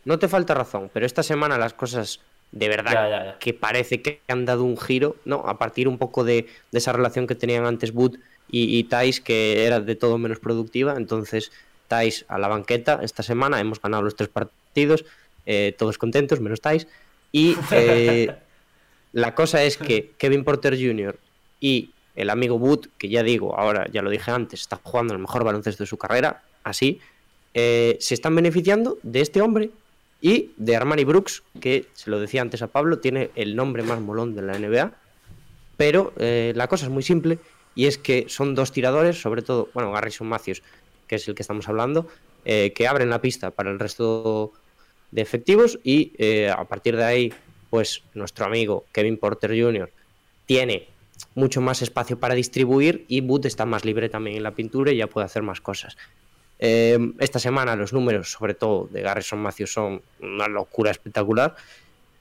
[0.05, 3.39] No te falta razón, pero esta semana las cosas de verdad Ya, ya, ya.
[3.39, 5.47] que parece que han dado un giro, ¿no?
[5.47, 8.17] A partir un poco de, de esa relación que tenían antes Wood
[8.53, 10.93] y, y Thais, que era de todo menos productiva.
[10.95, 11.51] Entonces,
[11.87, 15.05] Thais a la banqueta esta semana, hemos ganado los tres partidos,
[15.47, 16.87] eh, todos contentos, menos Thais.
[17.31, 18.31] Y eh,
[19.11, 21.17] la cosa es que Kevin Porter Jr.
[21.59, 25.19] y el amigo Wood, que ya digo, ahora ya lo dije antes, está jugando el
[25.19, 27.01] mejor baloncesto de su carrera, así,
[27.55, 29.71] eh, se están beneficiando de este hombre
[30.21, 33.99] y de Armani Brooks, que se lo decía antes a Pablo, tiene el nombre más
[33.99, 34.91] molón de la NBA.
[35.75, 37.39] Pero la cosa es muy simple
[37.75, 40.61] y es que son dos tiradores, sobre todo, bueno, Garrison Matthews,
[41.07, 42.07] que es el que estamos hablando,
[42.45, 44.51] eh, que abren la pista para el resto
[45.11, 47.33] de efectivos y eh, a partir de ahí,
[47.69, 49.91] pues nuestro amigo Kevin Porter Jr.
[50.45, 50.87] tiene
[51.35, 54.97] mucho más espacio para distribuir y Wood está más libre también en la pintura y
[54.97, 55.97] ya puede hacer más cosas.
[56.59, 61.55] Eh, esta semana los números, sobre todo de Garrison Matthews, son una locura espectacular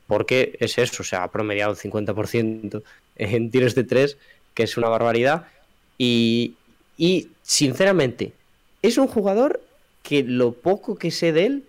[0.07, 2.83] porque es eso, o sea, ha promediado un 50%
[3.17, 4.19] en tiros de tres,
[4.55, 5.47] que es una barbaridad.
[5.99, 6.55] Y,
[6.97, 8.33] y, sinceramente,
[8.83, 9.61] es un jugador
[10.03, 11.65] que lo poco que sé de él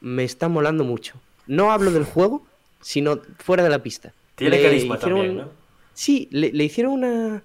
[0.00, 1.14] me está molando mucho.
[1.46, 2.44] No hablo del juego,
[2.80, 4.12] sino fuera de la pista.
[4.34, 5.48] Tiene Le carisma también, ¿no?
[5.94, 7.42] Sí, le, le hicieron una,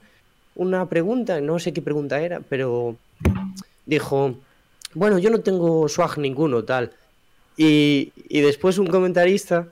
[0.56, 2.96] una pregunta, no sé qué pregunta era, pero
[3.86, 4.36] dijo,
[4.94, 6.94] bueno, yo no tengo swag ninguno, tal.
[7.58, 9.68] Y, y después un comentarista,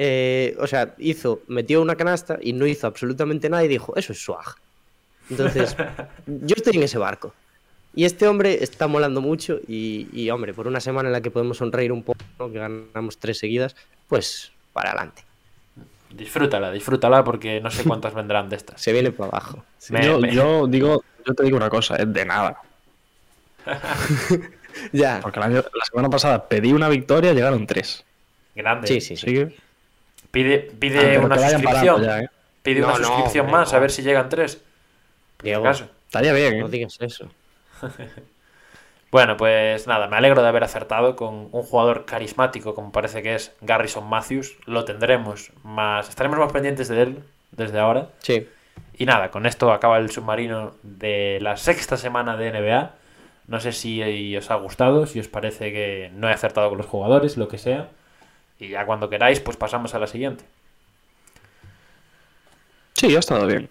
[0.00, 4.12] eh, o sea, hizo, metió una canasta y no hizo absolutamente nada y dijo, eso
[4.12, 4.54] es swag.
[5.28, 5.76] Entonces,
[6.26, 7.34] yo estoy en ese barco.
[7.94, 11.32] Y este hombre está molando mucho y, y, hombre, por una semana en la que
[11.32, 12.52] podemos sonreír un poco, ¿no?
[12.52, 13.74] que ganamos tres seguidas,
[14.06, 15.24] pues para adelante.
[16.10, 18.80] Disfrútala, disfrútala porque no sé cuántas vendrán de estas.
[18.80, 19.64] Se viene para abajo.
[19.90, 22.60] Me- yo, me- yo digo, yo te digo una cosa, es de nada.
[24.92, 25.18] Ya.
[25.22, 28.04] Porque la semana pasada pedí una victoria, llegaron tres.
[28.54, 28.86] Grande.
[28.86, 29.26] Sí, sí, sí.
[30.42, 32.02] Pide, Ah, pide una suscripción.
[32.02, 32.30] ya, ¿eh?
[32.62, 34.62] Pide una No, suscripción hombre, más, a ver si llegan tres.
[35.42, 35.88] Diego, ¿Acaso?
[36.06, 36.60] Estaría bien, ¿eh?
[36.60, 37.28] no digas eso.
[39.10, 43.34] Bueno, pues nada, me alegro de haber acertado con un jugador carismático como parece que
[43.36, 44.58] es Garrison Matthews.
[44.66, 47.22] Lo tendremos más, estaremos más pendientes de él
[47.52, 48.08] desde ahora.
[48.18, 48.46] Sí.
[48.98, 52.90] Y nada, con esto acaba el submarino de la sexta semana de NBA.
[53.46, 56.86] No sé si os ha gustado, si os parece que no he acertado con los
[56.86, 57.88] jugadores, lo que sea.
[58.58, 60.44] Y ya cuando queráis, pues pasamos a la siguiente.
[62.94, 63.68] Sí, ha estado bien.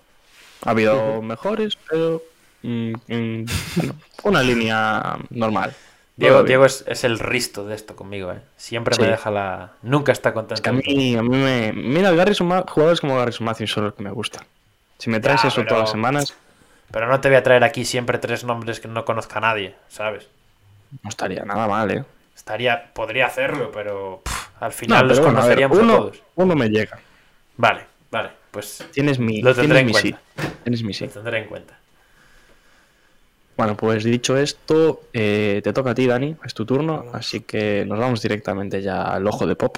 [0.66, 2.24] Ha habido mejores, pero.
[2.64, 5.74] mm, mm, bueno, una línea normal.
[6.16, 6.42] Diego.
[6.44, 8.40] Diego es, es el risto de esto conmigo, ¿eh?
[8.56, 9.74] Siempre me deja la...
[9.84, 10.56] Nunca está contento.
[10.56, 11.74] Es que a mí, a mí me.
[11.74, 14.44] Mira, Garrison, Ma- jugadores como Garrison Matthews son los que me gustan.
[14.98, 16.34] Si me traes Ya, eso pero- todas las semanas,
[16.90, 20.28] Pero no te voy a traer aquí siempre tres nombres que no conozca nadie, ¿sabes?
[21.04, 22.06] no estaría nada mal, ¿eh?
[22.36, 22.92] Estaría...
[22.94, 24.22] Podría hacerlo, pero...
[24.24, 26.24] pff, al final No, los a ver, conoceríamos a, uno, todos.
[26.36, 27.00] uno me llega.
[27.58, 27.82] Vale,
[28.12, 30.22] vale, pues Tienes mi, Lo tendré tienes en mi cuenta.
[30.42, 30.48] sí.
[30.64, 31.06] Tienes mi sí.
[31.06, 31.78] lo tendré en cuenta.
[33.56, 37.86] Bueno, pues dicho esto, eh, te toca a ti, Dani, es tu turno, así que
[37.88, 39.78] nos vamos directamente ya al ojo de pop.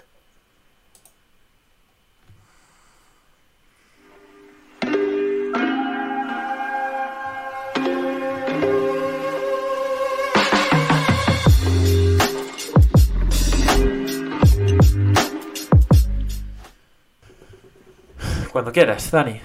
[18.60, 19.40] Cuando quieras, Dani.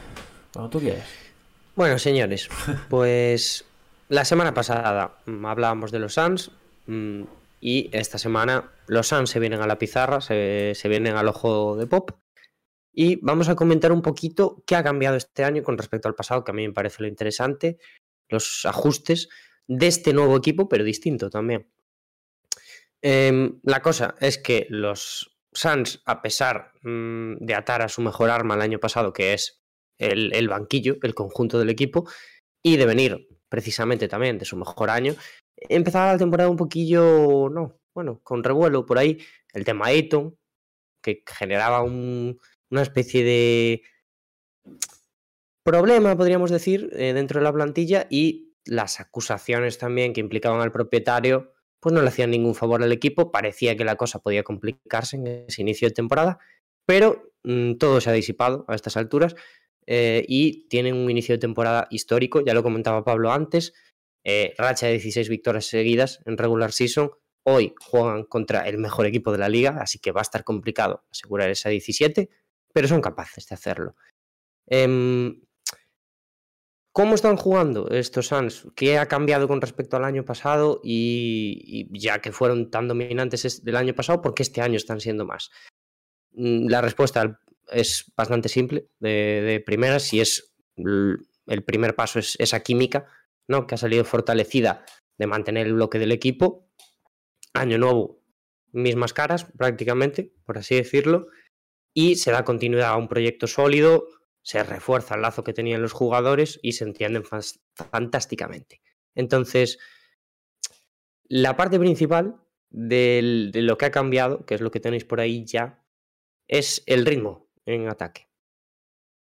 [0.52, 1.08] Cuando tú quieras.
[1.76, 2.48] Bueno, señores,
[2.90, 3.64] pues
[4.08, 6.50] la semana pasada mm, hablábamos de los Suns
[6.86, 7.22] mm,
[7.60, 11.76] y esta semana los Suns se vienen a la pizarra, se, se vienen al ojo
[11.76, 12.10] de pop
[12.92, 16.42] y vamos a comentar un poquito qué ha cambiado este año con respecto al pasado,
[16.42, 17.78] que a mí me parece lo interesante,
[18.28, 19.28] los ajustes
[19.68, 21.70] de este nuevo equipo, pero distinto también.
[23.00, 28.30] Em, la cosa es que los Suns, a pesar mm, de atar a su mejor
[28.30, 29.62] arma el año pasado, que es
[29.98, 32.09] el, banquillo, el conjunto del equipo,
[32.62, 35.14] y de venir precisamente también de su mejor año,
[35.57, 39.18] empezaba la temporada un poquillo, no, bueno, con revuelo por ahí,
[39.52, 40.36] el tema Ayton,
[41.00, 42.40] que generaba un-
[42.70, 43.82] una especie de
[45.62, 50.72] problema, podríamos decir, eh, dentro de la plantilla y las acusaciones también que implicaban al
[50.72, 51.53] propietario,
[51.85, 55.26] pues no le hacían ningún favor al equipo, parecía que la cosa podía complicarse en
[55.26, 56.39] ese inicio de temporada,
[56.87, 59.37] pero mm, todo se ha disipado a estas alturas
[59.87, 63.74] eh, y tienen un inicio de temporada histórico, ya lo comentaba Pablo antes,
[64.24, 67.11] eh, racha de 16 victorias seguidas en regular season.
[67.43, 71.05] Hoy juegan contra el mejor equipo de la liga, así que va a estar complicado
[71.11, 72.30] asegurar esa 17,
[72.72, 73.95] pero son capaces de hacerlo.
[74.66, 75.43] Em,
[76.95, 78.68] ¿Cómo están jugando estos Suns?
[78.76, 80.80] ¿Qué ha cambiado con respecto al año pasado?
[80.84, 85.01] Y, ya que fueron tan dominantes es- del año pasado, ¿por qué este año están
[85.01, 85.51] siendo más?
[86.34, 87.40] Mm, La respuesta
[87.72, 89.11] es bastante simple de,
[89.42, 93.07] de primeras y es el primer paso es esa química,
[93.49, 93.66] ¿no?
[93.66, 94.84] Que ha salido fortalecida
[95.18, 96.68] de mantener el bloque del equipo.
[97.55, 98.20] Año nuevo,
[98.70, 101.26] mismas caras prácticamente, por así decirlo,
[101.92, 104.07] y se da continuidad a un proyecto sólido,
[104.45, 108.82] se refuerza el lazo que tenían los jugadores y se entienden fantásticamente.
[109.14, 109.78] Entonces,
[111.24, 112.36] la parte principal
[112.68, 115.82] de lo que ha cambiado, que es lo que tenéis por ahí ya,
[116.47, 118.28] es el ritmo en ataque.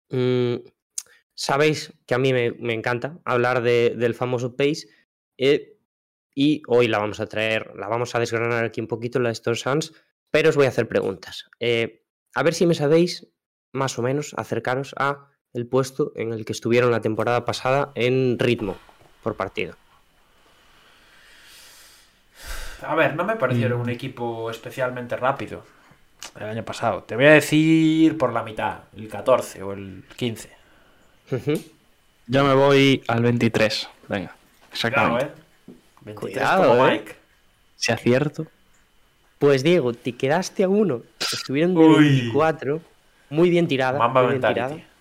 [0.09, 0.55] Mm,
[1.33, 4.87] sabéis que a mí me, encanta hablar de- del famoso pace
[5.37, 5.77] eh,
[6.35, 9.33] y hoy la vamos a traer, la vamos a desgranar aquí un poquito, la de
[9.33, 9.93] estos Suns,
[10.29, 11.45] pero os voy a hacer preguntas.
[11.61, 12.03] Eh,
[12.33, 13.25] a ver si me sabéis
[13.75, 18.37] más o menos acercaros a el puesto en el que estuvieron la temporada pasada en
[18.39, 18.77] ritmo
[19.21, 19.75] por partido.
[22.81, 25.63] A ver, no me parecieron un equipo especialmente rápido
[26.39, 27.03] el año pasado.
[27.03, 30.49] Te voy a decir por la mitad, el 14 o el 15.
[31.31, 31.63] Ujú.
[32.27, 33.89] Yo me voy al 23.
[34.07, 35.25] Venga, Claro, exactamente.
[35.25, 35.73] ¿eh?
[36.01, 36.91] 23 Cuidado, como ¿eh?
[36.91, 37.15] Mike.
[37.77, 38.47] Si acierto.
[39.39, 41.01] Pues Diego, te quedaste a uno.
[41.19, 42.09] Estuvieron de Uy.
[42.09, 42.81] 24.
[43.35, 43.99] Muy bien tirada.
[43.99, 44.75] Mamba muy bien mentality.
[44.75, 44.95] tirada,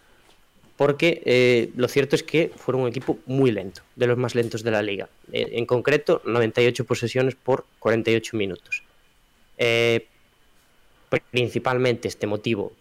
[0.76, 4.64] porque eh, lo cierto es que fueron un equipo muy lento, de los más lentos
[4.64, 5.08] de la liga.
[5.32, 8.82] Eh, en concreto, 98 posesiones por 48 minutos.
[9.56, 10.06] Eh,
[11.30, 12.72] principalmente este motivo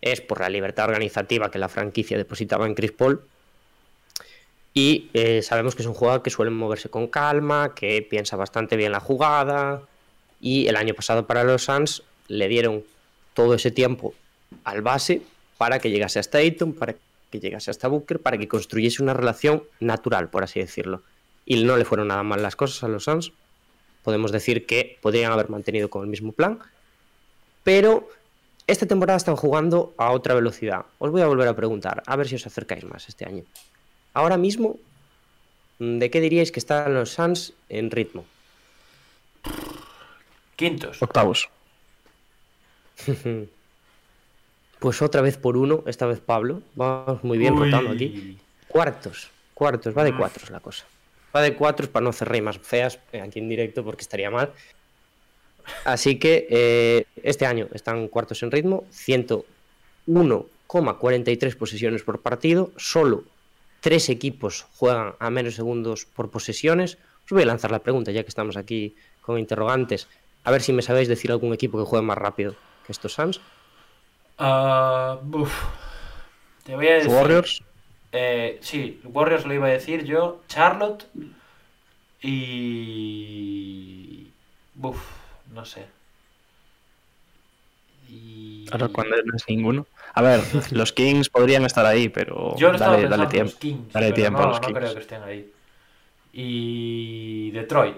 [0.00, 3.20] es por la libertad organizativa que la franquicia depositaba en Chris Paul.
[4.74, 5.10] Y
[5.42, 9.00] sabemos que es un jugador que suele moverse con calma, que piensa bastante bien la
[9.00, 9.82] jugada.
[10.40, 12.82] Y el año pasado para los Suns le dieron
[13.34, 14.14] todo ese tiempo
[14.64, 15.22] al base
[15.58, 16.96] para que llegase hasta Ayton, para
[17.30, 21.02] que llegase hasta Booker, para que construyese una relación natural, por así decirlo.
[21.46, 23.32] Y no le fueron nada mal las cosas a los Suns.
[24.02, 26.58] Podemos decir que podrían haber mantenido con el mismo plan.
[27.64, 28.08] Pero
[28.66, 30.84] esta temporada están jugando a otra velocidad.
[30.98, 33.44] Os voy a volver a preguntar, a ver si os acercáis más este año.
[34.14, 34.78] Ahora mismo,
[35.78, 38.24] ¿de qué diríais que están los Suns en ritmo?
[40.56, 41.00] Quintos.
[41.02, 41.48] Octavos.
[44.82, 46.60] Pues otra vez por uno, esta vez Pablo.
[46.74, 47.66] Vamos muy bien Uy.
[47.66, 48.36] rotando aquí.
[48.66, 50.84] Cuartos, cuartos, va de cuatros la cosa.
[51.34, 54.50] Va de cuatros para no hacer rimas feas eh, aquí en directo porque estaría mal.
[55.84, 63.22] Así que eh, este año están cuartos en ritmo, 101,43 posesiones por partido, solo
[63.80, 66.98] tres equipos juegan a menos segundos por posesiones.
[67.24, 70.08] Os voy a lanzar la pregunta ya que estamos aquí con interrogantes.
[70.42, 73.40] A ver si me sabéis decir algún equipo que juegue más rápido que estos Suns.
[74.38, 75.52] Ah, uf.
[76.64, 77.10] Te voy a decir.
[77.10, 77.62] Warriors.
[78.12, 80.40] Eh, sí, Warriors lo iba a decir yo.
[80.48, 81.06] Charlotte.
[83.02, 84.26] Y.
[84.80, 84.98] Uf,
[85.52, 85.86] no sé.
[88.08, 88.66] Y...
[88.70, 89.86] Ahora cuando no es ninguno.
[90.14, 90.40] A ver,
[90.72, 93.52] los Kings podrían estar ahí, pero Yo estaba dale, dale en los tiempo.
[93.58, 94.78] Kings, dale tiempo no, a los no Kings.
[94.78, 95.50] creo que estén ahí.
[96.32, 97.96] Y Detroit.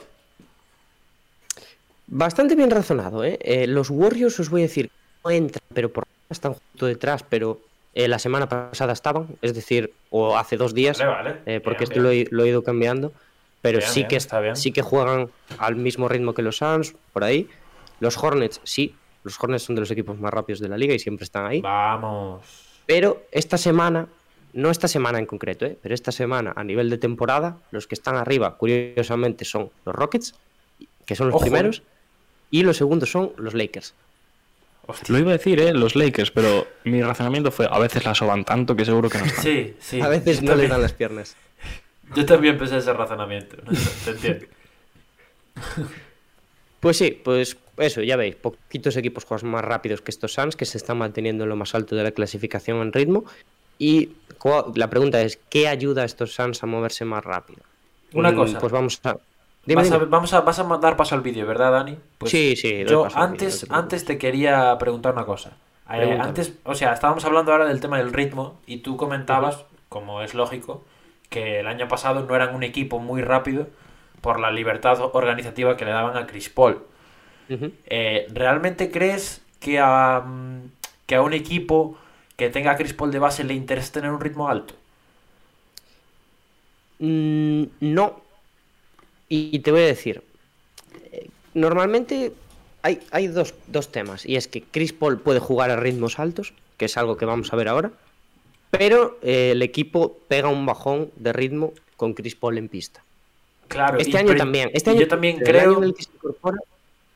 [2.06, 3.38] Bastante bien razonado, ¿eh?
[3.40, 4.90] Eh, Los Warriors os voy a decir,
[5.24, 6.04] no entran, pero por
[6.34, 7.60] están justo detrás, pero
[7.94, 11.40] eh, la semana pasada estaban, es decir, o hace dos días, Vale, vale.
[11.46, 13.12] eh, porque Bien, esto lo he, lo he ido cambiando,
[13.62, 17.24] pero Bien, sí, que, está sí que juegan al mismo ritmo que los Suns, por
[17.24, 17.48] ahí.
[18.00, 20.98] Los Hornets, sí, los Hornets son de los equipos más rápidos de la liga y
[20.98, 21.60] siempre están ahí.
[21.60, 22.42] Vamos.
[22.86, 24.08] Pero esta semana,
[24.52, 25.78] no esta semana en concreto, ¿eh?
[25.80, 30.34] pero esta semana a nivel de temporada, los que están arriba, curiosamente, son los Rockets,
[31.06, 31.48] que son los Ojo, ¿eh?
[31.48, 31.82] primeros,
[32.50, 33.94] y los segundos son los Lakers.
[34.86, 35.12] Hostia.
[35.12, 35.72] Lo iba a decir, ¿eh?
[35.72, 39.24] Los Lakers, pero mi razonamiento fue a veces la soban tanto que seguro que no
[39.24, 39.42] están.
[39.44, 40.00] Sí, sí.
[40.00, 41.36] a veces no les también- dan las piernas.
[42.14, 43.56] Yo también pensé ese razonamiento.
[43.64, 43.72] ¿no?
[44.04, 44.46] Te entiendo.
[46.80, 50.66] Pues sí, pues eso, ya veis, poquitos equipos juegan más rápidos que estos Suns, que
[50.66, 53.24] se están manteniendo en lo más alto de la clasificación en ritmo.
[53.78, 54.10] Y
[54.74, 57.62] la pregunta es, ¿qué ayuda a estos Suns a moverse más rápido?
[58.12, 58.58] Una Mm, cosa.
[58.58, 59.16] Pues vamos a...
[59.66, 61.96] Dime, Vas a, vamos a, vas a dar paso al vídeo, ¿verdad, Dani?
[62.18, 65.56] Pues Sí, sí, Yo al vídeo, no antes, te antes te quería preguntar una cosa.
[65.90, 70.22] Eh, antes, o sea, estábamos hablando ahora del tema del ritmo y tú comentabas, como
[70.22, 70.84] es lógico,
[71.28, 73.68] que el año pasado no eran un equipo muy rápido
[74.20, 76.82] por la libertad organizativa que le daban a Chris Paul.
[77.48, 80.70] Eh, ¿Realmente crees que a, mm,
[81.06, 81.98] que a un equipo
[82.36, 84.74] que tenga a Chris Paul de base le interesa tener un ritmo alto?
[86.98, 88.23] Mm, no.
[89.52, 90.22] Y te voy a decir,
[91.12, 92.32] eh, normalmente
[92.82, 96.52] hay, hay dos, dos temas, y es que Chris Paul puede jugar a ritmos altos
[96.76, 97.90] que es algo que vamos a ver ahora.
[98.70, 103.02] Pero eh, el equipo pega un bajón de ritmo con Chris Paul en pista.
[103.68, 104.70] Claro, Este y- año pero también.
[104.74, 105.78] Este yo año, también el año creo.
[105.78, 106.58] en el que se incorpora,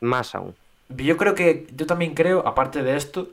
[0.00, 0.54] más aún.
[0.96, 3.28] Yo creo que, yo también creo, aparte de esto,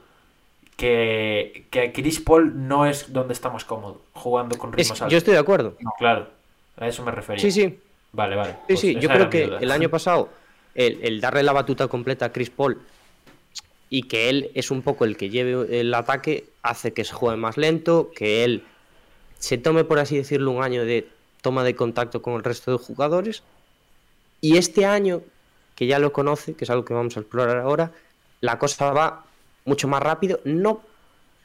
[0.75, 5.11] que, que Chris Paul no es donde estamos cómodos, jugando con Es- ritmos altos.
[5.11, 5.77] yo estoy de acuerdo.
[5.99, 6.27] Claro,
[6.77, 7.41] a eso me refería.
[7.41, 7.79] Sí, sí.
[8.15, 8.51] Vale, vale.
[8.51, 10.29] Sí, pues sí, yo creo que el año pasado
[10.73, 12.81] el, el darle la batuta completa a Chris Paul
[13.89, 17.37] y que él es un poco el que lleve el ataque hace que se juegue
[17.37, 18.63] más lento, que él
[19.37, 21.07] se tome, por así decirlo, un año de
[21.41, 23.43] toma de contacto con el resto de jugadores.
[24.41, 25.21] Y este año,
[25.75, 27.91] que ya lo conoce, que es algo que vamos a explorar ahora,
[28.41, 29.25] la cosa va
[29.65, 30.81] mucho más rápido, no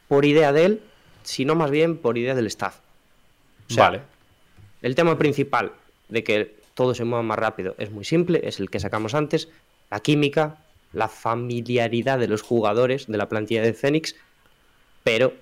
[0.09, 0.83] por idea de él,
[1.23, 2.79] sino más bien por idea del staff.
[3.69, 4.01] O sea, Vale.
[4.83, 5.73] el tema principal
[6.09, 9.51] de que todo se mueva más rápido es muy simple, es el que sacamos antes,
[9.91, 10.57] la química,
[10.95, 14.17] la familiaridad de los jugadores de la plantilla de Phoenix,
[15.05, 15.35] pero,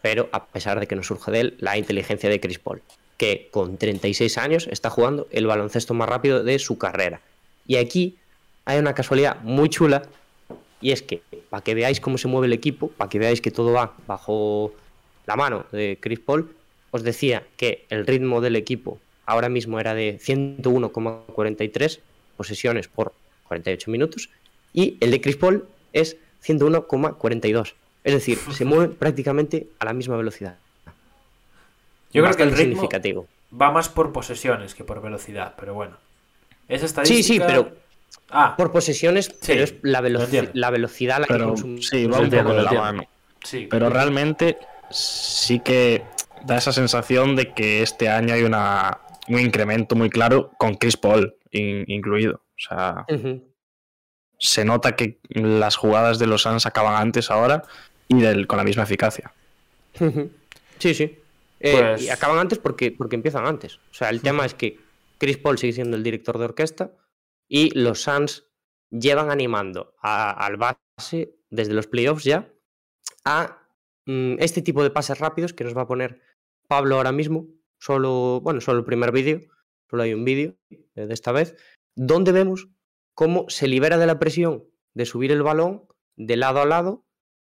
[0.00, 2.80] pero a pesar de que no surge de él, la inteligencia de Chris Paul,
[3.18, 7.20] que con 36 años está jugando el baloncesto más rápido de su carrera.
[7.66, 8.16] Y aquí
[8.64, 10.04] hay una casualidad muy chula,
[10.80, 13.50] y es que para que veáis cómo se mueve el equipo, para que veáis que
[13.50, 14.72] todo va bajo
[15.26, 16.50] la mano de Chris Paul,
[16.92, 22.00] os decía que el ritmo del equipo ahora mismo era de 101,43
[22.36, 23.12] posesiones por
[23.48, 24.30] 48 minutos
[24.72, 26.16] y el de Chris Paul es
[26.46, 27.74] 101,42.
[28.04, 30.56] Es decir, se mueve prácticamente a la misma velocidad.
[32.12, 33.26] Yo creo que el ritmo significativo.
[33.60, 35.96] va más por posesiones que por velocidad, pero bueno.
[36.68, 37.22] Esa Sí, estadística...
[37.26, 37.86] sí, pero
[38.30, 41.82] Ah, por posesiones, pero es la, lo veloci- la velocidad la que consume.
[41.82, 43.04] sí, va un poco de la mano.
[43.44, 43.66] sí.
[43.70, 44.58] Pero realmente
[44.90, 46.02] sí que
[46.44, 48.98] da esa sensación de que este año hay una,
[49.28, 52.36] un incremento muy claro con Chris Paul in- incluido.
[52.36, 53.04] O sea,
[54.38, 57.62] se nota que las jugadas de los Suns acaban antes ahora
[58.08, 59.32] y del- con la misma eficacia.
[60.78, 61.18] Sí, sí.
[61.60, 63.76] Eh, Pues- Y acaban antes porque, porque empiezan antes.
[63.76, 64.78] O sea, el tema es que
[65.18, 66.92] Chris Paul sigue siendo el director de orquesta
[67.48, 68.44] y los Suns
[68.90, 72.48] llevan animando a- al base desde los playoffs ya
[73.24, 73.62] a
[74.08, 76.20] mm, este tipo de pases rápidos que nos va a poner
[76.68, 77.46] Pablo ahora mismo.
[77.78, 79.40] Solo, bueno, solo el primer vídeo,
[79.88, 81.56] solo hay un vídeo eh, de esta vez,
[81.94, 82.68] donde vemos
[83.14, 84.64] cómo se libera de la presión
[84.94, 87.04] de subir el balón de lado a lado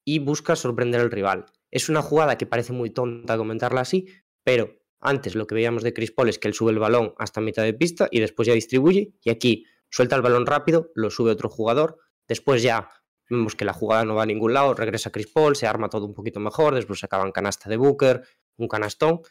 [0.03, 1.45] y busca sorprender al rival.
[1.71, 4.07] Es una jugada que parece muy tonta comentarla así,
[4.43, 7.41] pero antes lo que veíamos de Chris Paul es que él sube el balón hasta
[7.41, 11.31] mitad de pista y después ya distribuye y aquí suelta el balón rápido, lo sube
[11.31, 11.97] otro jugador,
[12.27, 12.89] después ya
[13.29, 16.05] vemos que la jugada no va a ningún lado, regresa Chris Paul, se arma todo
[16.05, 18.23] un poquito mejor, después se acaba en canasta de Booker,
[18.57, 19.21] un canastón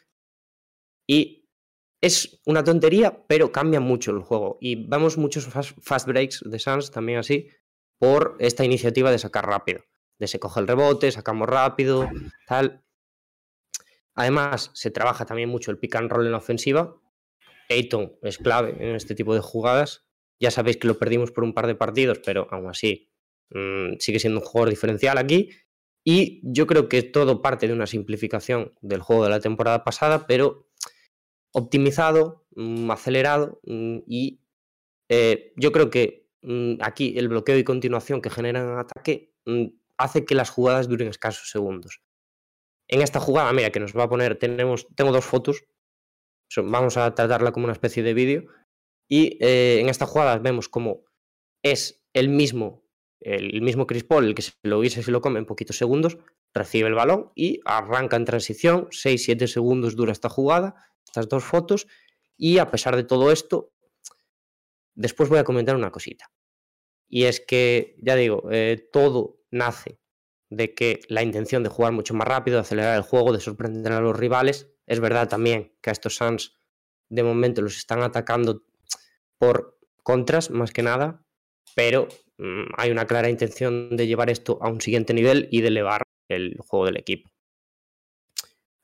[1.07, 1.49] y
[2.01, 6.91] es una tontería, pero cambia mucho el juego y vemos muchos fast, breaks de Suns
[6.91, 7.49] también así
[7.97, 9.83] por esta iniciativa de sacar rápido
[10.19, 12.09] de se coge el rebote, sacamos rápido,
[12.47, 12.83] tal.
[14.15, 16.95] Además, se trabaja también mucho el pick and roll en la ofensiva.
[17.69, 20.05] Ayton es clave en este tipo de jugadas.
[20.39, 23.11] Ya sabéis que lo perdimos por un par de partidos, pero aún así
[23.49, 25.49] mm, sigue siendo un jugador diferencial aquí.
[26.03, 30.27] Y yo creo que todo parte de una simplificación del juego de la temporada pasada,
[30.27, 30.69] pero
[31.55, 34.41] optimizado, mm, acelerado mm, y
[35.09, 40.25] eh, yo creo que mm, aquí el bloqueo y continuación que generan ataque mm, hace
[40.25, 42.01] que las jugadas duren escasos segundos.
[42.89, 45.63] En esta jugada, mira, que nos va a poner, tenemos, tengo dos fotos,
[46.57, 48.45] vamos a tratarla como una especie de vídeo,
[49.09, 51.05] y eh, en esta jugada vemos como
[51.63, 52.83] es el mismo,
[53.21, 55.77] el mismo Chris Paul, el que se lo guisa y se lo come en poquitos
[55.77, 56.17] segundos,
[56.53, 60.75] recibe el balón y arranca en transición, 6-7 segundos dura esta jugada,
[61.05, 61.87] estas dos fotos,
[62.37, 63.71] y a pesar de todo esto,
[64.93, 66.31] después voy a comentar una cosita.
[67.07, 69.99] Y es que, ya digo, eh, todo nace
[70.49, 73.93] de que la intención de jugar mucho más rápido, de acelerar el juego, de sorprender
[73.93, 74.71] a los rivales.
[74.85, 76.57] Es verdad también que a estos Suns
[77.09, 78.63] de momento los están atacando
[79.37, 81.25] por contras más que nada,
[81.75, 82.07] pero
[82.37, 86.03] mm, hay una clara intención de llevar esto a un siguiente nivel y de elevar
[86.29, 87.29] el juego del equipo.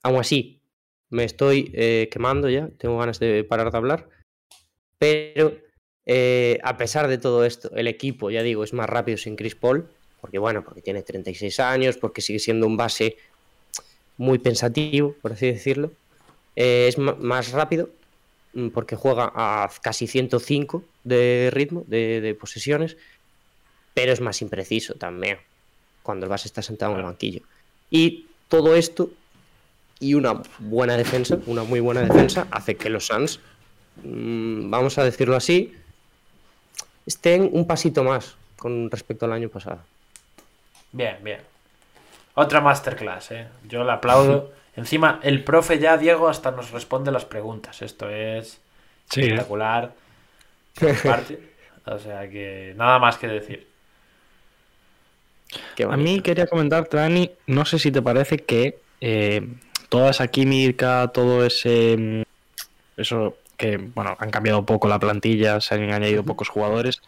[0.04, 0.61] Aún así,
[1.12, 4.10] me estoy eh, quemando ya, tengo ganas de parar de hablar,
[4.98, 5.56] pero
[6.06, 9.56] eh, a pesar de todo esto, el equipo, ya digo, es más rápido sin Chris
[9.56, 9.88] Paul,
[10.22, 13.18] porque bueno, porque tiene 36 años, porque sigue siendo un base
[14.18, 15.92] muy pensativo, por así decirlo.
[16.56, 17.90] Eh, es más rápido
[18.54, 22.98] mm, porque juega a casi 105 de ritmo, de, de posesiones,
[23.94, 25.38] pero es más impreciso también
[26.04, 27.42] cuando el base está sentado en el banquillo.
[27.90, 29.12] Y todo esto
[30.02, 33.40] y una buena defensa, una muy buena defensa, hace que los Suns,
[34.04, 35.74] mm, vamos a decirlo así,
[37.06, 39.80] estén un pasito más con respecto al año pasado.
[40.92, 41.40] Bien, bien.
[42.34, 43.48] Otra masterclass, ¿eh?
[43.70, 44.52] Yo la aplaudo.
[44.76, 47.82] Encima, el profe ya, Diego, hasta nos responde las preguntas.
[47.82, 48.60] Esto es
[49.10, 49.94] Sí, espectacular.
[50.80, 51.40] por parte.
[51.84, 53.68] O sea que nada más que decir.
[55.90, 59.48] A mí quería comentarte, Dani, no sé si te parece que eh,
[59.92, 61.98] toda esa química, todo ese.
[61.98, 62.22] mm,
[62.96, 67.02] Eso que, bueno, han cambiado poco la plantilla, se han añadido pocos jugadores,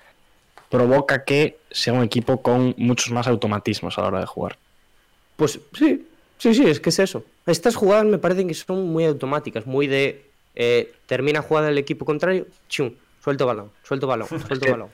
[0.70, 4.58] provoca que sea un equipo con muchos más automatismos a la hora de jugar.
[5.38, 6.06] Pues sí,
[6.38, 7.24] sí, sí, es que es eso.
[7.48, 12.06] Estas jugadas me parecen que son muy automáticas, muy de eh, termina jugada el equipo
[12.06, 12.92] contrario, chum,
[13.24, 14.90] suelto balón, suelto balón, suelto balón.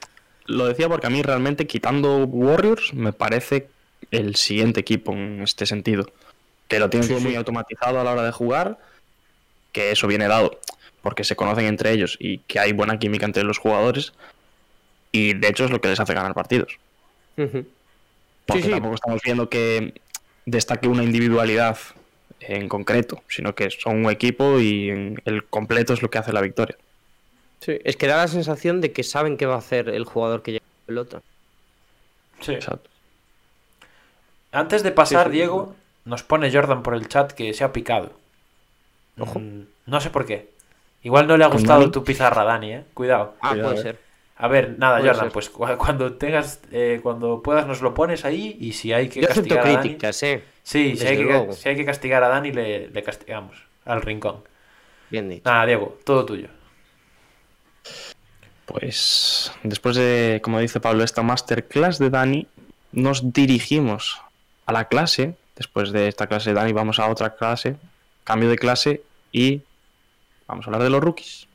[0.45, 3.67] Lo decía porque a mí realmente, quitando Warriors, me parece
[4.11, 6.05] el siguiente equipo en este sentido.
[6.69, 7.35] Que lo tienen Sí, muy sí.
[7.35, 8.77] automatizado a la hora de jugar,
[9.73, 10.57] que eso viene dado
[11.01, 14.13] porque se conocen entre ellos y que hay buena química entre los jugadores.
[15.11, 16.77] Y de hecho es lo que les hace ganar partidos.
[17.35, 18.69] Porque sí.
[18.69, 19.93] tampoco estamos viendo que
[20.45, 21.77] destaque una individualidad
[22.41, 26.41] en concreto, sino que son un equipo y el completo es lo que hace la
[26.41, 26.77] victoria.
[27.61, 30.41] Sí, es que da la sensación de que saben qué va a hacer el jugador
[30.41, 31.21] que llega a la pelota.
[32.41, 32.53] Sí.
[32.53, 32.89] Exacto.
[34.51, 35.37] Antes de pasar, Sí, sí.
[35.37, 35.75] Diego,
[36.09, 38.11] nos pone Jordan por el chat que se ha picado.
[39.19, 39.39] Ojo.
[39.39, 40.49] Mm, no sé por qué.
[41.03, 41.91] Igual no le ha ¿Con gustado Dani?
[41.91, 42.83] tu pizarra, Dani, ¿eh?
[42.93, 43.35] Cuidado.
[43.41, 43.83] Ah, Cuidado, puede eh.
[43.83, 43.99] ser.
[44.37, 45.33] A ver, nada, Puede Jordan, ser.
[45.33, 49.21] pues cu- cuando tengas, eh, cuando puedas nos lo pones ahí y si hay que
[49.21, 49.79] Yo castigar a Dani...
[49.81, 50.43] críticas, eh.
[50.63, 51.53] Sí, si desde hay, que, luego.
[51.53, 54.37] si hay que castigar a Dani, le, le castigamos al rincón.
[55.09, 55.41] Bien dicho.
[55.45, 56.47] Nada, Diego, todo tuyo.
[58.65, 62.47] Pues después de, como dice Pablo, esta masterclass de Dani,
[62.91, 64.21] nos dirigimos
[64.65, 65.35] a la clase.
[65.59, 67.75] Después de esta clase de Dani vamos a otra clase,
[68.23, 69.03] cambio de clase
[69.33, 69.61] y
[70.47, 71.48] vamos a hablar de los rookies.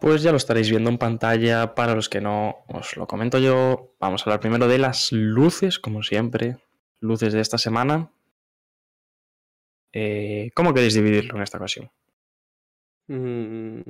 [0.00, 1.74] Pues ya lo estaréis viendo en pantalla.
[1.74, 3.92] Para los que no, os lo comento yo.
[4.00, 6.56] Vamos a hablar primero de las luces, como siempre.
[7.00, 8.08] Luces de esta semana.
[9.92, 11.90] Eh, ¿Cómo queréis dividirlo en esta ocasión?
[13.08, 13.80] Mm,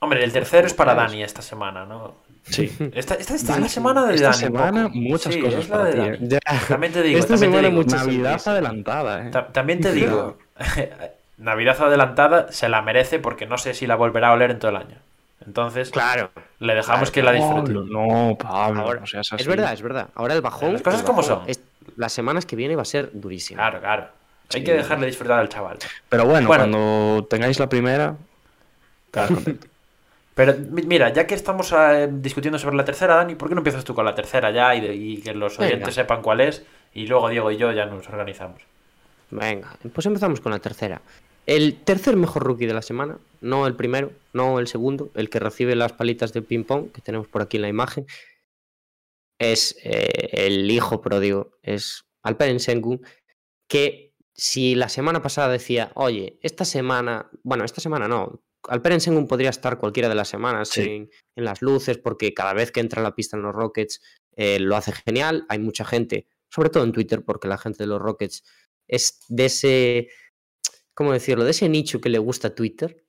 [0.00, 0.94] Hombre, el tercero es para.
[0.94, 2.14] Dani esta semana, ¿no?
[2.44, 2.64] Sí.
[2.94, 4.44] Esta, esta- esta es la semana de esta Dani.
[4.44, 5.98] un semana muchas Sí, cosas es la para de ti.
[5.98, 6.16] Dani.
[6.16, 6.18] ¿eh?
[6.22, 6.38] Ya.
[6.68, 7.72] También te digo, Esta también te digo.
[7.72, 9.30] muchas Navidad adelantada, ¿eh?
[9.30, 10.38] Ta- También te digo,
[11.36, 14.70] Navidad adelantada se la merece porque no sé si la volverá a oler en todo
[14.70, 14.96] el año.
[15.46, 16.30] Entonces, Claro.
[16.58, 17.72] le dejamos que la disfrute.
[17.72, 19.48] No, Pablo, Ahora, no seas es así.
[19.48, 20.08] verdad, es verdad.
[20.14, 20.72] Ahora el bajón.
[20.74, 21.42] Las cosas como son.
[21.46, 21.60] es-
[21.96, 23.56] las semanas que viene va a ser durísimo.
[23.58, 24.02] Claro, claro.
[24.54, 24.64] Hay Sí.
[24.64, 25.78] que dejarle disfrutar al chaval.
[26.08, 26.64] Pero bueno, Bueno.
[26.64, 28.16] cuando tengáis la primera,
[29.06, 29.66] estarás contento.
[30.34, 33.60] Pero mi- mira, ya que estamos eh, discutiendo sobre la tercera, Dani, ¿por qué no
[33.60, 35.72] empiezas tú con la tercera ya y, de- y que los Venga.
[35.74, 36.64] oyentes sepan cuál es?
[36.94, 38.60] Y luego Diego y yo ya nos organizamos.
[39.30, 41.00] Venga, pues empezamos con la tercera.
[41.48, 45.38] El tercer mejor rookie de la semana, no el primero, no el segundo, el que
[45.38, 48.06] recibe las palitas de ping-pong que tenemos por aquí en la imagen,
[49.40, 53.00] es eh, el hijo pródigo, es Alperen Sengun,
[53.66, 59.26] que si la semana pasada decía, oye, esta semana, bueno, esta semana no, Alperen Sengun
[59.26, 60.82] podría estar cualquiera de las semanas Sí.
[60.82, 64.02] en, en las luces, porque cada vez que entra a la pista en los Rockets
[64.36, 67.86] eh, lo hace genial, hay mucha gente, sobre todo en Twitter, porque la gente de
[67.86, 68.44] los Rockets
[68.86, 70.08] es de ese,
[70.98, 71.44] ¿cómo decirlo?
[71.44, 73.04] De ese nicho que le gusta Twitter.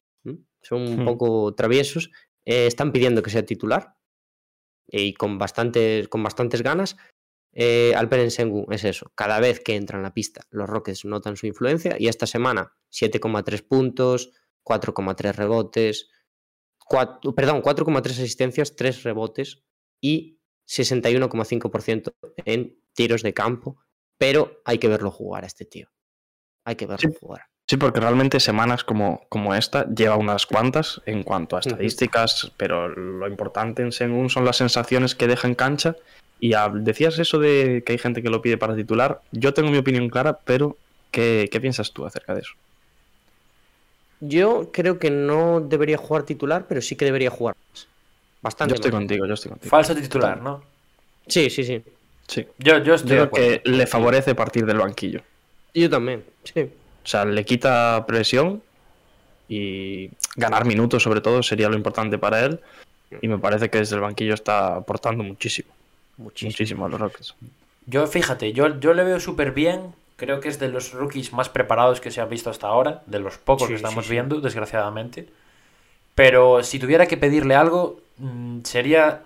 [0.62, 1.06] Son un Hmm.
[1.06, 2.12] poco traviesos.
[2.46, 3.96] eh, están pidiendo que sea titular
[4.88, 6.96] y con bastantes, con bastantes ganas.
[7.52, 9.12] Eh, Alperen Sengun es eso.
[9.16, 11.96] Cada vez que entra en la pista, los Rockets notan su influencia.
[12.00, 14.32] Y esta semana, 7,3 puntos,
[14.64, 16.10] 4,3 rebotes,
[16.88, 19.64] cuat- perdón, 4,3 asistencias, 3 rebotes
[20.02, 22.14] y 61,5%
[22.46, 23.78] en tiros de campo.
[24.18, 25.90] Pero hay que verlo jugar a este tío.
[26.66, 27.18] Hay que verlo Sí.
[27.20, 27.49] jugar.
[27.70, 32.88] Sí, porque realmente semanas como, como esta lleva unas cuantas en cuanto a estadísticas, pero
[32.88, 35.96] lo importante en Sengun son las sensaciones que deja en cancha.
[36.40, 39.22] Y decías eso de que hay gente que lo pide para titular.
[39.32, 40.78] Yo tengo mi opinión clara, pero
[41.12, 42.54] ¿qué, qué piensas tú acerca de eso?
[44.20, 47.88] Yo creo que no debería jugar titular, pero sí que debería jugar más.
[48.42, 49.00] Bastante Yo estoy más.
[49.02, 49.70] contigo, yo estoy contigo.
[49.70, 50.64] Falso titular, ¿no?
[51.28, 51.84] Sí, sí, sí.
[52.26, 52.48] Sí.
[52.58, 53.62] Yo, yo Yo estoy de creo acuerdo.
[53.64, 55.22] que le favorece partir del banquillo.
[55.76, 56.68] Yo también, sí.
[57.10, 58.62] O sea, le quita presión
[59.48, 62.60] y ganar minutos sobre todo sería lo importante para él.
[63.20, 65.72] Y me parece que desde el banquillo está aportando muchísimo,
[66.18, 66.52] Muchísimo.
[66.52, 67.34] muchísimo a los Rockets.
[67.88, 69.96] Yo, fíjate, yo, yo le veo súper bien.
[70.18, 73.18] Creo que es de los rookies más preparados que se han visto hasta ahora, de
[73.20, 74.12] los pocos Sí, que estamos sí.
[74.12, 75.30] viendo, desgraciadamente.
[76.14, 79.24] Pero si tuviera que pedirle algo, mm, sería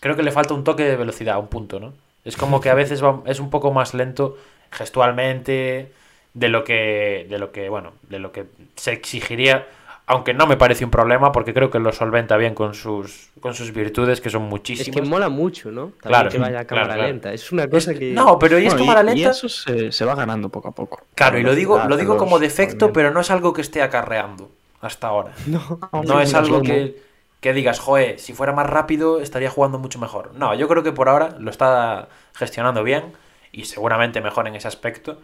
[0.00, 1.92] creo que le falta un toque de velocidad, un punto, ¿no?
[2.24, 4.38] Es como que a veces va- es un poco más lento
[4.70, 5.92] gestualmente
[6.36, 8.44] de lo que, de lo que, bueno, de lo que
[8.76, 9.66] se exigiría,
[10.06, 13.54] aunque no me parece un problema porque creo que lo solventa bien con sus, con
[13.54, 14.94] sus virtudes, que son Es muchísimas.
[14.94, 15.92] que mola mucho, ¿no?
[16.02, 17.08] También Claro, que vaya a cámara claro.
[17.08, 17.32] lenta.
[17.32, 18.12] Es una cosa que.
[18.12, 21.00] No, pero es cámara y eso se, se va ganando poco a poco.
[21.14, 24.50] Claro, y lo digo, lo digo como defecto, pero no es algo que esté acarreando
[24.80, 25.32] hasta ahora.
[25.46, 27.00] No, No es algo que,
[27.40, 30.32] que digas, joe, si fuera más rápido estaría jugando mucho mejor.
[30.34, 33.12] No, yo creo que por ahora lo está gestionando bien
[33.52, 35.18] y seguramente mejor en ese aspecto.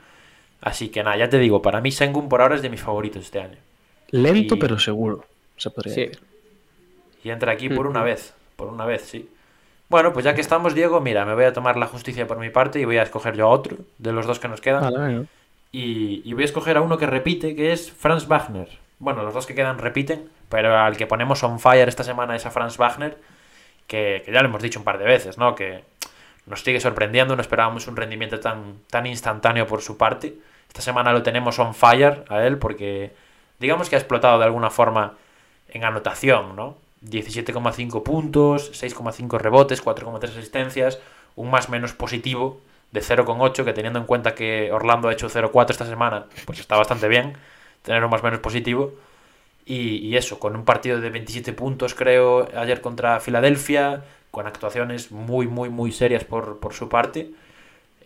[0.63, 3.23] Así que nada, ya te digo, para mí Sengun por ahora es de mis favoritos
[3.25, 3.59] este año.
[4.11, 5.25] Lento y- pero seguro,
[5.57, 6.01] se podría Sí.
[6.07, 6.21] decir.
[7.25, 9.29] Y entra aquí por una vez, por una vez, sí.
[9.89, 12.49] Bueno, pues ya que estamos, Diego, mira, me voy a tomar la justicia por mi
[12.51, 14.83] parte y voy a escoger yo a otro de los dos que nos quedan.
[14.83, 15.27] Vale, venga.
[15.73, 18.69] Y, y voy a escoger a uno que repite, que es Franz Wagner.
[18.99, 22.47] Bueno, los dos que quedan repiten, pero al que ponemos on fire esta semana es
[22.47, 23.19] a Franz Wagner,
[23.87, 25.55] que, que ya lo hemos dicho un par de veces, ¿no?
[25.55, 25.83] Que
[26.47, 30.35] nos sigue sorprendiendo, no esperábamos un rendimiento tan, tan instantáneo por su parte.
[30.73, 33.13] Esta semana lo tenemos on fire a él porque
[33.59, 35.19] digamos que ha explotado de alguna forma
[35.69, 36.79] en anotación, ¿no?
[37.05, 40.99] 17,5 puntos, 6,5 rebotes, 4,3 asistencias,
[41.37, 45.73] un más menos positivo de 0,8, que teniendo en cuenta que Orlando ha hecho 0,4
[45.73, 47.35] esta semana, pues está bastante bien
[47.83, 48.95] tener un más menos positivo.
[49.67, 55.49] Y, eso, con un partido de 27 puntos, creo, ayer contra Filadelfia, con actuaciones muy,
[55.49, 57.31] muy, muy serias por, por su parte.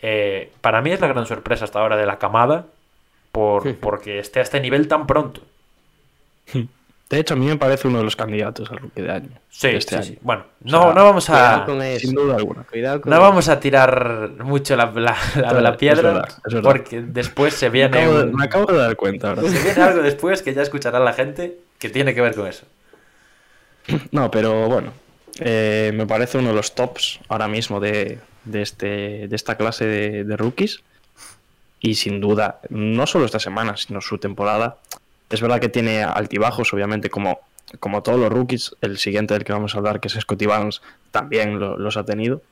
[0.09, 2.67] Eh, para mí es la gran sorpresa hasta ahora de la camada,
[3.33, 5.41] por, porque esté a este nivel tan pronto.
[7.09, 9.29] De hecho, a mí me parece uno de los candidatos al rookie de año.
[9.49, 10.05] Sí, de este sí, año.
[10.05, 10.19] sí.
[10.23, 11.63] Bueno, O no, sea, no vamos a.
[11.65, 12.01] con eso.
[12.01, 12.65] Sin duda alguna.
[12.65, 13.23] Cuidado con No eso.
[13.23, 16.69] vamos a tirar mucho la, la, la de la Es piedra, verdad, es verdad.
[16.73, 19.43] porque después se Me viene, acabo, de, me acabo de dar cuenta ahora.
[19.43, 22.67] se viene algo después que ya escuchará la gente que tiene que ver con eso.
[24.11, 24.93] No, pero bueno,
[25.39, 29.85] eh, me parece uno de los tops ahora mismo de, de este, de esta clase
[29.85, 30.83] de, rookies.
[31.81, 34.79] Y sin duda, no solo esta semana, sino su temporada.
[35.29, 37.41] Es verdad que tiene altibajos, obviamente, como,
[37.81, 38.75] como todos los rookies.
[38.81, 42.05] El siguiente del que vamos a hablar, que es Scotty Barnes, también lo- los ha
[42.05, 42.43] tenido,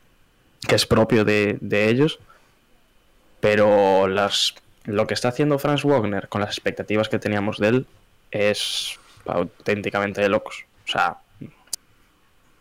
[0.68, 2.18] que es propio de, de ellos.
[3.40, 4.54] Pero las,
[4.84, 7.86] lo que está haciendo Franz Wagner con las expectativas que teníamos de él
[8.30, 10.64] es auténticamente de locos.
[10.86, 11.16] O sea,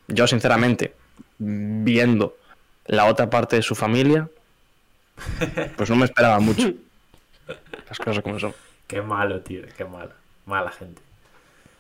[0.08, 0.94] yo sinceramente,
[1.38, 2.38] viendo
[2.86, 4.30] la otra parte de su familia,
[5.78, 6.72] pues no me esperaba mucho.
[7.90, 8.54] Las cosas como son.
[8.88, 10.12] Qué malo, tío, qué malo.
[10.46, 11.02] Mala gente.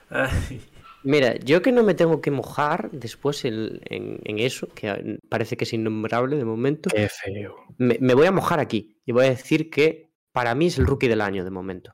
[0.09, 0.61] Ay,
[1.03, 5.65] Mira, yo que no me tengo que mojar después en, en eso, que parece que
[5.65, 7.55] es innombrable de momento, Qué feo.
[7.77, 10.87] me, me voy a mojar aquí y voy a decir que para mí es el
[10.87, 11.93] rookie del año de momento.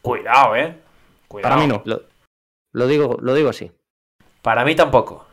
[0.00, 0.76] Cuidado, eh.
[1.28, 1.54] Cuidado.
[1.54, 1.82] Para mí no.
[1.84, 2.02] Lo,
[2.72, 3.70] lo digo, lo digo así.
[4.40, 5.26] Para mí tampoco.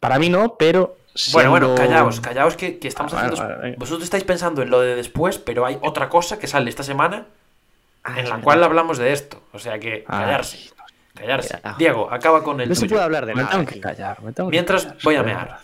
[0.00, 0.96] Para mí no, pero.
[1.32, 3.48] Bueno, bueno, siendo- callaos, callaos que, que estamos Ah, vale, haciendo.
[3.48, 3.76] vale, venga.
[3.78, 7.26] Vosotros estáis pensando en lo de después, pero hay otra cosa que sale esta semana
[8.04, 9.42] Ah, en la cual hablamos de esto.
[9.52, 10.70] O sea que Ah, callarse.
[11.14, 11.56] Callarse.
[11.56, 13.52] Mira, Diego, acaba con el No se puede hablar de Me nada.
[13.54, 14.22] tengo que callar.
[14.22, 15.58] me tengo que Mientras callar, voy a mear.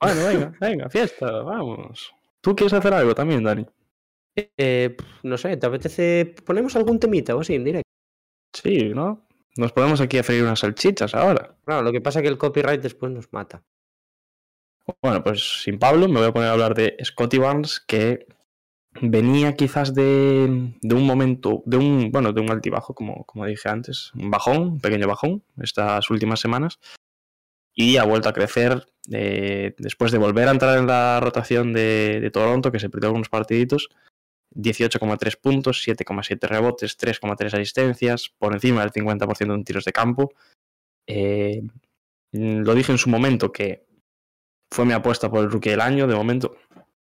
[0.00, 2.12] Bueno, venga, venga, fiesta, vamos.
[2.40, 3.66] ¿Tú quieres hacer algo también, Dani?
[4.56, 6.34] Eh, no sé, ¿te apetece?
[6.46, 7.88] ¿Ponemos algún temita o así en directo?
[8.54, 9.20] Sí, ¿no?
[9.60, 11.54] Nos ponemos aquí a freír unas salchichas ahora.
[11.66, 13.62] Claro, lo que pasa es que el copyright después nos mata.
[15.02, 18.26] Bueno, pues sin Pablo me voy a poner a hablar de Scotty Barnes, que
[19.02, 23.68] venía quizás de, de un momento, de un, bueno, de un altibajo, como, como dije
[23.68, 26.80] antes, un bajón, un pequeño bajón, estas últimas semanas,
[27.74, 32.18] y ha vuelto a crecer eh, después de volver a entrar en la rotación de,
[32.18, 33.90] de Toronto, que se perdió algunos partiditos,
[34.54, 40.32] 18,3 puntos, 7,7 rebotes, 3,3 asistencias, por encima del 50% en tiros de campo.
[41.06, 41.62] Eh,
[42.32, 43.84] lo dije en su momento que
[44.72, 46.06] fue mi apuesta por el rookie del año.
[46.06, 46.56] De momento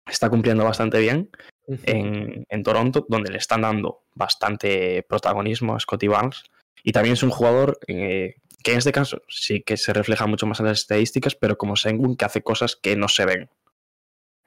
[0.06, 1.30] está cumpliendo bastante bien
[1.66, 6.44] en, en Toronto, donde le están dando bastante protagonismo a Scotty Barnes.
[6.82, 10.46] Y también es un jugador eh, que en este caso sí que se refleja mucho
[10.46, 13.50] más en las estadísticas, pero como Sengun que hace cosas que no se ven.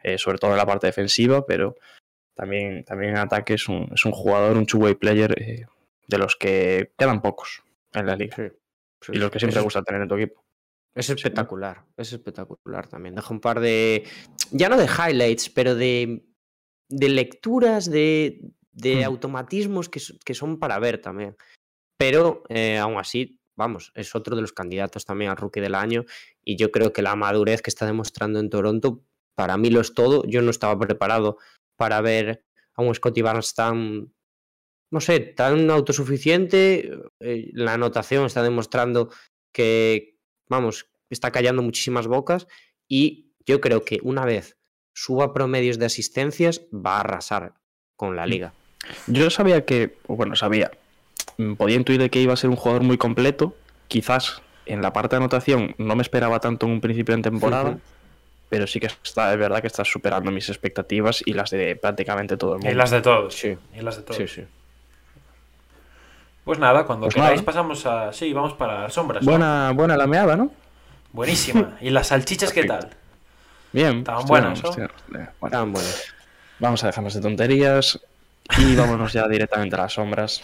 [0.01, 1.75] Eh, sobre todo en la parte defensiva, pero
[2.39, 5.65] también, también en ataque es un, es un jugador, un two-way player eh,
[6.07, 7.61] de los que quedan pocos
[7.93, 8.35] en la liga.
[8.37, 8.43] Sí,
[9.01, 10.43] sí, Y los que siempre es- gusta tener en tu equipo.
[10.95, 13.15] Es espectacular, es espectacular también.
[13.15, 14.03] Deja un par de,
[14.51, 16.23] ya no de highlights, pero de,
[16.89, 18.39] de lecturas, de,
[18.71, 19.07] de Hmm.
[19.07, 21.35] automatismos que, que son para ver también.
[21.97, 26.05] Pero eh, aún así, vamos, es otro de los candidatos también al rookie del año
[26.43, 29.03] y yo creo que la madurez que está demostrando en Toronto,
[29.35, 30.23] para mí lo es todo.
[30.25, 31.37] Yo no estaba preparado
[31.79, 32.43] para ver
[32.75, 34.13] a un Scotty Barnes tan,
[34.91, 36.91] no sé, tan autosuficiente.
[37.21, 39.09] eh, la anotación está demostrando
[39.53, 40.17] que,
[40.49, 42.47] vamos, está callando muchísimas bocas
[42.85, 44.57] y yo creo que una vez
[44.93, 47.53] suba promedios de asistencias va a arrasar
[47.95, 48.53] con la liga.
[49.07, 50.71] Yo sabía que, bueno, sabía,
[51.37, 53.55] mm, podía intuir de que iba a ser un jugador muy completo.
[53.87, 57.79] Quizás en la parte de anotación no me esperaba tanto en un principio de temporada.
[58.49, 62.35] Pero sí que está, es verdad que está superando mis expectativas y las de prácticamente
[62.35, 62.71] todo el mundo.
[62.71, 63.33] Y las de todos.
[63.35, 63.57] Sí.
[63.75, 64.17] Y las de todos.
[64.17, 64.43] Sí, sí.
[66.43, 67.45] Pues nada, cuando Pues queráis nada.
[67.45, 68.11] pasamos a...
[68.11, 69.23] Sí, vamos para las sombras.
[69.23, 69.31] ¿no?
[69.31, 70.51] Buena, buena la meada, ¿no?
[71.11, 71.77] Buenísima.
[71.81, 72.89] ¿Y las salchichas qué tal?
[73.71, 73.99] Bien.
[73.99, 74.71] Estaban buenas, ¿no?
[74.71, 76.05] Bueno, Tan buenos.
[76.57, 77.99] vamos a dejarnos de tonterías
[78.57, 80.41] y vámonos ya directamente a las sombras.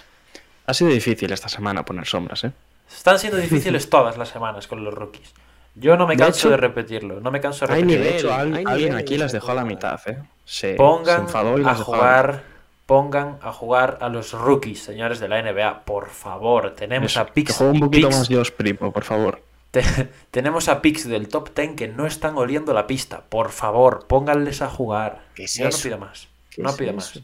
[0.67, 2.51] Ha sido difícil esta semana poner sombras, ¿eh?
[2.87, 5.33] Están siendo difíciles todas las semanas con los rookies.
[5.75, 7.19] Yo no me De canso hecho, de repetirlo.
[7.19, 8.03] No me canso de hay repetirlo.
[8.05, 10.17] De nivel, hecho, al- hay alguien nivel aquí las dejó a la mitad, ¿eh?
[10.45, 12.43] Se, se Pongan enfadó y a las jugar,
[12.85, 16.71] pongan a jugar a los rookies, señores de la NBA, por favor.
[16.75, 19.41] Tenemos Eso, a que juegue un poquito más Dios primo, por favor.
[19.71, 19.81] te-
[20.31, 23.21] tenemos a picks del top 10 que no están oliendo la pista.
[23.27, 25.23] Por favor, pónganles a jugar.
[25.35, 26.27] ¿Qué es yo no pido más.
[26.51, 27.19] ¿Qué No pido más.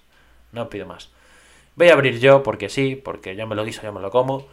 [0.51, 1.09] No pido más.
[1.75, 4.45] Voy a abrir yo porque sí, porque yo me lo guiso, yo me lo como.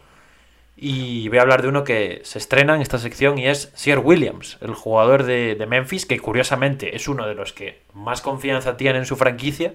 [0.81, 3.99] Y voy a hablar de uno que se estrena en esta sección y es Sir
[3.99, 8.77] Williams, el jugador de, de Memphis, que curiosamente es uno de los que más confianza
[8.77, 9.73] tiene en su franquicia,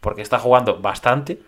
[0.00, 1.40] porque está jugando bastante.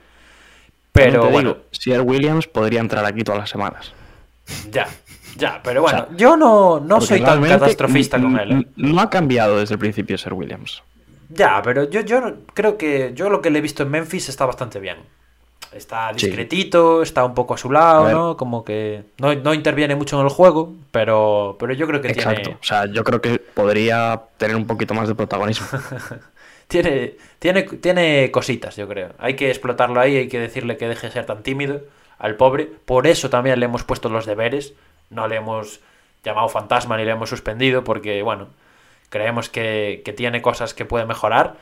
[0.93, 3.93] Pero te bueno, digo, Sir Williams podría entrar aquí todas las semanas.
[4.70, 4.86] ya,
[5.36, 8.52] ya, pero bueno, O sea, yo no, no soy tan catastrofista con él.
[8.52, 8.66] ¿eh?
[8.77, 10.82] No ha cambiado desde el principio Sir Williams.
[11.28, 14.47] Ya, pero yo, yo creo que yo lo que le he visto en Memphis está
[14.47, 14.97] bastante bien.
[15.76, 16.26] Está Sí.
[16.26, 18.12] discretito, está un poco a su lado, A.
[18.12, 18.36] ¿no?
[18.36, 22.40] Como que no, no interviene mucho en el juego, pero, pero yo creo que Exacto.
[22.42, 25.66] tiene, O sea, yo creo que podría tener un poquito más de protagonismo.
[26.68, 29.10] tiene, tiene, tiene cositas, yo creo.
[29.18, 31.82] Hay que explotarlo ahí, hay que decirle que deje de ser tan tímido
[32.18, 32.66] al pobre.
[32.84, 34.72] Por eso también le hemos puesto los deberes.
[35.10, 35.80] No le hemos
[36.24, 38.48] llamado fantasma ni le hemos suspendido, porque, bueno,
[39.10, 41.54] creemos que, que tiene cosas que puede mejorar.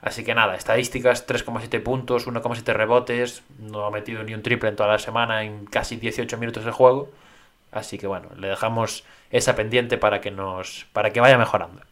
[0.00, 4.76] Así que nada, estadísticas, 3,7 puntos, 1,7 rebotes, no ha metido ni un triple en
[4.76, 7.10] toda la semana en casi 18 minutos de juego.
[7.72, 11.82] Así que bueno, le dejamos esa pendiente para que nos para que vaya mejorando.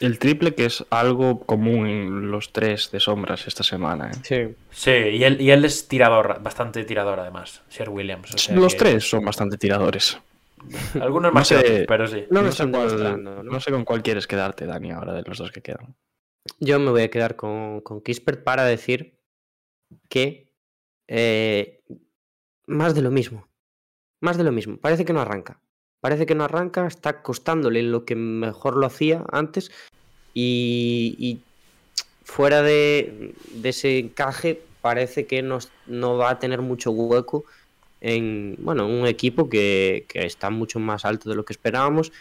[0.00, 4.12] El triple, que es algo común en los tres de sombras esta semana.
[4.12, 4.14] ¿eh?
[4.22, 4.54] Sí.
[4.70, 8.32] Sí, y él, y él es tirador, bastante tirador además, Sir Williams.
[8.32, 10.16] o sea Los que- tres son bastante tiradores.
[11.00, 12.24] Algunos No más que sé, otros, pero sí.
[12.30, 15.60] No sé cuál, no sé con cuál quieres quedarte, Dani, ahora de los dos que
[15.62, 15.94] quedan.
[16.60, 19.18] Yo me voy a quedar con, con Kispert para decir
[20.08, 20.52] que
[21.06, 21.82] eh,
[22.66, 23.48] más de lo mismo.
[24.20, 24.76] Más de lo mismo.
[24.76, 25.60] Parece que no arranca.
[26.00, 29.70] Parece que no arranca, está costándole lo que mejor lo hacía antes
[30.32, 31.40] y, y
[32.24, 33.34] fuera de,
[33.64, 37.44] ese encaje parece que no, no va a tener mucho hueco
[38.00, 42.12] en bueno, un equipo que, que está mucho más alto de lo que esperábamos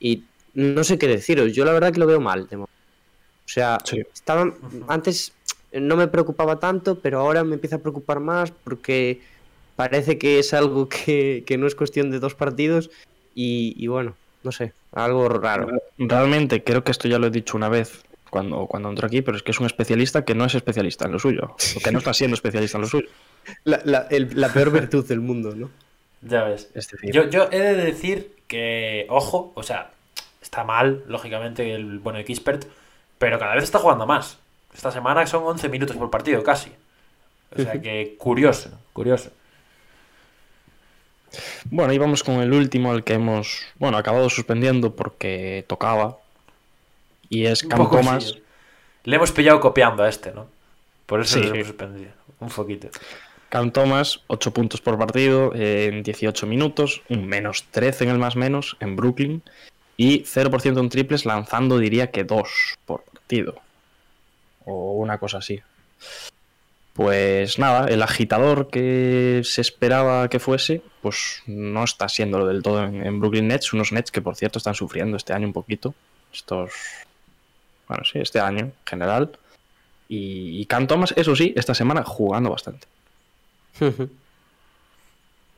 [0.00, 0.24] y
[0.54, 1.52] no sé qué deciros.
[1.52, 2.48] Yo la verdad que lo veo mal.
[2.48, 2.81] de mo- O
[3.52, 4.02] sea, Sí.
[4.12, 4.52] estaba,
[4.88, 5.32] antes
[5.72, 9.20] no me preocupaba tanto, pero ahora me empieza a preocupar más porque
[9.76, 12.90] parece que es algo que, que no es cuestión de dos partidos
[13.34, 15.68] y, y bueno, no sé, algo raro.
[15.98, 19.36] Realmente, creo que esto ya lo he dicho una vez cuando, cuando entró aquí, pero
[19.36, 21.54] es que es un especialista que no es especialista en lo suyo.
[21.76, 23.08] O que no está siendo especialista en lo suyo.
[23.64, 25.68] La, la- el- la peor virtud del mundo, ¿no?
[26.22, 26.70] Ya ves.
[27.12, 29.90] Yo, yo he de decir que, ojo, o sea,
[30.40, 32.66] está mal, lógicamente, el bueno de Kispert,
[33.22, 34.36] pero cada vez está jugando más.
[34.74, 36.72] Esta semana son 11 minutos por partido, casi.
[37.56, 39.30] O sea que curioso, curioso.
[41.66, 46.18] Bueno, y vamos con el último, el que hemos, bueno, acabado suspendiendo porque tocaba.
[47.28, 48.24] Y es Un Cam poco Thomas.
[48.24, 48.42] sí.
[49.04, 50.48] Le hemos pillado copiando a este, ¿no?
[51.06, 51.44] Por eso Sí.
[51.44, 52.10] lo hemos suspendido.
[52.40, 52.88] Un poquito.
[53.50, 58.34] Cam Thomas, 8 puntos por partido en 18 minutos, un menos 13 en el más
[58.34, 59.44] menos en Brooklyn
[59.96, 62.48] y 0% en triples lanzando diría que 2
[62.84, 63.11] por partido.
[64.64, 65.60] O una cosa así.
[66.92, 72.84] Pues nada, el agitador que se esperaba que fuese, pues no está siendo del todo
[72.84, 75.94] en, en Brooklyn Nets, unos Nets que por cierto están sufriendo este año un poquito.
[76.32, 76.72] Estos,
[77.88, 79.30] bueno, sí, este año en general.
[80.08, 82.86] Y, y Cam Thomas, eso sí, esta semana jugando bastante.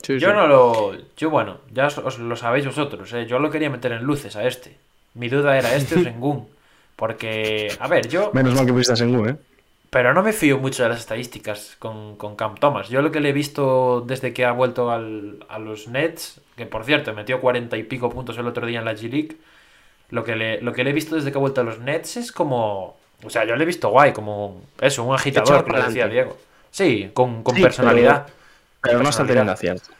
[0.07, 0.97] Yo no lo.
[1.17, 3.27] Yo, bueno, ya os, os lo sabéis vosotros, ¿eh?
[3.27, 4.77] Yo lo quería meter en luces a este.
[5.15, 6.47] Mi duda era este o Sengun.
[6.97, 8.31] Porque, a ver, yo.
[8.33, 9.37] Menos mal que pusiste a Sengun, ¿eh?
[9.91, 12.89] Pero no me fío mucho de las estadísticas con, con Cam Thomas.
[12.89, 16.67] Yo lo que le he visto desde que ha vuelto al- a los Nets, que
[16.67, 19.37] por cierto metió cuarenta y pico puntos el otro día en la G-League,
[20.11, 22.17] lo, que le, lo que le he visto desde que ha vuelto a los Nets
[22.17, 22.97] es como...
[23.25, 26.09] O sea, yo le he visto guay, como eso, un agitador, lo decía.
[26.09, 26.37] Diego.
[26.71, 28.27] Sí, con, con Sí, personalidad.
[28.83, 29.27] Pero no está Personalidad.
[29.27, 29.91] teniendo acierto.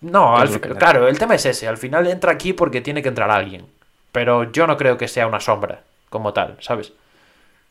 [0.00, 1.68] No, ¿Qué al es lo fi- que le- claro, el tema es ese.
[1.68, 3.66] Al final entra aquí porque tiene que entrar alguien.
[4.12, 5.82] Pero yo no creo que sea una sombra
[6.12, 6.92] como tal, ¿sabes?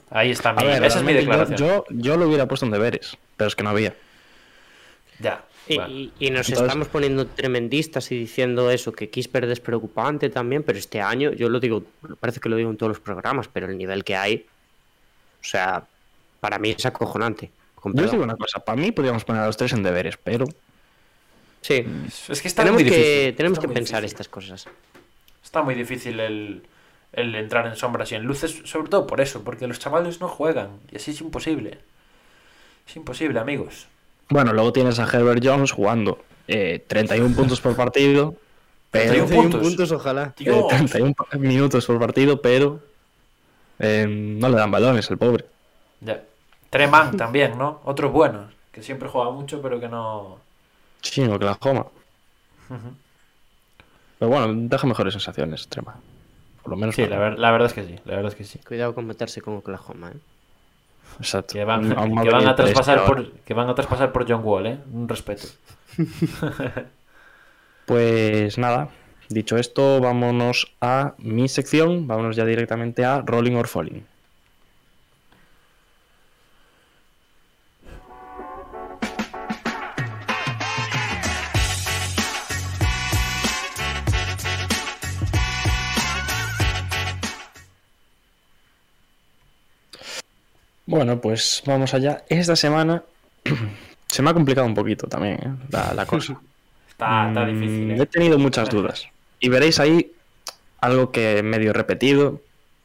[0.09, 1.69] Ahí está mi, A ver, esa es mi realmente yo- declaración.
[1.69, 3.95] Yo, yo lo hubiera puesto en deberes, pero es que no había.
[5.19, 5.45] Ya.
[5.67, 5.89] Y, bueno.
[5.93, 10.63] y- y nos Entonces- estamos poniendo tremendistas y diciendo eso, que Kispert es preocupante también,
[10.63, 11.83] pero este año, yo lo digo,
[12.19, 14.45] parece que lo digo en todos los programas, pero el nivel que hay,
[15.39, 15.83] o sea,
[16.41, 17.51] para mí es acojonante.
[17.83, 20.45] Yo os digo una cosa, para mí podríamos poner a los tres en deberes, pero
[21.61, 21.85] Sí,
[22.27, 23.35] Es que está tenemos muy que, difícil.
[23.35, 24.13] tenemos está que pensar difícil.
[24.15, 24.65] estas cosas.
[25.43, 26.63] Está muy difícil el,
[27.13, 30.27] el entrar en sombras y en luces, sobre todo por eso, porque los chavales no
[30.27, 30.79] juegan.
[30.91, 31.79] Y así es imposible.
[32.87, 33.87] Es imposible, amigos.
[34.29, 38.35] bueno, luego tienes a Herbert Jones jugando eh, 31 puntos por partido,
[38.91, 39.91] pero 31 puntos.
[39.91, 40.33] ojalá.
[40.37, 40.67] eh, Dios.
[40.67, 42.79] 31 minutos por partido, pero
[43.79, 45.45] eh, no le dan balones el pobre.
[45.99, 46.23] Ya.
[46.69, 47.81] Treman también, ¿no?
[47.83, 50.39] Otro bueno, que siempre juega mucho, pero que no.
[51.01, 51.87] Sí, en Oklahoma.
[54.19, 55.95] Pero bueno, deja mejores sensaciones, Trema.
[56.63, 56.95] Por lo menos.
[56.95, 57.21] Sí, la, mí.
[57.23, 57.95] ver- la verdad es que sí.
[58.05, 58.59] La verdad es que sí.
[58.59, 60.17] Cuidado con meterse con Oklahoma, ¿eh?
[61.19, 61.53] Exacto.
[61.53, 64.67] Que van, Aún que van a traspasar por, que van a traspasar por John Wall,
[64.67, 64.77] ¿eh?
[64.93, 65.47] Un respeto.
[67.85, 68.89] Pues nada,
[69.29, 72.07] dicho esto, vámonos a mi sección.
[72.07, 74.05] Vámonos ya directamente a Rolling or Falling.
[90.91, 92.23] Bueno, pues vamos allá.
[92.27, 93.01] Esta semana
[94.07, 95.65] se me ha complicado un poquito también ¿eh?
[95.69, 96.33] la, la cosa.
[96.89, 98.05] Está, está Mm, difícil, He ¿eh?
[98.05, 99.07] tenido muchas dudas.
[99.39, 100.11] Y veréis ahí
[100.81, 102.41] algo que medio repetido,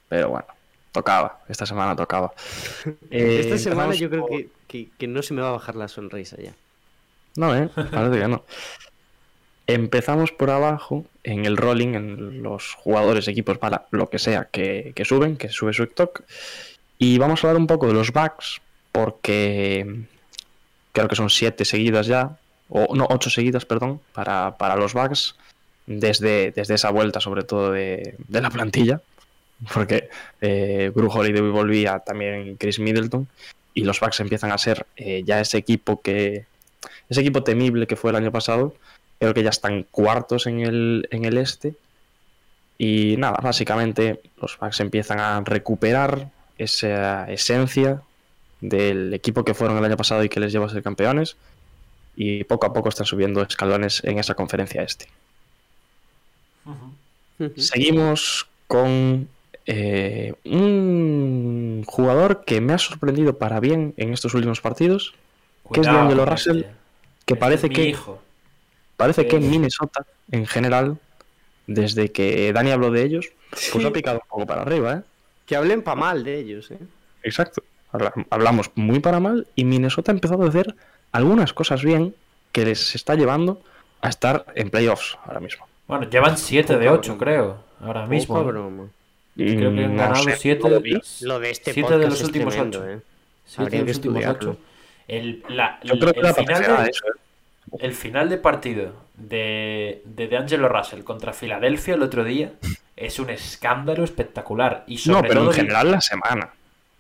[0.09, 0.47] pero bueno,
[0.93, 1.41] tocaba.
[1.49, 2.33] Esta semana tocaba.
[3.11, 4.27] Eh, Esta semana empezamos yo creo
[4.69, 6.53] que- que no se me va a bajar la sonrisa ya.
[7.37, 7.69] No, ¿eh?
[7.75, 8.45] Parece que no.
[9.67, 14.93] Empezamos por abajo en el rolling, en los jugadores, equipos, para lo que sea que,
[14.95, 16.23] que suben, que sube su TikTok.
[16.99, 18.61] Y vamos a hablar un poco de los bugs,
[18.93, 20.05] porque
[20.93, 25.37] creo que son siete seguidas ya, o no, ocho seguidas, perdón, para, para los bugs,
[25.87, 29.01] desde, desde esa vuelta, sobre todo de, de la plantilla,
[29.75, 30.09] porque
[30.41, 33.29] eh, Holiday volvía también Chris Middleton,
[33.75, 36.47] y los bugs empiezan a ser eh, ya ese equipo que,
[37.11, 38.75] ese equipo temible que fue el año pasado,
[39.19, 41.75] creo que ya están cuartos en el, en el este.
[42.79, 48.03] Y nada, básicamente los Bucks empiezan a recuperar esa esencia
[48.61, 51.37] del equipo que fueron el año pasado y que les lleva a ser campeones.
[52.17, 55.07] Y poco a poco están subiendo escalones en esa conferencia este.
[57.57, 59.29] Seguimos con
[59.67, 65.15] eh, un jugador que me ha sorprendido para bien en estos últimos partidos,
[65.73, 66.71] que es D'Angelo Russell, este.
[67.27, 68.23] que parece que hijo.
[68.97, 69.41] Parece que Eh.
[69.41, 70.99] Minnesota, en general,
[71.67, 73.29] desde que Dani habló de ellos,
[73.73, 75.03] pues ha picado un poco para arriba, ¿eh?
[75.47, 76.79] Que hablen pa' mal de ellos, ¿eh?
[77.23, 77.63] Exacto.
[77.93, 80.75] Habla- Hablamos muy para mal y Minnesota ha empezado a hacer
[81.13, 82.15] algunas cosas bien
[82.53, 83.61] que les está llevando
[84.03, 85.67] a estar en playoffs ahora mismo.
[85.87, 87.59] Bueno, llevan 7 de 8, creo.
[87.81, 88.43] Ahora mismo.
[88.43, 88.89] Broma.
[89.37, 92.25] Creo que han No ganado sé, 7 no lo de este Siete de los es
[92.27, 92.89] últimos tremendo, 8.
[92.89, 92.95] ¿eh?
[92.97, 93.01] De
[93.53, 94.51] los últimos estudiarlo.
[94.53, 94.59] 8.
[95.09, 97.77] El, la- Yo creo que el la final capacidad de, eso, ¿eh?
[97.81, 102.53] el final de partido de, de D'Angelo Russell contra Filadelfia el otro día
[102.97, 104.85] es un escándalo espectacular.
[104.87, 106.51] Y No, sobre pero en todo- general la semana.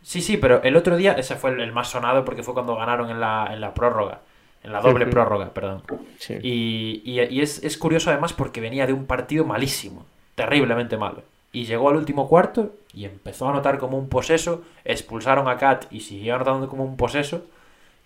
[0.02, 2.76] Sí, sí, pero el otro día ese fue el, el más sonado porque fue cuando
[2.76, 4.20] ganaron en la, en la prórroga.
[4.62, 5.82] En la doble prórroga, perdón.
[6.18, 6.34] Sí.
[6.42, 10.04] Y, y- y es, es curioso además porque venía de un partido malísimo,
[10.34, 11.22] terriblemente malo.
[11.52, 15.86] Y llegó al último cuarto y empezó a anotar como un poseso, expulsaron a Kat
[15.90, 17.44] y siguió anotando como un poseso.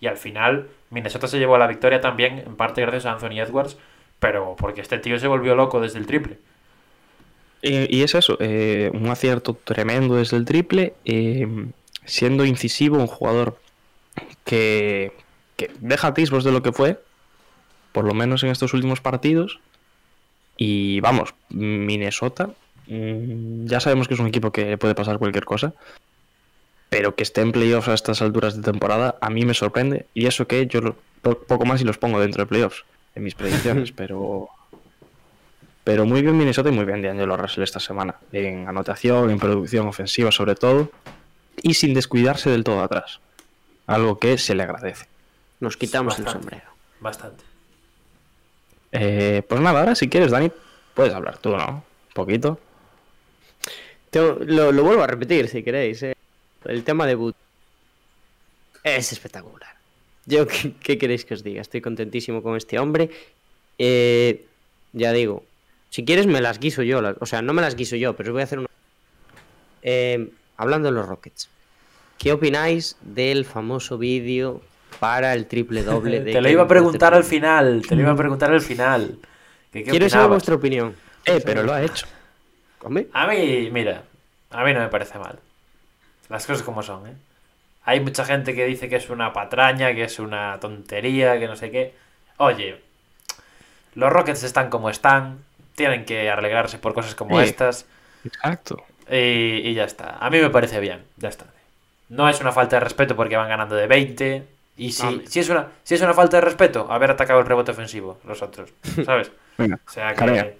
[0.00, 3.76] Y al final Minnesota se llevó la victoria también, en parte gracias a Anthony Edwards,
[4.18, 6.38] pero porque este tío se volvió loco desde el triple.
[7.62, 11.46] Y, y es eso, eh, un acierto tremendo desde el triple, eh,
[12.04, 13.58] siendo incisivo, un jugador
[14.44, 15.12] que,
[15.56, 17.00] que deja atisbos de lo que fue,
[17.92, 19.60] por lo menos en estos últimos partidos.
[20.56, 22.50] Y vamos, Minnesota,
[22.86, 25.74] mm, ya sabemos que es un equipo que puede pasar cualquier cosa,
[26.88, 30.06] pero que esté en playoffs a estas alturas de temporada, a mí me sorprende.
[30.14, 32.84] Y eso que yo lo- po- poco más y los pongo dentro de playoffs,
[33.14, 34.48] en mis predicciones, pero
[35.84, 38.14] pero muy bien Minnesota y muy bien D'Angelo Russell esta semana.
[38.32, 40.90] En anotación, en producción ofensiva sobre todo.
[41.62, 43.20] Y sin descuidarse del todo atrás.
[43.86, 45.06] Algo que se le agradece.
[45.60, 46.70] Nos quitamos el sombrero.
[47.00, 47.44] Bastante.
[48.92, 50.50] Eh, pues nada, ahora si quieres, Dani,
[50.94, 51.68] puedes hablar tú, ¿no?
[51.68, 52.58] Un poquito.
[54.10, 56.02] Tengo- lo, lo vuelvo a repetir si queréis.
[56.02, 56.14] ¿eh?
[56.64, 57.36] El tema de Boot
[58.82, 59.74] es espectacular.
[60.26, 61.60] Yo, ¿qué, qué queréis que os diga?
[61.60, 63.10] Estoy contentísimo con este hombre.
[63.78, 64.46] Eh,
[64.92, 65.44] ya digo,
[65.90, 67.00] si quieres me las guiso yo.
[67.02, 68.68] las- o sea, no me las guiso yo, pero os voy a hacer una.
[69.82, 71.48] Eh, hablando de los Rockets,
[72.18, 74.62] ¿qué opináis del famoso vídeo
[74.98, 78.12] para el triple doble de Te lo iba a preguntar al final, te lo iba
[78.12, 79.18] a preguntar al final.
[79.72, 80.94] qué Quiero saber vuestra opinión.
[81.24, 82.06] Eh, pero lo ha hecho.
[82.82, 84.04] Hombre, A mí, mira,
[84.50, 85.38] a mí no me parece mal.
[86.30, 87.12] Las cosas como son, ¿eh?
[87.84, 91.56] Hay mucha gente que dice que es una patraña, que es una tontería, que no
[91.56, 91.94] sé qué.
[92.36, 92.80] Oye,
[93.94, 95.38] los Rockets están como están,
[95.80, 97.46] tienen que alegrarse por cosas como Sí.
[97.46, 97.86] estas
[98.24, 98.82] Exacto.
[99.10, 99.16] y,
[99.68, 100.18] y ya está.
[100.20, 101.46] A mí me parece bien, ya está.
[102.10, 104.44] No es una falta de respeto porque van ganando de 20.
[104.76, 105.26] Y si, Hombre.
[105.26, 108.42] si, es, una, si es una falta de respeto, haber atacado el rebote ofensivo, los
[108.42, 108.70] otros,
[109.06, 109.30] ¿sabes?
[109.58, 110.56] Venga, O sea que.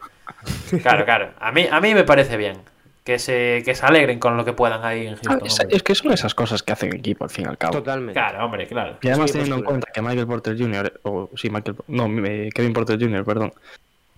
[0.82, 1.30] Claro, claro.
[1.38, 2.58] A mí, a mí me parece bien.
[3.04, 5.68] Que se, que se alegren con lo que puedan ahí en Ah, Houston.
[5.70, 7.72] es, que son esas cosas que hacen equipo al fin y al cabo.
[7.72, 8.12] totalmente.
[8.12, 8.98] Claro, hombre, claro.
[9.02, 12.50] Y además Sí, teniendo en cuenta que Michael Porter Jr., o sí, Michael, no, eh,
[12.54, 13.52] Kevin Porter Jr., perdón,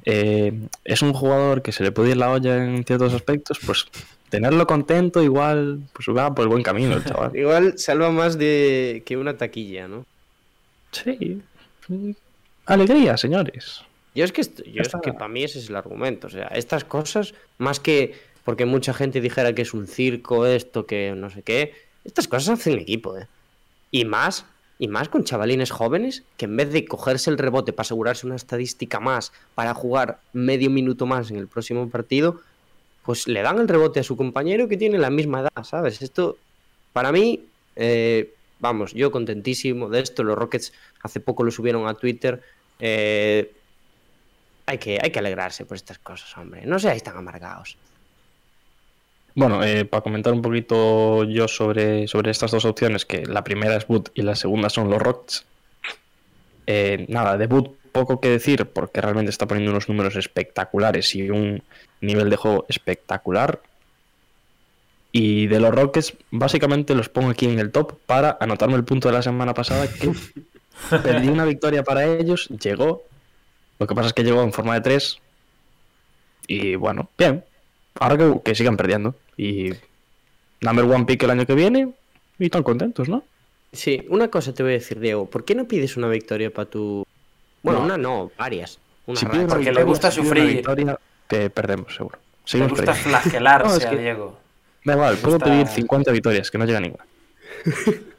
[0.04, 0.52] eh,
[0.84, 3.86] es un jugador que se le puede ir la olla en ciertos aspectos, pues
[4.30, 7.30] tenerlo contento igual, pues va por el buen camino el chaval.
[7.36, 10.06] Igual salva más de que una taquilla, ¿no?
[10.90, 11.40] Sí.
[12.66, 13.82] Alegría, señores.
[14.14, 16.26] Yo es que, esto- yo es que para mí ese es el argumento.
[16.26, 18.14] O sea, estas cosas, más que
[18.44, 21.74] porque mucha gente dijera que es un circo esto, que no sé qué,
[22.04, 23.26] estas cosas hacen equipo, ¿eh?
[23.90, 24.44] Y más,
[24.82, 28.34] y más con chavalines jóvenes que en vez de cogerse el rebote para asegurarse una
[28.34, 32.40] estadística más, para jugar medio minuto más en el próximo partido,
[33.04, 36.02] pues le dan el rebote a su compañero que tiene la misma edad, ¿sabes?
[36.02, 36.36] Esto,
[36.92, 37.44] para mí,
[37.76, 40.24] eh, vamos, yo contentísimo de esto.
[40.24, 42.42] Los Rockets hace poco lo subieron a Twitter.
[42.80, 43.52] eh,
[44.66, 46.66] hay que, hay que alegrarse por estas cosas, hombre.
[46.66, 47.76] No seáis tan amargados.
[49.34, 53.76] Bueno, eh, para comentar un poquito yo sobre, sobre estas dos opciones, que la primera
[53.76, 55.46] es Boot y la segunda son los Rockets.
[56.66, 61.30] Eh, nada, de Boot poco que decir, porque realmente está poniendo unos números espectaculares y
[61.30, 61.62] un
[62.00, 63.60] nivel de juego espectacular.
[65.12, 69.08] Y de los Rockets, básicamente los pongo aquí en el top para anotarme el punto
[69.08, 70.10] de la semana pasada que
[71.02, 73.04] perdí una victoria para ellos, llegó.
[73.78, 75.18] Lo que pasa es que llegó en forma de 3.
[76.48, 77.44] Y bueno, bien.
[78.00, 79.14] Ahora que, que sigan perdiendo.
[79.36, 79.70] Y
[80.60, 81.92] number one pick el año que viene.
[82.38, 83.24] Y están contentos, ¿no?
[83.72, 85.28] Sí, una cosa te voy a decir, Diego.
[85.30, 87.06] ¿Por qué no pides una victoria para tu.
[87.62, 87.84] Bueno, No.
[87.86, 88.78] una no, varias.
[89.06, 90.56] Una Si Porque le victoria, gusta si pide una sufrir.
[90.56, 90.98] victoria,
[91.28, 92.18] que perdemos, seguro.
[92.18, 93.18] Me Seguimos gusta perdiendo.
[93.20, 94.38] flagelarse No, es a que- Diego.
[94.84, 97.04] Da igual, puedo gusta- pedir 50 victorias, que no llega ninguna.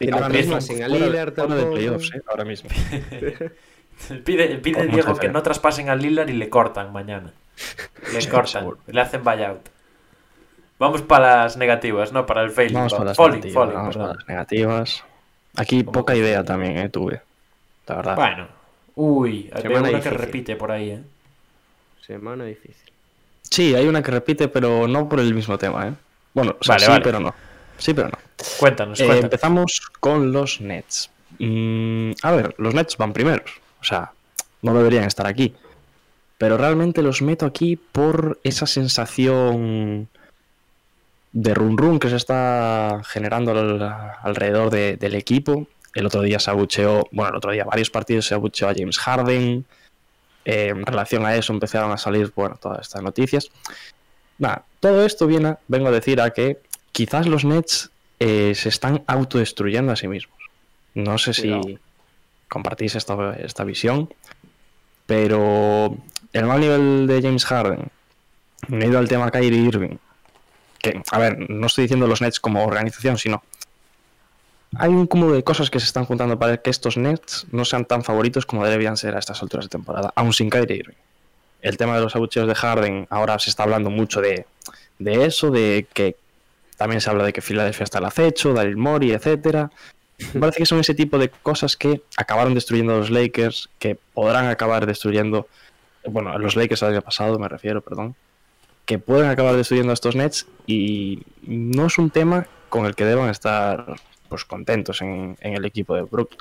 [0.00, 1.74] No ahora mismo, a fuera de- Lillard fuera de tampoco.
[1.74, 2.22] playoffs, ¿eh?
[2.26, 2.70] Ahora mismo.
[4.24, 7.32] Pide, pide Diego que no traspasen al Lillard y le cortan mañana.
[8.12, 9.60] Le cortan, le hacen buyout.
[10.80, 12.74] Vamos para las negativas, no para el failing.
[12.74, 12.98] Vamos va.
[12.98, 13.54] para las Falling, negativas.
[13.54, 14.08] falling, vamos perdón.
[14.08, 15.04] para las negativas.
[15.56, 16.88] Aquí poca idea también, ¿eh?
[16.88, 17.20] Tuve.
[17.86, 18.16] La verdad.
[18.16, 18.48] Bueno,
[18.96, 21.02] uy, hay una que repite por ahí, ¿eh?
[22.06, 22.74] Semana difícil.
[23.42, 25.92] Sí, hay una que repite, pero no por el mismo tema, ¿eh?
[26.34, 27.04] Bueno, o sea, Vale, sí, vale.
[27.04, 27.34] pero no.
[27.78, 28.18] Sí, pero no.
[28.58, 29.24] Cuéntanos, Eh, cuéntanos.
[29.24, 31.10] empezamos con los Nets.
[31.38, 33.50] Mm, a ver, los Nets van primeros.
[33.80, 34.12] O sea,
[34.62, 35.54] no deberían estar aquí.
[36.38, 40.08] Pero realmente los meto aquí por esa sensación
[41.32, 43.82] de run run que se está generando al-
[44.22, 45.66] alrededor de- del equipo.
[45.94, 48.98] El otro día se abucheó, bueno, el otro día varios partidos se abucheó a James
[48.98, 49.64] Harden.
[50.44, 53.48] Eh, en relación a eso empezaron a salir, bueno, todas estas noticias.
[54.38, 56.58] Nada, todo esto viene, vengo a decir a que
[56.92, 60.36] quizás los Nets eh, se están autodestruyendo a sí mismos.
[60.94, 61.62] No sé Cuidado.
[61.62, 61.78] si
[62.48, 64.08] compartís esta, esta visión,
[65.06, 65.96] pero
[66.32, 67.88] el mal nivel de James Harden,
[68.68, 69.96] unido al tema Kyrie Irving,
[70.82, 73.42] que, a ver, no estoy diciendo los Nets como organización, sino
[74.76, 77.84] hay un cúmulo de cosas que se están juntando para que estos Nets no sean
[77.84, 80.96] tan favoritos como deberían ser a estas alturas de temporada, aún sin Kyrie Irving.
[81.60, 84.46] El tema de los abucheos de Harden, ahora se está hablando mucho de,
[84.98, 86.16] eso, de que
[86.76, 89.70] también se habla de que Filadelfia está al acecho, Daryl Mori, etcétera.
[90.38, 94.46] Parece que son ese tipo de cosas que acabaron destruyendo a los Lakers, que podrán
[94.46, 95.48] acabar destruyendo,
[96.06, 98.14] bueno, a los Lakers el año pasado me refiero, perdón,
[98.90, 103.04] que pueden acabar destruyendo a estos Nets y no es un tema con el que
[103.04, 103.94] deban estar
[104.28, 106.40] pues contentos en, en el equipo de Brooklyn.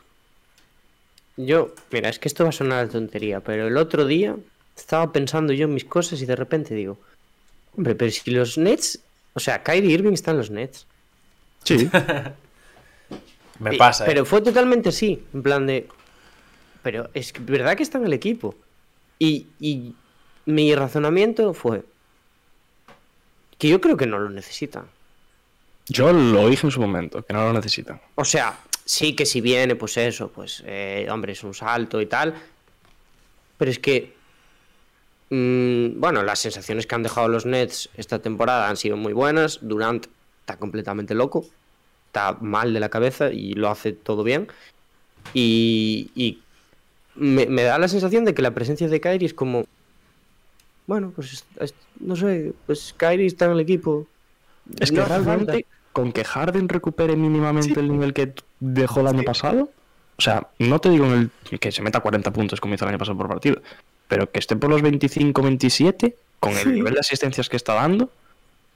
[1.38, 4.36] Yo, mira, es que esto va a sonar a tontería, pero el otro día
[4.76, 6.98] estaba pensando yo en mis cosas y de repente digo,
[7.78, 8.98] hombre, pero si los Nets,
[9.36, 10.88] o sea, Kyrie Irving está en los Nets.
[11.64, 11.88] Sí,
[13.60, 14.08] Me Y- pasa, ¿eh?
[14.08, 15.88] Pero fue totalmente así, en plan de...
[16.82, 18.56] Pero es que, verdad que está en el equipo.
[19.20, 19.94] Y, y
[20.48, 21.84] mi razonamiento fue
[23.60, 24.86] que yo creo que no lo necesitan.
[25.88, 28.02] yo lo dije en su momento, que no lo necesitan.
[28.16, 32.08] O sea, sí que si viene, pues eso, pues, eh, hombre, es un salto y
[32.08, 32.34] tal.
[33.58, 34.14] Pero es que.
[35.30, 39.60] mm, bueno, las sensaciones que han dejado los Nets esta temporada han sido muy buenas.
[39.62, 40.08] Durant
[40.42, 41.46] está completamente loco.
[42.08, 44.48] Está mal de la cabeza y lo hace todo bien.
[45.34, 46.40] Y, y
[47.16, 49.66] me, me da la sensación de que la presencia de Kyrie es como.
[50.90, 54.08] Bueno, pues es- es- no sé, pues Kyrie está en el equipo.
[54.80, 55.68] Es que No realmente, falta.
[55.94, 59.70] con que Harden recupere mínimamente el nivel que dejó el año pasado,
[60.18, 62.90] o sea, no te digo en el que se meta 40 puntos como hizo el
[62.90, 63.62] año pasado por partido,
[64.08, 68.10] pero que esté por los 25-27, con el nivel de asistencias que está dando,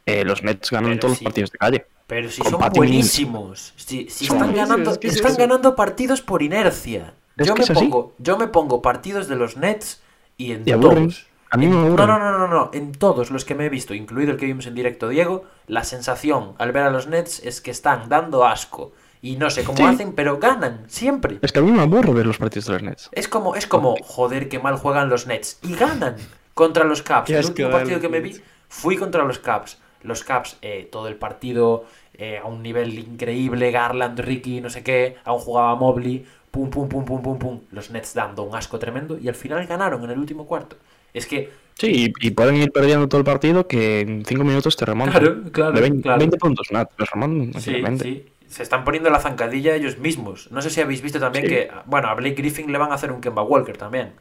[0.05, 1.23] eh, los Nets ganan Pero todos sí.
[1.23, 1.85] los partidos de calle.
[2.05, 3.73] Pero si son Patty buenísimos.
[3.75, 7.13] Si, si Son están ganando, es que es están ganando partidos por inercia.
[7.37, 10.01] Yo me pongo, yo me pongo partidos de los Nets
[10.37, 11.25] y en Y todos.
[11.53, 12.07] A mí me En- aburren.
[12.07, 12.69] No, no, no, no, no.
[12.73, 15.83] En todos los que me he visto, incluido el que vimos en directo Diego, la
[15.83, 18.91] sensación al ver a los Nets es que están dando asco.
[19.21, 19.83] Y no sé cómo Sí.
[19.83, 21.37] hacen, pero ganan, siempre.
[21.43, 23.09] Es que a mí me aburre ver los partidos de los Nets.
[23.13, 25.59] Es como, es como, joder, qué mal juegan los Nets.
[25.61, 26.15] Y ganan
[26.55, 27.29] contra los Caps.
[27.29, 29.77] El último partido que me vi fui contra los Caps.
[30.01, 31.85] Los Caps, eh, todo el partido
[32.15, 33.71] eh, a un nivel increíble.
[33.71, 35.17] Garland, Ricky, no sé qué.
[35.23, 36.25] Aún jugaba Mobley.
[36.51, 37.59] Pum, pum, pum, pum, pum, pum.
[37.71, 39.17] Los Nets dando un asco tremendo.
[39.17, 40.75] Y al final ganaron en el último cuarto.
[41.13, 44.77] Es que, Sí, y, y pueden ir perdiendo todo el partido que en 5 minutos
[44.77, 45.19] te remontan.
[45.21, 46.19] Claro, claro, De 20, claro.
[46.19, 48.25] 20 puntos, nada, te remontan sí, sí.
[48.47, 50.51] Se están poniendo la zancadilla ellos mismos.
[50.51, 51.49] No sé si habéis visto también Sí.
[51.49, 54.11] que, bueno, a Blake Griffin le van a hacer un Kemba Walker también.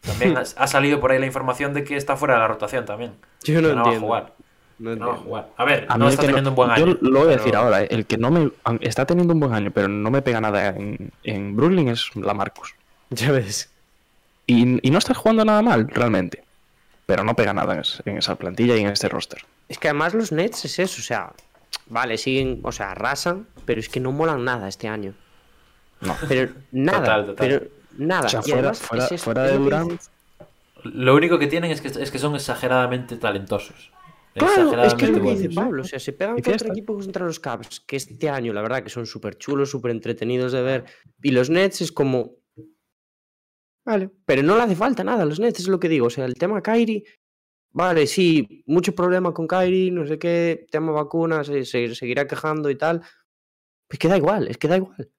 [0.00, 2.86] También ha, ha salido por ahí la información de que está fuera de la rotación
[2.86, 3.12] también.
[3.42, 4.06] Yo no Que va a entiendo.
[4.06, 4.32] jugar.
[4.78, 5.48] No no va a jugar.
[5.58, 6.86] A ver, A no está teniendo un buen año.
[6.86, 8.50] Yo lo voy a decir pero- ahora, eh, el que no me
[8.80, 12.32] está teniendo un buen año, pero no me pega nada en, en Brooklyn es la
[12.32, 12.74] Marcus.
[13.10, 13.70] Ya ves.
[14.46, 16.42] Y, y no está jugando nada mal, realmente.
[17.06, 19.42] Pero no pega nada en, es- en esa plantilla y en este roster.
[19.68, 21.32] Es que además los Nets es eso, o sea,
[21.86, 25.14] vale, siguen, o sea, arrasan, pero es que no molan nada este año.
[26.00, 26.16] No.
[26.28, 27.36] Pero nada, Total, total.
[27.48, 27.66] pero
[27.98, 28.26] nada.
[28.26, 30.00] O sea, Y fuera, además fuera, es fuera de Durant.
[30.84, 33.90] Lo único que tienen es que, es que son exageradamente talentosos.
[34.34, 35.54] Claro, es que es Exageradamente lo que dice.
[35.54, 38.82] Pablo, o sea, se pegan contra equipos contra los Cavs, que este año la verdad
[38.82, 40.84] que son súper chulos, súper entretenidos de ver,
[41.22, 42.32] y los Nets es como...
[43.86, 46.10] Vale, pero no le hace falta nada a los Nets, es lo que digo, o
[46.10, 47.04] sea, el tema Kyrie,
[47.72, 52.70] vale, sí, mucho problema con Kyrie, no sé qué, tema vacunas, se, se seguirá quejando
[52.70, 53.02] y tal,
[53.90, 55.10] es que da igual, es que da igual.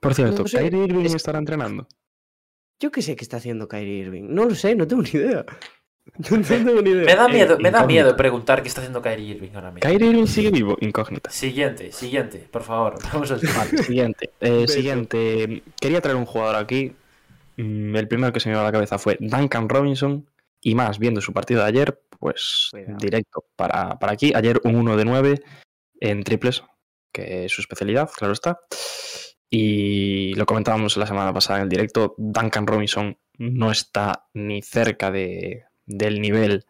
[0.00, 1.86] por cierto, no sé, Kyrie Irving es- estará entrenando.
[2.80, 5.44] Yo qué sé qué está haciendo Kyrie Irving, no lo sé, no tengo ni idea.
[6.30, 7.04] No tengo ni idea.
[7.04, 7.86] Me da Eh, miedo, me da incógnita.
[7.86, 9.88] miedo preguntar qué está haciendo Kyrie Irving ahora mismo.
[9.88, 11.30] Kyrie Irving sigue vivo, incógnita.
[11.30, 12.94] Siguiente, siguiente, por favor.
[13.12, 14.30] Vamos al Vale, siguiente.
[14.40, 15.62] Eh, siguiente.
[15.80, 16.92] Quería traer un jugador aquí.
[17.56, 20.26] Mm, El primero que se me dio a la cabeza fue Duncan Robinson.
[20.60, 22.96] Y más, viendo su partido de ayer, pues Cuidado.
[22.98, 24.32] directo para, para aquí.
[24.34, 25.42] Ayer un 1 de 9
[26.00, 26.64] en triples,
[27.12, 28.58] que es su especialidad, claro está.
[29.50, 32.14] Y lo comentábamos la semana pasada en el directo.
[32.18, 36.64] Duncan Robinson no está ni cerca de, del nivel.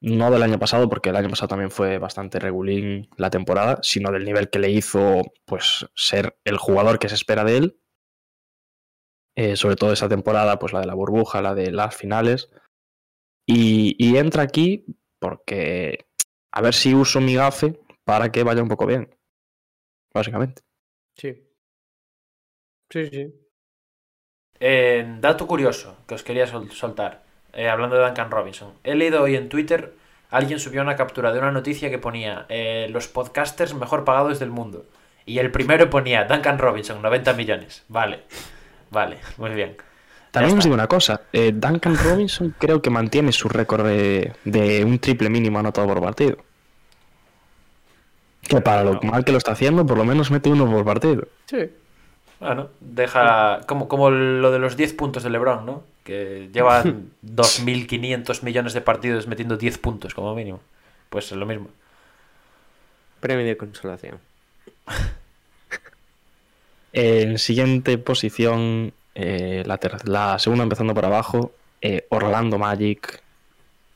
[0.00, 4.10] No del año pasado, porque el año pasado también fue bastante regulín la temporada, sino
[4.10, 7.80] del nivel que le hizo pues ser el jugador que se espera de él.
[9.36, 12.50] Eh, sobre todo esa temporada, pues la de la burbuja, la de las finales.
[13.46, 14.84] Y, y entra aquí
[15.18, 16.06] porque
[16.52, 19.14] a ver si uso mi gafe para que vaya un poco bien.
[20.12, 20.62] Básicamente.
[21.16, 21.48] Sí.
[22.90, 23.34] Sí, sí.
[24.60, 27.23] Eh, dato curioso que os quería sol- soltar,
[27.54, 28.72] eh, hablando de Duncan Robinson.
[28.84, 29.94] He leído hoy en Twitter,
[30.30, 34.50] alguien subió una captura de una noticia que ponía eh, los podcasters mejor pagados del
[34.50, 34.84] mundo.
[35.26, 37.84] Y el primero ponía Duncan Robinson, 90 millones.
[37.88, 38.22] Vale,
[38.90, 39.76] vale, muy bien.
[40.30, 44.84] También os digo una cosa, eh, Duncan Robinson creo que mantiene su récord de, de
[44.84, 46.38] un triple mínimo anotado por partido.
[48.42, 51.28] Que para lo mal que lo está haciendo, por lo menos mete uno por partido.
[51.46, 51.70] Sí.
[52.40, 55.84] Bueno, deja como, como lo de los 10 puntos de LeBron, ¿no?
[56.04, 60.60] Que llevan 2.500 millones de partidos metiendo 10 puntos como mínimo.
[61.10, 61.68] Pues es lo mismo.
[63.20, 64.18] Premio de consolación.
[66.96, 71.52] En siguiente posición, eh, la, la segunda empezando por abajo,
[71.82, 73.20] eh, Orlando Magic.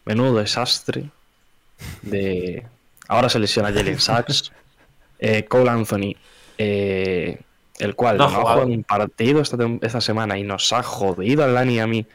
[0.04, 1.08] Menudo desastre.
[2.02, 2.66] De...
[3.06, 4.50] Ahora se lesiona Jalen Sachs.
[5.20, 6.14] Eh, Cole Anthony,
[6.58, 7.40] eh,
[7.78, 8.66] el cual No no, ha jugado.
[8.66, 12.06] un partido esta, esta semana y nos ha jodido a Lani y a mí.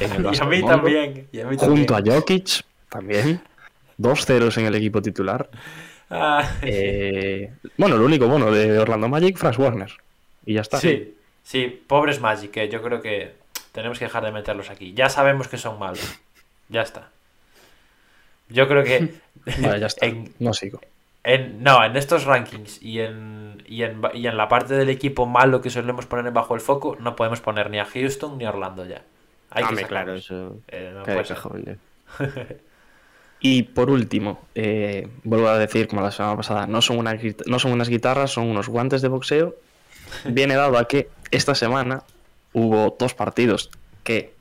[0.00, 1.28] En el Y a mí también.
[1.32, 1.86] Y a mí también.
[1.86, 3.40] Junto a Jokic, también.
[3.96, 5.48] Dos ceros en el equipo titular.
[6.10, 9.92] Ah, Eh, bueno, lo único bueno de Orlando Magic, Franz Warner.
[10.44, 10.78] Y ya está.
[10.78, 11.14] Sí,
[11.44, 13.32] sí, pobres Magic, que yo creo que
[13.72, 14.92] tenemos que dejar de meterlos aquí.
[14.94, 16.18] Ya sabemos que son malos.
[16.68, 17.10] Ya está.
[18.48, 19.14] Yo creo que
[19.60, 20.06] Vale, ya está.
[20.06, 20.80] en, No sigo.
[21.22, 25.26] En, no, en estos rankings y en, y, en, y en la parte del equipo
[25.26, 28.50] malo que solemos poner bajo el foco, no podemos poner ni a Houston ni a
[28.50, 29.02] Orlando ya.
[29.50, 30.56] Hay que Hombre, claro, eso.
[30.68, 31.38] Eh, no puede ser.
[33.40, 37.58] Y por último, eh, vuelvo a decir, como la semana pasada, no son, una no
[37.58, 39.56] son unas guitarras, son unos guantes de boxeo.
[40.26, 42.04] Viene dado a que esta semana
[42.52, 43.70] hubo dos partidos
[44.04, 44.34] que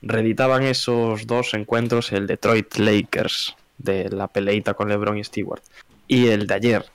[0.00, 5.62] reeditaban esos dos encuentros, el Detroit Lakers de la peleita con LeBron y Stewart,
[6.08, 6.86] y el de ayer,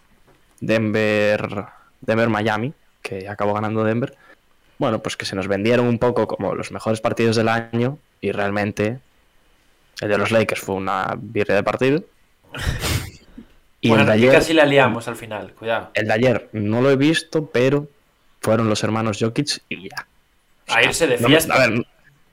[0.60, 1.66] Denver,
[2.02, 4.16] Denver Miami, que acabó ganando Denver.
[4.78, 8.32] Bueno, pues que se nos vendieron un poco como los mejores partidos del año y
[8.32, 9.00] realmente
[10.02, 12.04] el de los Lakers fue una birria de partido.
[13.84, 15.90] Y bueno, el de ayer, casi la liamos al final, cuidado.
[15.96, 17.88] el de ayer no lo he visto, pero
[18.40, 20.06] fueron los hermanos Jokic y ya.
[20.68, 21.56] A irse de No me, fiesta.
[21.56, 21.84] a ver,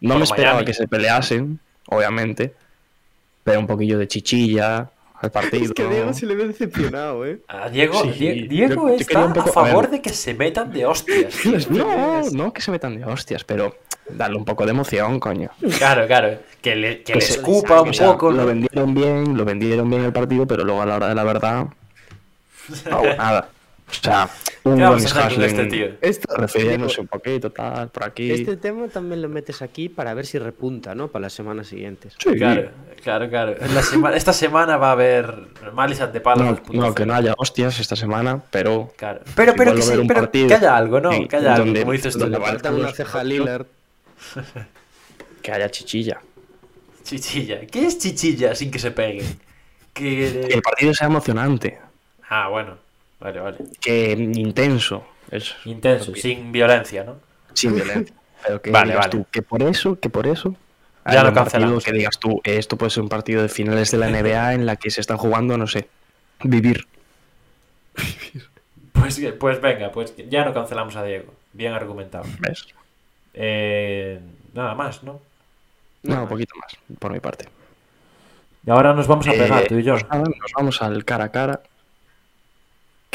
[0.03, 0.67] no me esperaba Miami.
[0.67, 2.53] que se peleasen, obviamente,
[3.45, 5.73] pero un poquillo de chichilla al partido.
[5.77, 7.41] le ve decepcionado, ¿eh?
[7.49, 9.91] A Diego, Sí, Die- yo- Diego yo está poco- a favor a ver.
[9.91, 11.35] de que se metan de hostias.
[11.71, 13.77] No, no que se metan de hostias, pero
[14.09, 15.51] darle un poco de emoción, coño.
[15.79, 16.39] Claro, claro.
[16.63, 18.31] Que le, que Que le se- escupa un poco.
[18.31, 21.25] Lo vendieron bien, lo vendieron bien el partido, pero luego a la hora de la
[21.25, 21.67] verdad.
[22.91, 23.49] No nada.
[23.91, 24.29] O sea,
[24.77, 25.87] ¿Qué vamos a hacer con este tío?
[26.01, 28.31] Esto, refiriéndose un poquito, tal, por aquí.
[28.31, 31.09] Este tema también lo metes aquí para ver si repunta, ¿no?
[31.09, 32.15] Para las semanas siguientes.
[32.19, 32.31] Sí.
[32.37, 32.71] Claro,
[33.03, 33.55] claro, claro.
[33.61, 35.35] En la sema- esta semana va a haber
[35.73, 36.45] Malisat de palos.
[36.47, 36.75] No, 2.0.
[36.75, 38.93] no, que no haya hostias esta semana, pero.
[38.97, 39.21] Claro.
[39.35, 41.11] Pero, pero, que, sí, un pero partido que haya algo, ¿no?
[41.29, 42.31] Que haya algo, donde- como dices tú.
[42.31, 43.67] falta una ceja Lillard.
[45.43, 46.21] Que haya chichilla.
[47.05, 47.61] Chichilla.
[47.67, 49.25] ¿Qué es chichilla sin que se peguen?
[49.95, 50.43] Que...
[50.51, 51.79] el partido sea emocionante,
[52.29, 52.77] Ah, bueno.
[53.21, 53.59] Vale, vale.
[53.81, 55.05] que intenso.
[55.31, 57.17] Es Intenso, sin violencia, ¿no?
[57.53, 58.15] sin violencia.
[58.47, 59.11] Pero que Vale, vale.
[59.11, 60.55] tú, que por eso, que por eso.
[61.11, 61.85] Ya lo cancelamos.
[61.85, 64.77] Que digas tú, esto puede ser un partido de finales de la NBA en la
[64.77, 65.89] que se están jugando, no sé,
[66.45, 66.87] vivir.
[68.93, 71.33] Pues, pues venga, pues ya no cancelamos a Diego.
[71.53, 72.25] Bien argumentado.
[72.41, 72.67] ¿Ves?
[73.33, 74.19] Eh,
[74.55, 75.21] nada más, ¿no?
[76.03, 77.47] No, un poquito más, por mi parte.
[78.67, 79.93] Y ahora nos vamos a pegar, Eh, tú y yo.
[79.93, 81.61] pues nada, nos vamos al cara a cara.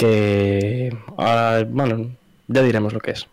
[0.03, 0.93] Que.
[1.17, 2.11] ahora, bueno,
[2.49, 3.25] ya diremos lo que es.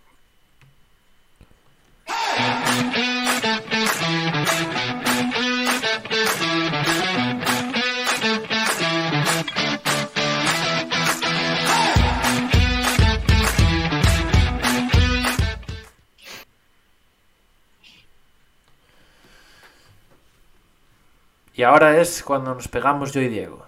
[21.53, 23.67] Y ahora es cuando nos pegamos yo y Diego.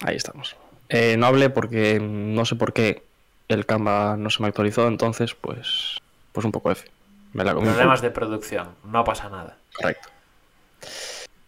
[0.00, 0.56] Ahí estamos.
[0.92, 3.02] Eh, no hablé porque no sé por qué
[3.48, 5.98] el Canva no se me actualizó, entonces, pues.
[6.32, 6.88] Pues un poco F.
[7.32, 7.66] Me la comí.
[7.66, 9.56] Problemas de producción, no pasa nada.
[9.74, 10.08] Correcto.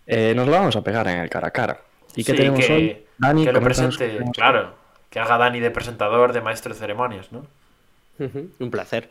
[0.07, 1.81] Eh, nos lo vamos a pegar en el cara a cara.
[2.16, 3.05] ¿Y qué Sí, tenemos que, hoy?
[3.19, 4.75] Dani, que lo presente, claro.
[5.11, 7.47] Que haga Dani de presentador, de maestro de ceremonias, ¿no?
[8.19, 9.11] Un placer.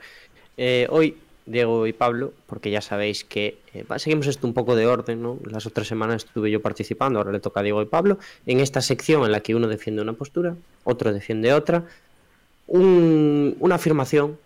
[0.58, 4.88] Eh, hoy, Diego y Pablo, porque ya sabéis que eh, seguimos esto un poco de
[4.88, 5.38] orden, ¿no?
[5.46, 8.82] Las otras semanas estuve yo participando, ahora le toca a Diego y Pablo, en esta
[8.82, 11.84] sección en la que uno defiende una postura, otro defiende otra.
[12.68, 14.38] Un- una afirmación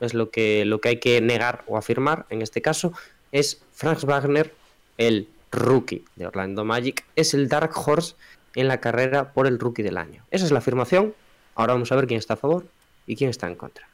[0.00, 2.92] es lo que, lo que hay que negar o afirmar, en este caso,
[3.30, 4.52] es Franz Wagner,
[4.98, 8.14] el rookie de Orlando Magic, es el Dark Horse
[8.54, 10.24] en la carrera por el rookie del año.
[10.30, 11.14] Esa es la afirmación.
[11.54, 12.64] Ahora vamos a ver quién está a favor
[13.06, 13.86] y quién está en contra.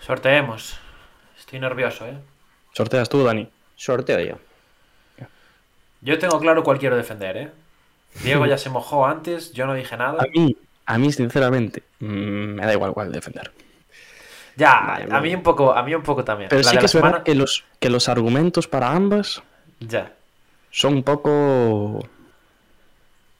[0.00, 0.78] Sorteemos.
[1.48, 2.12] Estoy nervioso, ¿eh?
[2.74, 3.48] Sorteas tú, Dani.
[3.74, 4.34] Sorteo yo.
[6.02, 7.50] Yo tengo claro cuál quiero defender, ¿eh?
[8.22, 10.22] Diego ya se mojó antes, yo no dije nada.
[10.22, 10.54] A mí,
[10.84, 13.50] a mí sinceramente, mm, me da igual cuál defender.
[14.56, 16.50] Ya, Vale, a mí un poco, a mí un poco también.
[16.50, 19.42] Pero La sí que es verdad que los, que los argumentos para ambas
[19.80, 20.12] Ya.
[20.70, 22.06] son un poco...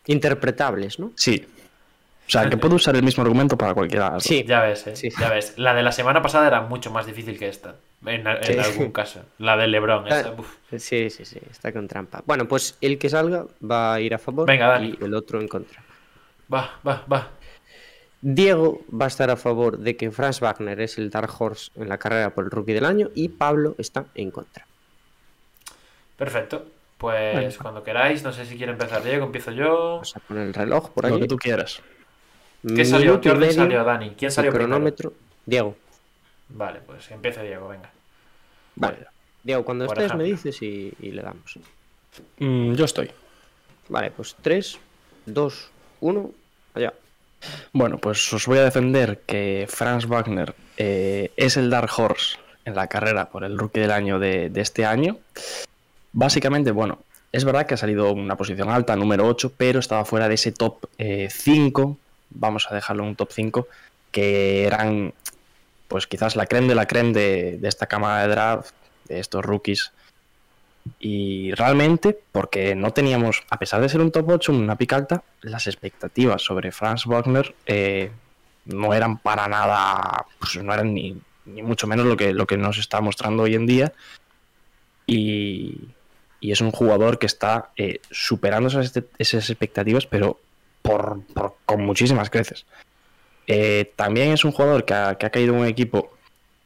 [0.07, 1.13] Interpretables, ¿no?
[1.15, 1.47] Sí.
[2.27, 4.19] O sea, que puedo usar el mismo argumento para cualquiera.
[4.19, 4.45] Sí.
[4.49, 4.97] Ya ves, ¿eh?
[4.97, 5.11] Sí.
[5.21, 5.53] Ya ves.
[5.59, 7.75] La de la semana pasada era mucho más difícil que esta.
[8.07, 8.59] En, en Sí.
[8.59, 9.23] algún caso.
[9.39, 10.07] La del Lebron.
[10.07, 10.57] esa, Ah, uf.
[10.77, 12.23] Sí, sí, sí, está con trampa.
[12.27, 14.97] Bueno, pues el que salga va a ir a favor Venga, Dani.
[15.01, 15.83] y el otro en contra.
[16.53, 17.31] Va, va, va.
[18.21, 21.89] Diego va a estar a favor de que Franz Wagner es el Dark Horse en
[21.89, 24.67] la carrera por el rookie del año y Pablo está en contra.
[26.17, 26.67] Perfecto.
[26.99, 29.91] Pues cuando queráis, no sé si quiere empezar Diego, empiezo yo.
[29.95, 31.23] Vamos a poner el reloj por Lo aquí.
[31.23, 31.81] que tú quieras.
[32.75, 33.21] ¿Qué salió?
[33.21, 34.11] ¿Qué orden salió, Dani?
[34.19, 34.69] ¿Quién el salió primero?
[34.71, 35.13] cronómetro.
[35.47, 35.77] Diego.
[36.51, 37.91] Vale, pues empieza Diego, venga.
[38.77, 39.07] Vale.
[39.43, 41.59] Diego, cuando Por estés me dices y, y le damos.
[42.39, 43.11] Mm, yo estoy.
[43.89, 44.79] Vale, pues 3,
[45.27, 45.71] 2,
[46.01, 46.31] 1,
[46.75, 46.93] allá.
[47.73, 52.75] Bueno, pues os voy a defender que Franz Wagner eh, es el Dark Horse en
[52.75, 55.19] la carrera por el rookie del año de, de este año.
[56.13, 56.99] Básicamente, bueno,
[57.31, 60.53] es verdad que ha salido una posición alta, número 8, pero estaba fuera de ese
[60.53, 61.97] top eh, 5,
[62.31, 63.69] vamos a dejarlo en un top 5,
[64.11, 65.13] que eran
[65.89, 68.75] pues quizás la creme de la creme de, esta cámara de draft,
[69.07, 69.93] de estos rookies.
[71.01, 75.67] Y realmente, porque no teníamos, a pesar de ser un top 8, una alta, las
[75.67, 78.11] expectativas sobre Franz Wagner eh,
[78.65, 81.17] no eran para nada, pues no eran ni,
[81.47, 83.93] ni mucho menos lo que, lo que nos está mostrando hoy en día.
[85.07, 85.89] Y,
[86.41, 90.39] y es un jugador que está eh, superando esas, esas expectativas, pero
[90.83, 91.23] por-
[91.65, 92.67] con muchísimas creces.
[93.49, 96.13] Eh, también es un jugador que ha, caído en un equipo,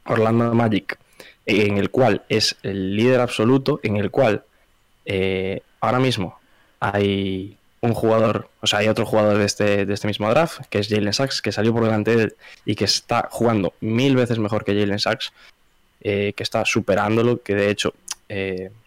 [0.05, 0.99] Orlando Magic,
[1.47, 4.43] en el cual es el líder absoluto, en el cual
[5.07, 6.39] eh, ahora mismo
[6.81, 10.81] hay un jugador, o sea, hay otro jugador de este, de este mismo draft, que
[10.81, 14.41] es Jalen Sachs, que salió por delante de él y que está jugando mil veces
[14.41, 15.33] mejor que Jalen Sachs,
[16.01, 17.95] eh, que está superándolo, que de hecho,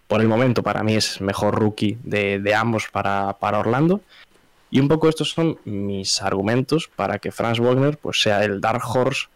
[0.07, 4.01] por el momento, para mí es mejor rookie de, ambos para Orlando.
[4.75, 8.81] Y un poco estos son mis argumentos para que Franz Wagner pues, sea el Dark
[8.85, 9.27] Horse,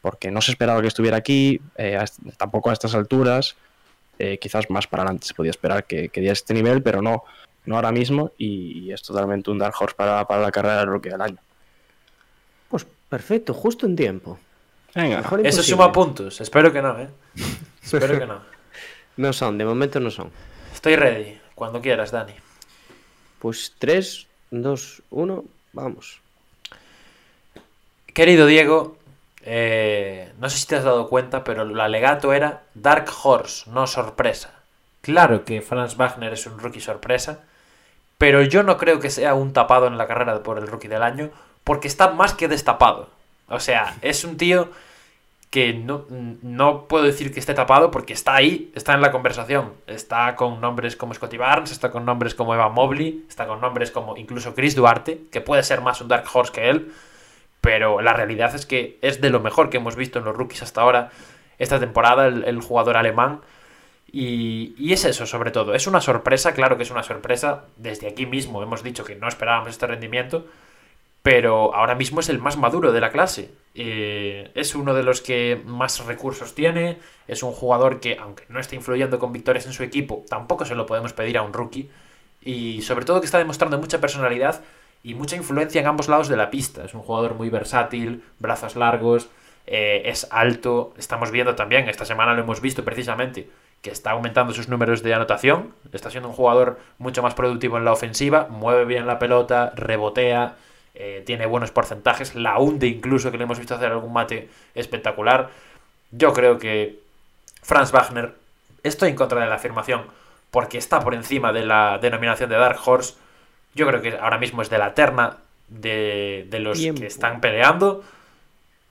[0.00, 2.02] porque no se esperaba que estuviera aquí, eh,
[2.38, 3.56] tampoco a estas alturas.
[4.18, 7.24] eh, quizás más para adelante se podía esperar que, que diera este nivel, pero no,
[7.66, 8.30] no ahora mismo.
[8.38, 11.36] Y, es totalmente un Dark Horse para, para la carrera del rookie del año.
[12.70, 14.38] Pues perfecto, justo en tiempo.
[14.94, 15.76] Venga, Mejor Eso imposible.
[15.76, 16.40] suma puntos.
[16.40, 17.10] Espero que no, ¿eh?
[17.82, 18.40] Espero que no.
[19.18, 20.30] No son, de momento no son.
[20.72, 21.38] Estoy ready.
[21.54, 22.32] Cuando quieras, Dani.
[23.38, 26.20] Pues 3, 2, 1, vamos.
[28.12, 28.96] Querido Diego,
[29.42, 33.86] eh, no sé si te has dado cuenta, pero el alegato era Dark Horse, no
[33.86, 34.52] sorpresa.
[35.02, 37.44] Claro que Franz Wagner es un rookie sorpresa,
[38.18, 41.02] pero yo no creo que sea un tapado en la carrera por el rookie del
[41.02, 41.30] año,
[41.62, 43.10] porque está más que destapado.
[43.48, 44.70] O sea, es un tío
[45.56, 46.04] que no,
[46.42, 49.72] no puedo decir que esté tapado porque está ahí, está en la conversación.
[49.86, 53.90] Está con nombres como Scotty Barnes, está con nombres como Evan Mobley, está con nombres
[53.90, 56.92] como incluso Chris Duarte, que puede ser más un Dark Horse que él,
[57.62, 60.62] pero la realidad es que es de lo mejor que hemos visto en los rookies
[60.62, 61.08] hasta ahora
[61.58, 63.40] esta temporada, el, el jugador alemán.
[64.12, 65.72] Y, y es eso, sobre todo.
[65.72, 67.64] Es una sorpresa, claro que es una sorpresa.
[67.76, 70.44] Desde aquí mismo hemos dicho que no esperábamos este rendimiento,
[71.22, 73.52] pero ahora mismo es el más maduro de la clase.
[73.78, 76.98] Eh, es uno de los que más recursos tiene.
[77.28, 80.74] Es un jugador que, aunque no esté influyendo con victorias en su equipo, tampoco se
[80.74, 81.90] lo podemos pedir a un rookie.
[82.40, 84.62] Y sobre todo que está demostrando mucha personalidad
[85.02, 86.84] y mucha influencia en ambos lados de la pista.
[86.84, 89.28] Es un jugador muy versátil, brazos largos,
[89.66, 90.94] eh, es alto.
[90.96, 93.50] Estamos viendo también, esta semana lo hemos visto precisamente,
[93.82, 95.74] que está aumentando sus números de anotación.
[95.92, 100.56] Está siendo un jugador mucho más productivo en la ofensiva, mueve bien la pelota, rebotea,
[100.96, 105.50] eh, tiene buenos porcentajes, la hunde incluso, que le hemos visto hacer algún mate espectacular.
[106.10, 107.00] Yo creo que
[107.62, 108.34] Franz Wagner,
[108.82, 110.06] estoy en contra de la afirmación,
[110.50, 113.14] porque está por encima de la denominación de Dark Horse.
[113.74, 117.00] Yo creo que ahora mismo es de la terna de, de los Tiempo.
[117.00, 118.02] que están peleando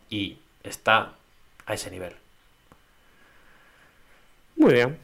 [0.10, 1.14] y está
[1.66, 2.14] a ese nivel.
[4.58, 4.98] Muy bien.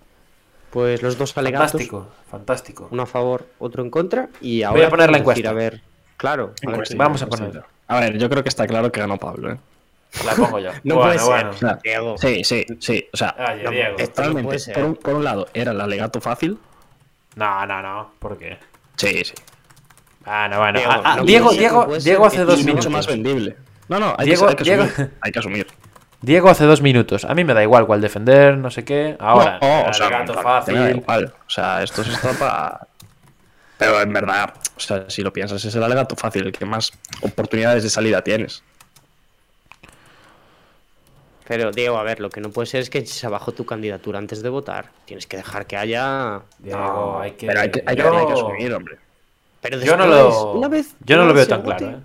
[0.70, 2.88] Pues los dos alegatos, Fantástico, fantástico.
[2.92, 4.30] uno a favor, otro en contra.
[4.40, 5.50] Y ahora a poner la encuesta.
[5.50, 5.82] A ver,
[6.22, 6.44] claro.
[6.44, 7.46] a ver Encuesta, si- Vamos a encuesta.
[7.48, 7.68] ponerlo.
[7.88, 9.58] A ver, yo creo que está claro que ganó Pablo, ¿eh?
[10.26, 10.70] La pongo yo.
[10.84, 11.46] No bueno, puede ser.
[11.62, 11.80] bueno.
[11.84, 12.18] Diego.
[12.18, 13.08] Sí, sí, sí.
[13.14, 13.96] O sea, Oye, No, Diego.
[13.98, 14.44] esto no totalmente.
[14.44, 14.74] puede ser.
[14.76, 16.58] por, un, por un lado, era el alegato fácil.
[17.36, 18.12] No, no, no.
[18.20, 18.58] ¿Por qué?
[18.98, 19.34] Sí, sí.
[20.26, 20.78] Bueno, bueno.
[20.80, 22.76] Diego, Ah, ah, no Diego, ser, Diego, Diego ser hace dos minutos.
[22.86, 23.58] mucho más vendible.
[23.90, 25.12] No, no, hay, Diego- que, hay que Diego- asumir.
[25.22, 25.68] Hay que asumir.
[26.22, 27.26] Diego hace dos minutos.
[27.26, 29.16] A mí me da igual cuál defender, no sé qué.
[29.20, 30.90] Ahora, No, el o sea, alegato me da fácil.
[30.98, 31.34] igual.
[31.48, 32.88] O sea, esto se está para.
[33.82, 36.92] Pero en verdad, o sea, si lo piensas, es el alegato fácil, el que más
[37.24, 38.62] oportunidades de salida tienes.
[41.48, 44.20] Pero, Diego, a ver, lo que no puede ser es que eches abajo tu candidatura
[44.20, 44.92] antes de votar.
[45.06, 46.42] Tienes que dejar que haya.
[46.60, 47.48] Diego, hay que.
[47.48, 48.98] Pero hay que, hay que- yo, hay que asumir, hombre.
[49.62, 50.52] Pero yo no después, lo.
[50.54, 52.02] una vez yo no lo veo tan vote- claro, ¿eh?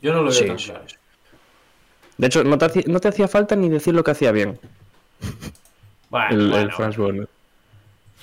[0.00, 0.84] Yo no lo veo Sí, tan sí, claro.
[2.16, 4.58] De hecho, no te, hacía, no te hacía falta ni decir lo que hacía bien
[6.08, 7.28] Bueno, el, el bueno, Franz Wagner.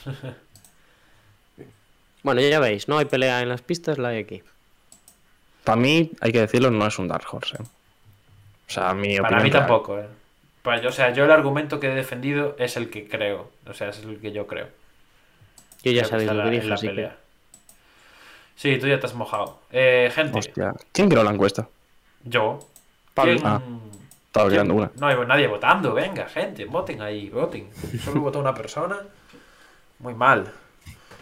[2.23, 4.41] Bueno, ya veis, no hay pelea en las pistas, la hay aquí.
[5.63, 7.55] Para mí, hay que decirlo, no es un Dark Horse.
[7.57, 7.65] ¿eh?
[8.67, 9.61] O sea, mi Para opinión mí real.
[9.67, 10.07] tampoco, ¿eh?
[10.61, 13.51] Para yo- o sea, yo el argumento que he defendido es el que creo.
[13.67, 14.67] O sea, es el que yo creo.
[15.83, 16.93] Yo ya Creo que sabéis lo que la- dije, la así que.
[16.93, 17.17] pelea.
[18.55, 19.59] Sí, tú ya te has mojado.
[19.71, 20.73] Eh, gente, Hostia.
[20.91, 21.67] ¿Quién creó la encuesta?
[22.23, 22.59] yo.
[23.13, 23.33] Pablo.
[23.33, 23.61] ¿Quién- Ah,
[24.27, 24.89] Estaba creando una.
[24.95, 27.69] No hay nadie votando, venga, gente, voten ahí, voten.
[28.03, 28.97] Solo votó una persona.
[29.99, 30.51] Muy mal.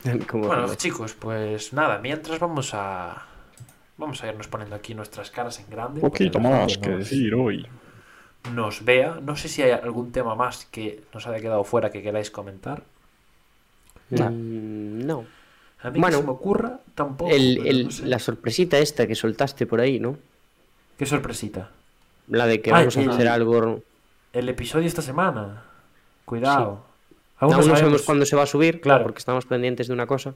[0.28, 3.26] Como- Bueno, chicos, pues nada, mientras vamos a.
[3.98, 6.02] Vamos a irnos poniendo aquí nuestras caras en grande.
[6.02, 7.68] Un poquito más que nos- decir hoy.
[8.54, 9.20] Nos vea.
[9.22, 12.82] No sé si hay algún tema más que nos haya quedado fuera que queráis comentar.
[14.10, 15.26] Mm, no.
[15.84, 17.32] A mí Bueno, que se me ocurra tampoco.
[17.32, 18.06] El- pero el- no sé.
[18.08, 20.18] La sorpresita esta que soltaste por ahí, ¿no?
[20.98, 21.70] Qué sorpresita.
[22.28, 23.82] La de que Ay, vamos a hacer algo.
[24.34, 25.64] El episodio esta semana.
[26.26, 26.86] Cuidado.
[27.42, 29.04] Aún no sabemos sabemos cuándo se va a subir, Claro.
[29.04, 30.34] porque estamos pendientes de una cosa.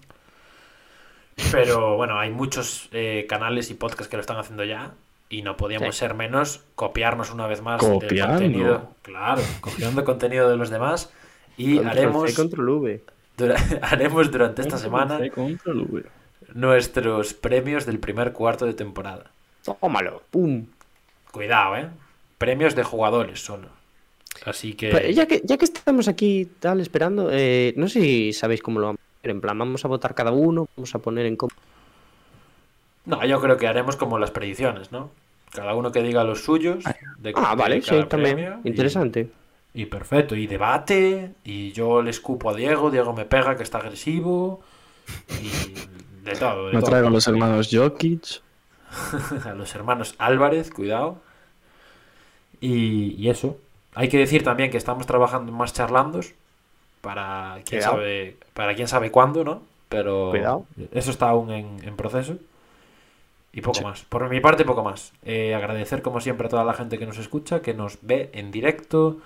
[1.51, 4.91] Pero bueno, hay muchos eh, canales y podcasts que lo están haciendo ya.
[5.27, 5.99] Y no podíamos Sí.
[5.99, 8.07] ser menos copiarnos una vez más Copiando.
[8.07, 8.91] del contenido.
[9.01, 11.11] Claro, copiando contenido de los demás.
[11.57, 13.03] Y Control haremos, C, control V.
[13.37, 16.05] dura- haremos durante esta semana V.
[16.53, 19.31] nuestros premios del primer cuarto de temporada.
[19.63, 20.21] Tómalo.
[20.31, 20.67] Pum.
[21.31, 21.87] Cuidado, ¿eh?
[22.37, 23.69] Premios de jugadores solo.
[24.45, 25.13] Así que...
[25.13, 28.87] Ya que, ya que estamos aquí tal esperando, eh, no sé si sabéis cómo lo
[28.87, 29.31] vamos a hacer.
[29.31, 31.53] En plan, vamos a votar cada uno, vamos a poner en común.
[33.05, 35.11] No, yo creo que haremos como las predicciones, ¿no?
[35.51, 36.83] Cada uno que diga los suyos.
[37.19, 38.59] De, Ah, de vale, sí, también.
[38.63, 39.29] y- Interesante.
[39.73, 43.77] Y, perfecto, y debate, y yo le escupo a Diego, Diego me pega que está
[43.79, 44.61] agresivo,
[45.41, 46.67] y de todo.
[46.67, 46.89] De Me todo.
[46.89, 48.41] traigo a los hermanos Jokic.
[49.45, 51.21] a los hermanos Álvarez, cuidado.
[52.61, 53.57] Y, y eso.
[53.95, 56.33] Hay que decir también que estamos trabajando en más charlandos
[57.01, 57.95] para quién Cuidado.
[57.97, 59.61] sabe para quién sabe cuándo, ¿no?
[59.89, 60.65] Pero Cuidado.
[60.91, 62.37] eso está aún en, en proceso.
[63.53, 64.01] Y poco más.
[64.03, 65.13] Por mi parte, poco más.
[65.23, 68.51] Eh, agradecer, como siempre, a toda la gente que nos escucha, que nos ve en
[68.51, 69.21] directo,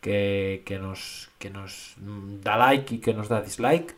[0.00, 3.96] que, que nos, que nos da like y que nos da dislike.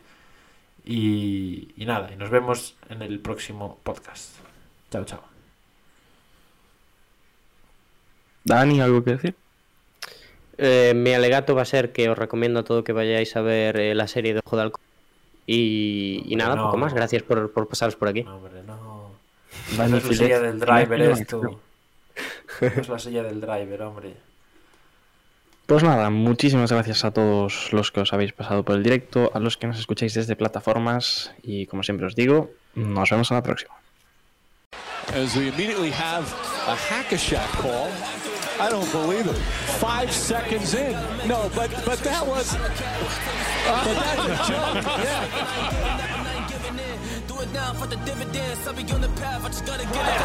[0.85, 4.35] Y, y nada, y nos vemos en el próximo podcast.
[4.89, 5.21] Chao, chao.
[8.43, 9.35] Dani, ¿algo que decir?
[10.57, 13.77] Eh, mi alegato va a ser que os recomiendo a todo que vayáis a ver
[13.77, 14.83] eh, la serie de Ojo de Halcón.
[15.47, 16.65] Y, y nada, no.
[16.65, 16.93] poco más.
[16.93, 18.23] Gracias por, por pasaros por aquí.
[18.23, 19.11] No, hombre, no.
[19.71, 21.59] Es la silla del driver esto.
[22.61, 24.13] Es la silla del driver, hombre.
[25.65, 29.39] Pues nada, muchísimas gracias a todos los que os habéis pasado por el directo, a
[29.39, 33.43] los que nos escucháis desde plataformas y como siempre os digo, nos vemos en la
[33.43, 33.73] próxima.
[35.09, 36.25] As we immediately have
[36.67, 37.89] a hack-a-shack call.
[38.57, 39.35] I don't believe it.
[39.79, 40.93] Five seconds in.
[41.27, 42.55] No, but but that was.
[42.55, 44.83] But that's a joke.
[45.03, 45.27] Yeah.
[47.27, 48.65] Do it now for the dividends.
[48.65, 49.43] I'll be on the path.
[49.43, 50.21] I just gotta get it.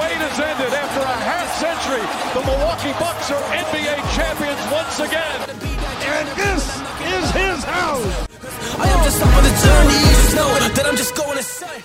[0.00, 2.04] Wait has ended after a half century.
[2.32, 5.52] The Milwaukee Bucks are NBA champions once again.
[6.16, 6.64] And this
[7.12, 8.28] is his house.
[8.78, 9.98] I am just up on the journey.
[10.00, 11.84] You just know that I'm just going to say.